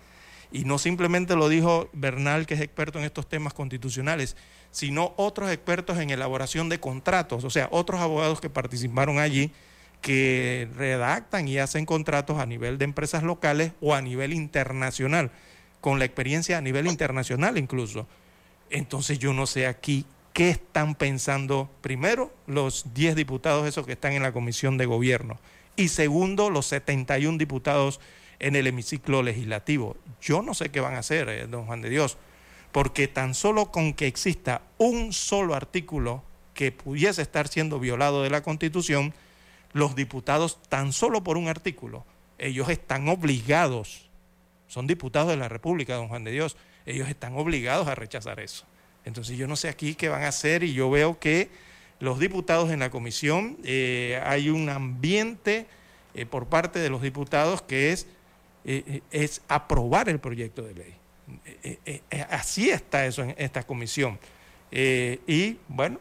[0.52, 4.36] y no simplemente lo dijo Bernal, que es experto en estos temas constitucionales,
[4.70, 9.52] sino otros expertos en elaboración de contratos, o sea, otros abogados que participaron allí,
[10.00, 15.30] que redactan y hacen contratos a nivel de empresas locales o a nivel internacional,
[15.80, 18.06] con la experiencia a nivel internacional incluso.
[18.70, 20.06] Entonces yo no sé aquí
[20.40, 25.38] qué están pensando, primero, los 10 diputados esos que están en la comisión de gobierno,
[25.76, 28.00] y segundo, los 71 diputados
[28.38, 29.98] en el hemiciclo legislativo.
[30.22, 32.16] Yo no sé qué van a hacer, eh, don Juan de Dios,
[32.72, 36.22] porque tan solo con que exista un solo artículo
[36.54, 39.12] que pudiese estar siendo violado de la Constitución,
[39.74, 42.06] los diputados, tan solo por un artículo,
[42.38, 44.08] ellos están obligados,
[44.68, 46.56] son diputados de la República, don Juan de Dios,
[46.86, 48.64] ellos están obligados a rechazar eso.
[49.04, 51.50] Entonces yo no sé aquí qué van a hacer y yo veo que
[52.00, 55.66] los diputados en la comisión, eh, hay un ambiente
[56.14, 58.06] eh, por parte de los diputados que es,
[58.64, 60.94] eh, es aprobar el proyecto de ley.
[62.30, 64.18] así está eso en esta comisión.
[64.72, 66.00] y bueno,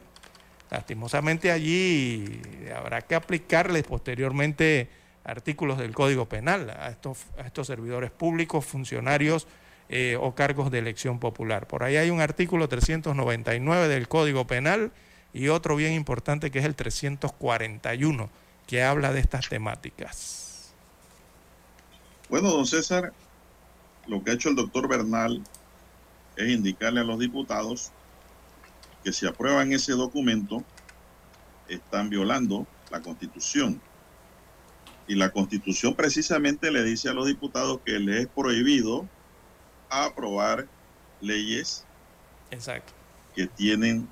[0.71, 2.41] lastimosamente allí
[2.75, 4.89] habrá que aplicarles posteriormente
[5.25, 9.47] artículos del Código Penal a estos, a estos servidores públicos, funcionarios
[10.19, 11.67] o cargos de elección popular.
[11.67, 14.91] Por ahí hay un artículo 399 del Código Penal
[15.33, 18.29] y otro bien importante que es el 341,
[18.67, 20.73] que habla de estas temáticas.
[22.29, 23.13] Bueno, don César,
[24.07, 25.43] lo que ha hecho el doctor Bernal
[26.35, 27.91] es indicarle a los diputados
[29.03, 30.63] que si aprueban ese documento,
[31.67, 33.81] están violando la constitución.
[35.07, 39.07] Y la constitución precisamente le dice a los diputados que les es prohibido
[39.89, 40.67] aprobar
[41.21, 41.85] leyes
[42.51, 42.93] Exacto.
[43.35, 44.07] que tienen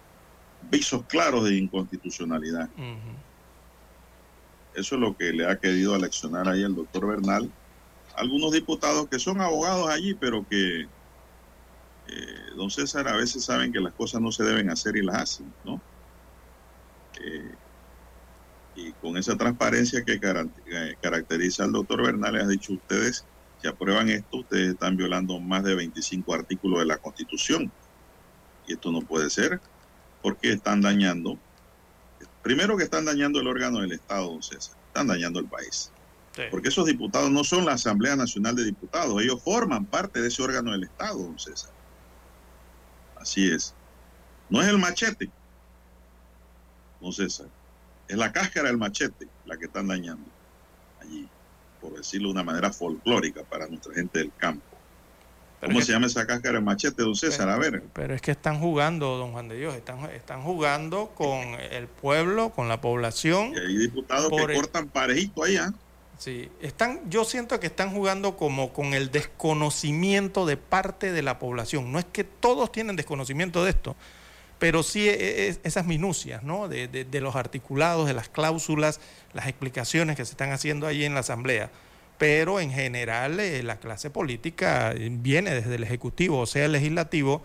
[0.69, 2.69] visos claros de inconstitucionalidad.
[4.73, 7.51] Eso es lo que le ha querido aleccionar ahí el doctor Bernal.
[8.15, 10.87] Algunos diputados que son abogados allí, pero que, eh,
[12.55, 15.53] don César, a veces saben que las cosas no se deben hacer y las hacen,
[15.63, 15.81] ¿no?
[17.19, 17.55] Eh,
[18.75, 23.25] y con esa transparencia que eh, caracteriza al doctor Bernal, le ha dicho ustedes,
[23.61, 27.71] si aprueban esto, ustedes están violando más de 25 artículos de la Constitución.
[28.67, 29.59] Y esto no puede ser
[30.21, 31.37] porque están dañando,
[32.43, 35.91] primero que están dañando el órgano del Estado, don César, están dañando el país.
[36.51, 40.43] Porque esos diputados no son la Asamblea Nacional de Diputados, ellos forman parte de ese
[40.43, 41.71] órgano del Estado, don César.
[43.15, 43.73] Así es.
[44.49, 45.31] No es el machete,
[47.01, 47.47] don César,
[48.07, 50.36] es la cáscara del machete la que están dañando
[51.87, 54.65] por decirlo de una manera folclórica para nuestra gente del campo.
[55.61, 57.49] ¿Cómo se llama esa cáscara de machete, don César?
[57.49, 57.81] A ver.
[57.93, 61.39] Pero es que están jugando, don Juan de Dios, están, están jugando con
[61.71, 63.53] el pueblo, con la población.
[63.55, 65.73] Y hay diputados que cortan parejito allá.
[66.19, 71.39] Sí, están, yo siento que están jugando como con el desconocimiento de parte de la
[71.39, 71.91] población.
[71.91, 73.95] No es que todos tienen desconocimiento de esto,
[74.59, 76.67] pero sí es, esas minucias, ¿no?
[76.67, 78.99] De, de, de los articulados, de las cláusulas,
[79.33, 81.69] las explicaciones que se están haciendo allí en la Asamblea
[82.17, 87.43] pero en general eh, la clase política viene desde el Ejecutivo, o sea, el Legislativo,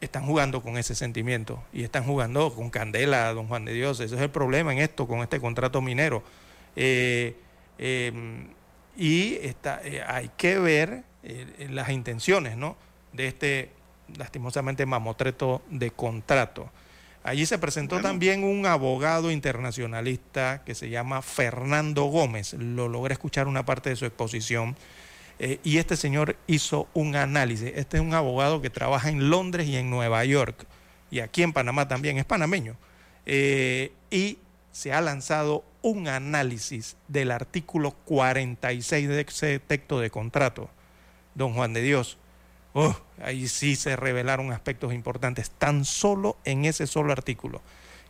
[0.00, 4.00] están jugando con ese sentimiento y están jugando con candela, don Juan de Dios.
[4.00, 6.22] Ese es el problema en esto, con este contrato minero.
[6.74, 7.36] Eh,
[7.78, 8.48] em,
[8.96, 11.04] y está, eh, hay que ver
[11.68, 12.78] las intenciones ¿no?
[13.12, 13.70] de este,
[14.16, 16.70] lastimosamente, mamotreto de contrato.
[17.22, 22.54] Allí se presentó también un abogado internacionalista que se llama Fernando Gómez.
[22.54, 24.74] Lo logré escuchar una parte de su exposición.
[25.38, 27.72] Eh, y este señor hizo un análisis.
[27.74, 30.66] Este es un abogado que trabaja en Londres y en Nueva York.
[31.10, 32.76] Y aquí en Panamá también, es panameño.
[33.26, 34.38] Eh, y
[34.72, 40.70] se ha lanzado un análisis del artículo 46 de ese texto de contrato.
[41.34, 42.16] Don Juan de Dios,
[42.72, 47.62] Oh, ahí sí se revelaron aspectos importantes, tan solo en ese solo artículo,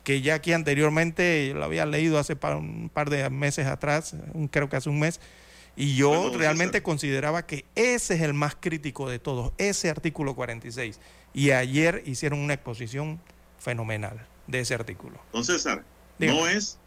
[0.05, 4.15] que ya aquí anteriormente lo había leído hace un par de meses atrás,
[4.51, 5.21] creo que hace un mes,
[5.77, 10.99] y yo realmente consideraba que ese es el más crítico de todos, ese artículo 46.
[11.33, 13.21] Y ayer hicieron una exposición
[13.59, 15.21] fenomenal de ese artículo.
[15.33, 15.85] Don César,
[16.19, 16.79] no es,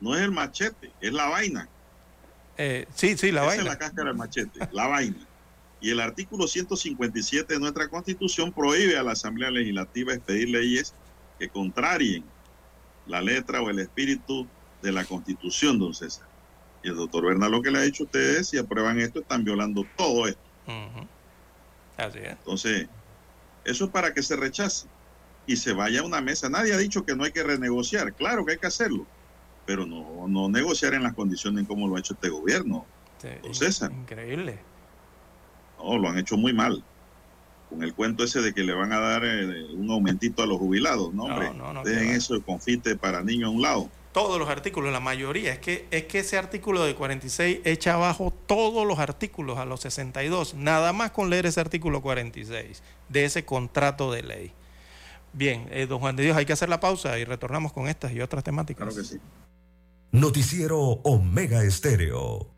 [0.00, 1.68] no es el machete, es la vaina.
[2.56, 3.62] Eh, sí, sí, la vaina.
[3.62, 5.27] Es la cáscara del machete, la vaina.
[5.80, 10.92] Y el artículo 157 de nuestra Constitución prohíbe a la Asamblea Legislativa expedir leyes
[11.38, 12.24] que contrarien
[13.06, 14.46] la letra o el espíritu
[14.82, 16.26] de la Constitución, don César.
[16.82, 19.44] Y el doctor Bernal lo que le ha dicho a ustedes, si aprueban esto, están
[19.44, 20.40] violando todo esto.
[21.96, 22.30] Así es.
[22.30, 22.88] Entonces,
[23.64, 24.86] eso es para que se rechace
[25.46, 26.48] y se vaya a una mesa.
[26.48, 28.12] Nadie ha dicho que no hay que renegociar.
[28.14, 29.06] Claro que hay que hacerlo.
[29.64, 32.86] pero no, no negociar en las condiciones como lo ha hecho este gobierno.
[33.42, 33.92] don César.
[33.92, 34.58] Increíble.
[35.78, 36.82] No, lo han hecho muy mal.
[37.68, 40.58] Con el cuento ese de que le van a dar eh, un aumentito a los
[40.58, 41.52] jubilados, ¿no, hombre?
[41.54, 43.90] no, no, Dejen eso de confite para niños a un lado.
[44.12, 45.52] Todos los artículos, la mayoría.
[45.52, 49.80] Es que, es que ese artículo de 46 echa abajo todos los artículos a los
[49.80, 50.54] 62.
[50.54, 54.52] Nada más con leer ese artículo 46 de ese contrato de ley.
[55.34, 58.12] Bien, eh, don Juan de Dios, hay que hacer la pausa y retornamos con estas
[58.12, 58.88] y otras temáticas.
[58.88, 59.20] Claro que sí.
[60.10, 62.57] Noticiero Omega Estéreo.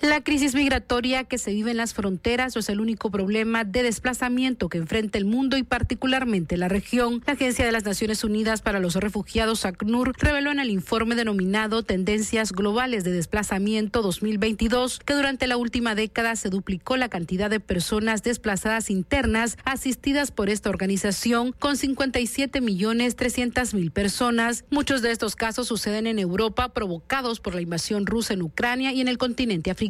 [0.00, 3.82] La crisis migratoria que se vive en las fronteras no es el único problema de
[3.82, 7.20] desplazamiento que enfrenta el mundo y particularmente la región.
[7.26, 11.82] La Agencia de las Naciones Unidas para los Refugiados, ACNUR, reveló en el informe denominado
[11.82, 17.58] Tendencias Globales de Desplazamiento 2022 que durante la última década se duplicó la cantidad de
[17.58, 24.64] personas desplazadas internas asistidas por esta organización con 57 millones 300 mil personas.
[24.70, 29.00] Muchos de estos casos suceden en Europa provocados por la invasión rusa en Ucrania y
[29.00, 29.88] en el continente africano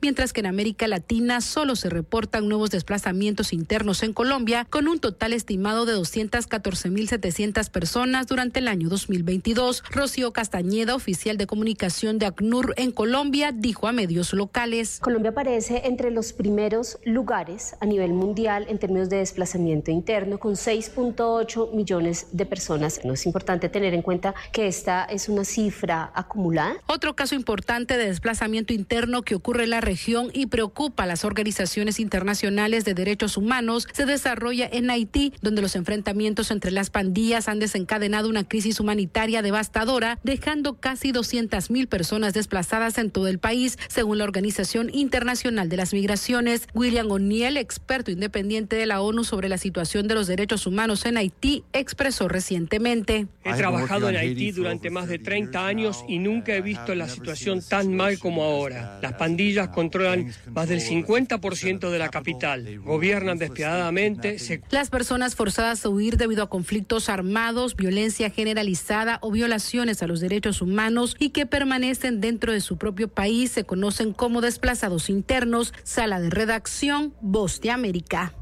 [0.00, 4.98] mientras que en América Latina solo se reportan nuevos desplazamientos internos en Colombia, con un
[4.98, 9.82] total estimado de 214.700 personas durante el año 2022.
[9.90, 14.98] Rocío Castañeda, oficial de comunicación de ACNUR en Colombia, dijo a medios locales.
[15.00, 20.54] Colombia aparece entre los primeros lugares a nivel mundial en términos de desplazamiento interno, con
[20.54, 23.00] 6.8 millones de personas.
[23.04, 26.76] No es importante tener en cuenta que esta es una cifra acumulada.
[26.86, 31.24] Otro caso importante de desplazamiento interno que ocurre en la región y preocupa a las
[31.24, 37.48] organizaciones internacionales de derechos humanos se desarrolla en Haití, donde los enfrentamientos entre las pandillas
[37.48, 43.38] han desencadenado una crisis humanitaria devastadora, dejando casi 200 mil personas desplazadas en todo el
[43.38, 46.68] país, según la Organización Internacional de las Migraciones.
[46.74, 51.16] William O'Neill, experto independiente de la ONU sobre la situación de los derechos humanos en
[51.16, 53.26] Haití, expresó recientemente.
[53.42, 57.62] He trabajado en Haití durante más de 30 años y nunca he visto la situación
[57.66, 58.98] tan mal como ahora.
[59.00, 65.84] Las pandillas controlan más del 50% de la capital, gobiernan despiadadamente, se Las personas forzadas
[65.84, 71.30] a huir debido a conflictos armados, violencia generalizada o violaciones a los derechos humanos y
[71.30, 75.72] que permanecen dentro de su propio país se conocen como desplazados internos.
[75.84, 78.34] Sala de redacción, Voz de América.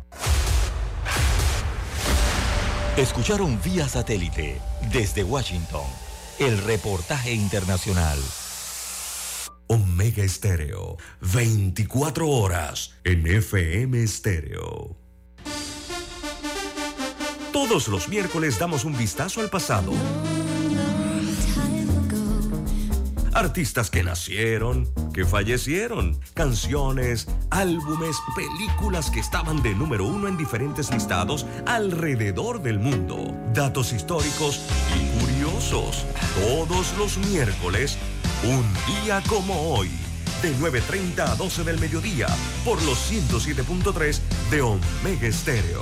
[2.97, 4.59] Escucharon vía satélite
[4.91, 5.85] desde Washington
[6.39, 8.19] el reportaje internacional.
[9.69, 14.97] Omega Estéreo, 24 horas en FM Estéreo.
[17.53, 19.93] Todos los miércoles damos un vistazo al pasado.
[23.35, 30.91] Artistas que nacieron, que fallecieron, canciones, álbumes, películas que estaban de número uno en diferentes
[30.91, 33.37] listados alrededor del mundo.
[33.53, 34.63] Datos históricos
[34.97, 36.07] y curiosos.
[36.35, 37.99] Todos los miércoles,
[38.45, 39.91] un día como hoy.
[40.43, 42.29] De 9.30 a 12 del mediodía,
[42.65, 44.21] por los 107.3
[44.51, 45.81] de Omega Estéreo.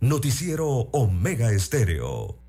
[0.00, 2.41] Noticiero Omega Estéreo.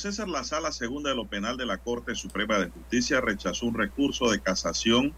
[0.00, 3.74] César, la sala segunda de lo penal de la Corte Suprema de Justicia rechazó un
[3.74, 5.14] recurso de casación,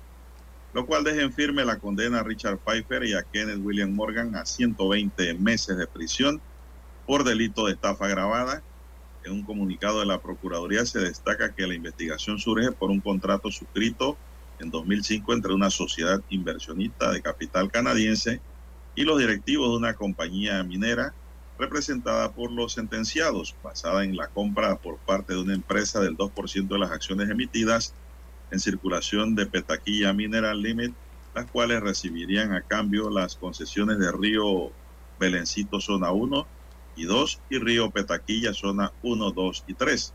[0.72, 4.34] lo cual deja en firme la condena a Richard Pfeiffer y a Kenneth William Morgan
[4.34, 6.42] a 120 meses de prisión
[7.06, 8.64] por delito de estafa agravada.
[9.22, 13.52] En un comunicado de la Procuraduría se destaca que la investigación surge por un contrato
[13.52, 14.18] suscrito
[14.58, 18.42] en 2005 entre una sociedad inversionista de capital canadiense
[18.96, 21.14] y los directivos de una compañía minera
[21.62, 26.66] representada por los sentenciados, basada en la compra por parte de una empresa del 2%
[26.66, 27.94] de las acciones emitidas
[28.50, 30.92] en circulación de Petaquilla Mineral Limit,
[31.36, 34.72] las cuales recibirían a cambio las concesiones de Río
[35.20, 36.46] Belencito Zona 1
[36.96, 40.14] y 2 y Río Petaquilla Zona 1, 2 y 3.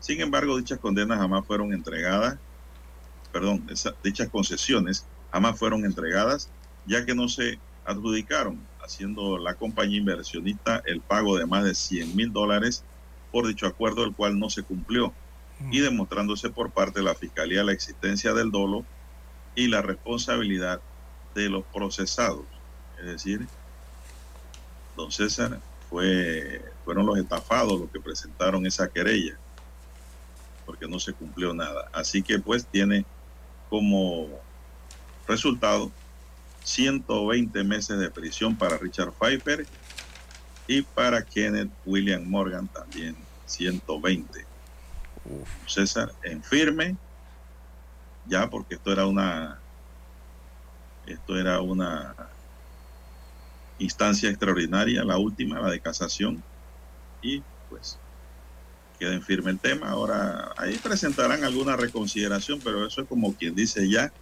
[0.00, 2.38] Sin embargo, dichas condenas jamás fueron entregadas,
[3.30, 3.64] perdón,
[4.02, 6.50] dichas concesiones jamás fueron entregadas,
[6.86, 12.16] ya que no se adjudicaron, haciendo la compañía inversionista el pago de más de 100
[12.16, 12.84] mil dólares
[13.30, 15.12] por dicho acuerdo, el cual no se cumplió,
[15.70, 18.84] y demostrándose por parte de la Fiscalía la existencia del dolo
[19.54, 20.80] y la responsabilidad
[21.34, 22.44] de los procesados.
[22.98, 23.46] Es decir,
[24.96, 25.60] don César
[25.90, 29.36] fue, fueron los estafados los que presentaron esa querella,
[30.64, 31.90] porque no se cumplió nada.
[31.92, 33.04] Así que pues tiene
[33.68, 34.28] como
[35.26, 35.90] resultado
[36.66, 39.64] 120 meses de prisión para Richard Pfeiffer
[40.66, 43.16] y para Kenneth William Morgan también
[43.46, 44.44] 120.
[45.66, 46.96] César, en firme,
[48.26, 49.60] ya porque esto era una
[51.06, 52.16] esto era una
[53.78, 56.42] instancia extraordinaria, la última, la de casación,
[57.22, 57.96] y pues
[58.98, 59.90] queda en firme el tema.
[59.90, 64.12] Ahora ahí presentarán alguna reconsideración, pero eso es como quien dice ya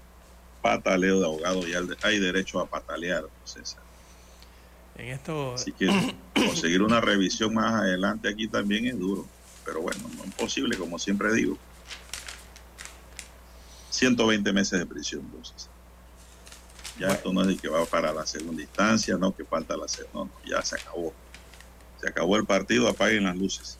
[0.64, 3.82] pataleo de abogado, ya hay derecho a patalear, César.
[4.96, 5.86] En esto, Así que
[6.34, 9.26] conseguir una revisión más adelante aquí también es duro.
[9.66, 11.58] Pero bueno, no es posible, como siempre digo.
[13.90, 15.68] 120 meses de prisión, entonces.
[16.98, 19.86] Ya esto no es de que va para la segunda instancia, no que falta la
[19.86, 20.18] segunda.
[20.18, 21.12] No, no, ya se acabó.
[22.00, 23.76] Se acabó el partido, apaguen las luces.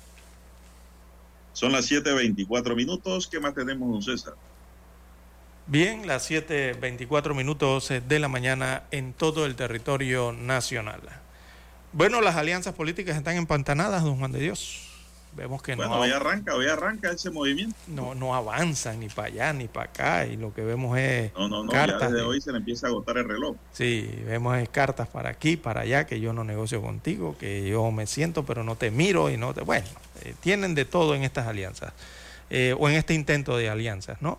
[1.54, 3.26] Son las 7.24 minutos.
[3.26, 4.34] ¿Qué más tenemos, don César?
[5.66, 11.00] Bien, las 7.24 minutos de la mañana en todo el territorio nacional.
[11.92, 14.90] Bueno, las alianzas políticas están empantanadas, don Juan de Dios.
[15.36, 17.74] Vemos que Bueno, no, hoy arranca, hoy arranca ese movimiento.
[17.88, 21.48] no, no avanzan ni para allá ni para acá y lo que vemos es No,
[21.48, 22.12] no, no, ya cartas.
[22.12, 23.56] desde de- hoy se le empieza a agotar el reloj.
[23.72, 27.90] Sí, vemos es cartas para aquí, para allá, que yo no negocio contigo, que yo
[27.90, 29.62] me siento pero no te miro y no te...
[29.62, 29.86] Bueno,
[30.22, 31.92] eh, tienen de todo en estas alianzas,
[32.50, 34.38] eh, o en este intento de alianzas, ¿no?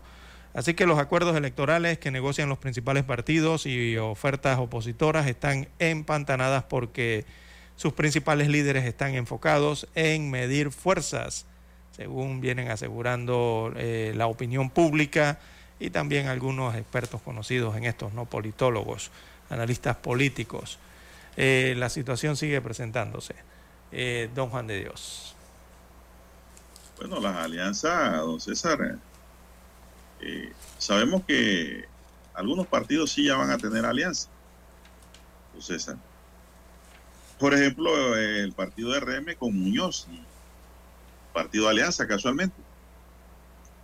[0.55, 6.63] Así que los acuerdos electorales que negocian los principales partidos y ofertas opositoras están empantanadas
[6.63, 7.25] porque
[7.75, 11.45] sus principales líderes están enfocados en medir fuerzas,
[11.91, 15.39] según vienen asegurando eh, la opinión pública
[15.77, 19.11] y también algunos expertos conocidos en estos, no politólogos,
[19.49, 20.79] analistas políticos.
[21.35, 23.35] Eh, la situación sigue presentándose.
[23.91, 25.35] Eh, don Juan de Dios.
[26.97, 28.97] Bueno, las alianzas, don César,
[30.25, 31.85] eh, sabemos que
[32.33, 34.29] algunos partidos sí ya van a tener alianza.
[37.39, 40.07] Por ejemplo, el partido RM con Muñoz,
[41.31, 42.55] partido alianza casualmente.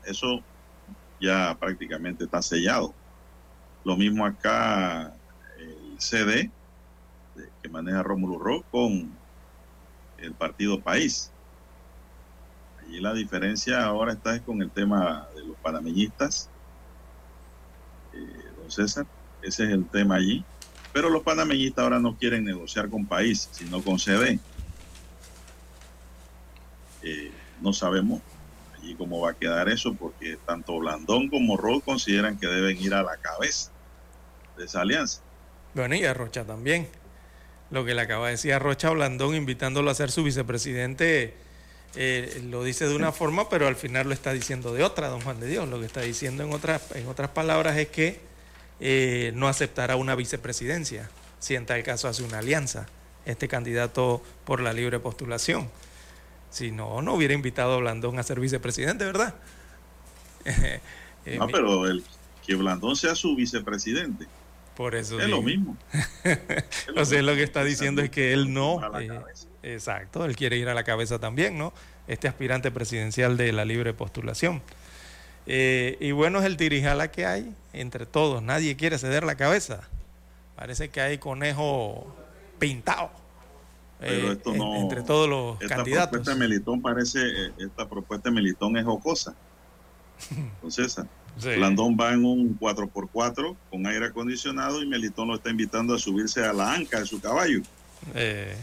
[0.04, 0.42] Eso
[1.20, 2.94] ya prácticamente está sellado.
[3.84, 5.14] Lo mismo acá
[5.60, 6.50] el CD
[7.62, 9.12] que maneja Rómulo Rock con
[10.18, 11.31] el partido País.
[12.92, 16.50] Allí la diferencia ahora está es con el tema de los panameñistas.
[18.14, 18.18] Eh,
[18.58, 19.06] don César,
[19.42, 20.44] ese es el tema allí.
[20.92, 24.40] Pero los panameñistas ahora no quieren negociar con país, sino con CD.
[27.02, 27.32] Eh,
[27.62, 28.22] no sabemos
[28.76, 32.94] allí cómo va a quedar eso, porque tanto Blandón como Rol consideran que deben ir
[32.94, 33.72] a la cabeza
[34.58, 35.22] de esa alianza.
[35.76, 36.90] Bueno, y a Rocha también.
[37.70, 41.38] Lo que le acaba de decir a Rocha Blandón, invitándolo a ser su vicepresidente,
[41.96, 45.22] eh, lo dice de una forma, pero al final lo está diciendo de otra, don
[45.22, 45.68] Juan de Dios.
[45.68, 48.20] Lo que está diciendo en otras, en otras palabras es que
[48.80, 51.10] eh, no aceptará una vicepresidencia,
[51.40, 52.88] si en tal caso hace una alianza,
[53.26, 55.70] este candidato por la libre postulación.
[56.50, 59.36] Si no, no hubiera invitado a Blandón a ser vicepresidente, ¿verdad?
[61.24, 62.04] Eh, No, pero el,
[62.44, 64.26] que Blandón sea su vicepresidente
[64.82, 65.44] por eso es lo digo.
[65.44, 65.78] mismo.
[66.98, 68.80] O sea, lo que está diciendo es que él no.
[68.80, 69.48] A la eh, cabeza.
[69.64, 71.74] Exacto, él quiere ir a la cabeza también, ¿no?
[72.08, 74.62] Este aspirante presidencial de la libre postulación.
[75.48, 78.42] Eh, y bueno, es el tirijala que hay entre todos.
[78.44, 79.82] Nadie quiere ceder la cabeza.
[80.56, 82.16] Parece que hay conejo
[82.60, 83.10] pintado.
[84.00, 84.76] Pero eh, esto en- no.
[84.78, 86.10] entre todos los esta candidatos.
[86.10, 89.34] propuesta de Melitón parece, eh, esta propuesta de Melitón es jocosa.
[90.30, 90.98] Entonces,
[91.38, 91.48] Sí.
[91.56, 96.44] Blandón va en un 4x4 con aire acondicionado y Melitón lo está invitando a subirse
[96.46, 97.62] a la anca de su caballo.
[98.16, 98.56] Eh,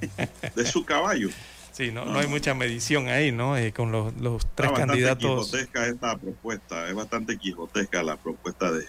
[0.54, 1.28] De su caballo.
[1.72, 3.56] sí, no, no hay mucha medición ahí, ¿no?
[3.56, 5.46] Eh, con los, los tres candidatos.
[5.50, 8.84] quijotesca esta propuesta, es bastante quijotesca la propuesta de,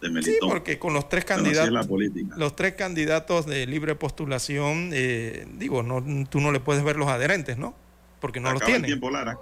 [0.00, 1.72] de Sí, porque con los tres candidatos.
[1.72, 2.34] la política.
[2.36, 7.08] los tres candidatos de libre postulación, eh, digo, no, tú no le puedes ver los
[7.08, 7.74] adherentes, ¿no?
[8.20, 8.88] Porque no los Acaba el tienen.
[8.88, 9.36] tiempo, Lara.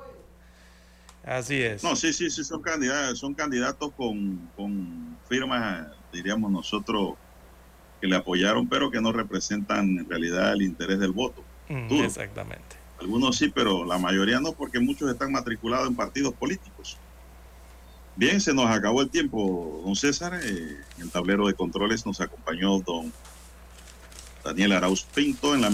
[1.24, 1.82] Así es.
[1.82, 7.14] No, sí, sí, sí, son candidatos, son candidatos con, con firmas, diríamos nosotros,
[8.00, 11.44] que le apoyaron, pero que no representan en realidad el interés del voto.
[11.68, 12.76] Mm, exactamente.
[12.98, 16.98] Algunos sí, pero la mayoría no, porque muchos están matriculados en partidos políticos.
[18.16, 20.40] Bien, se nos acabó el tiempo, don César.
[20.42, 23.12] Eh, en el tablero de controles nos acompañó don
[24.44, 25.68] Daniel Arauz Pinto en la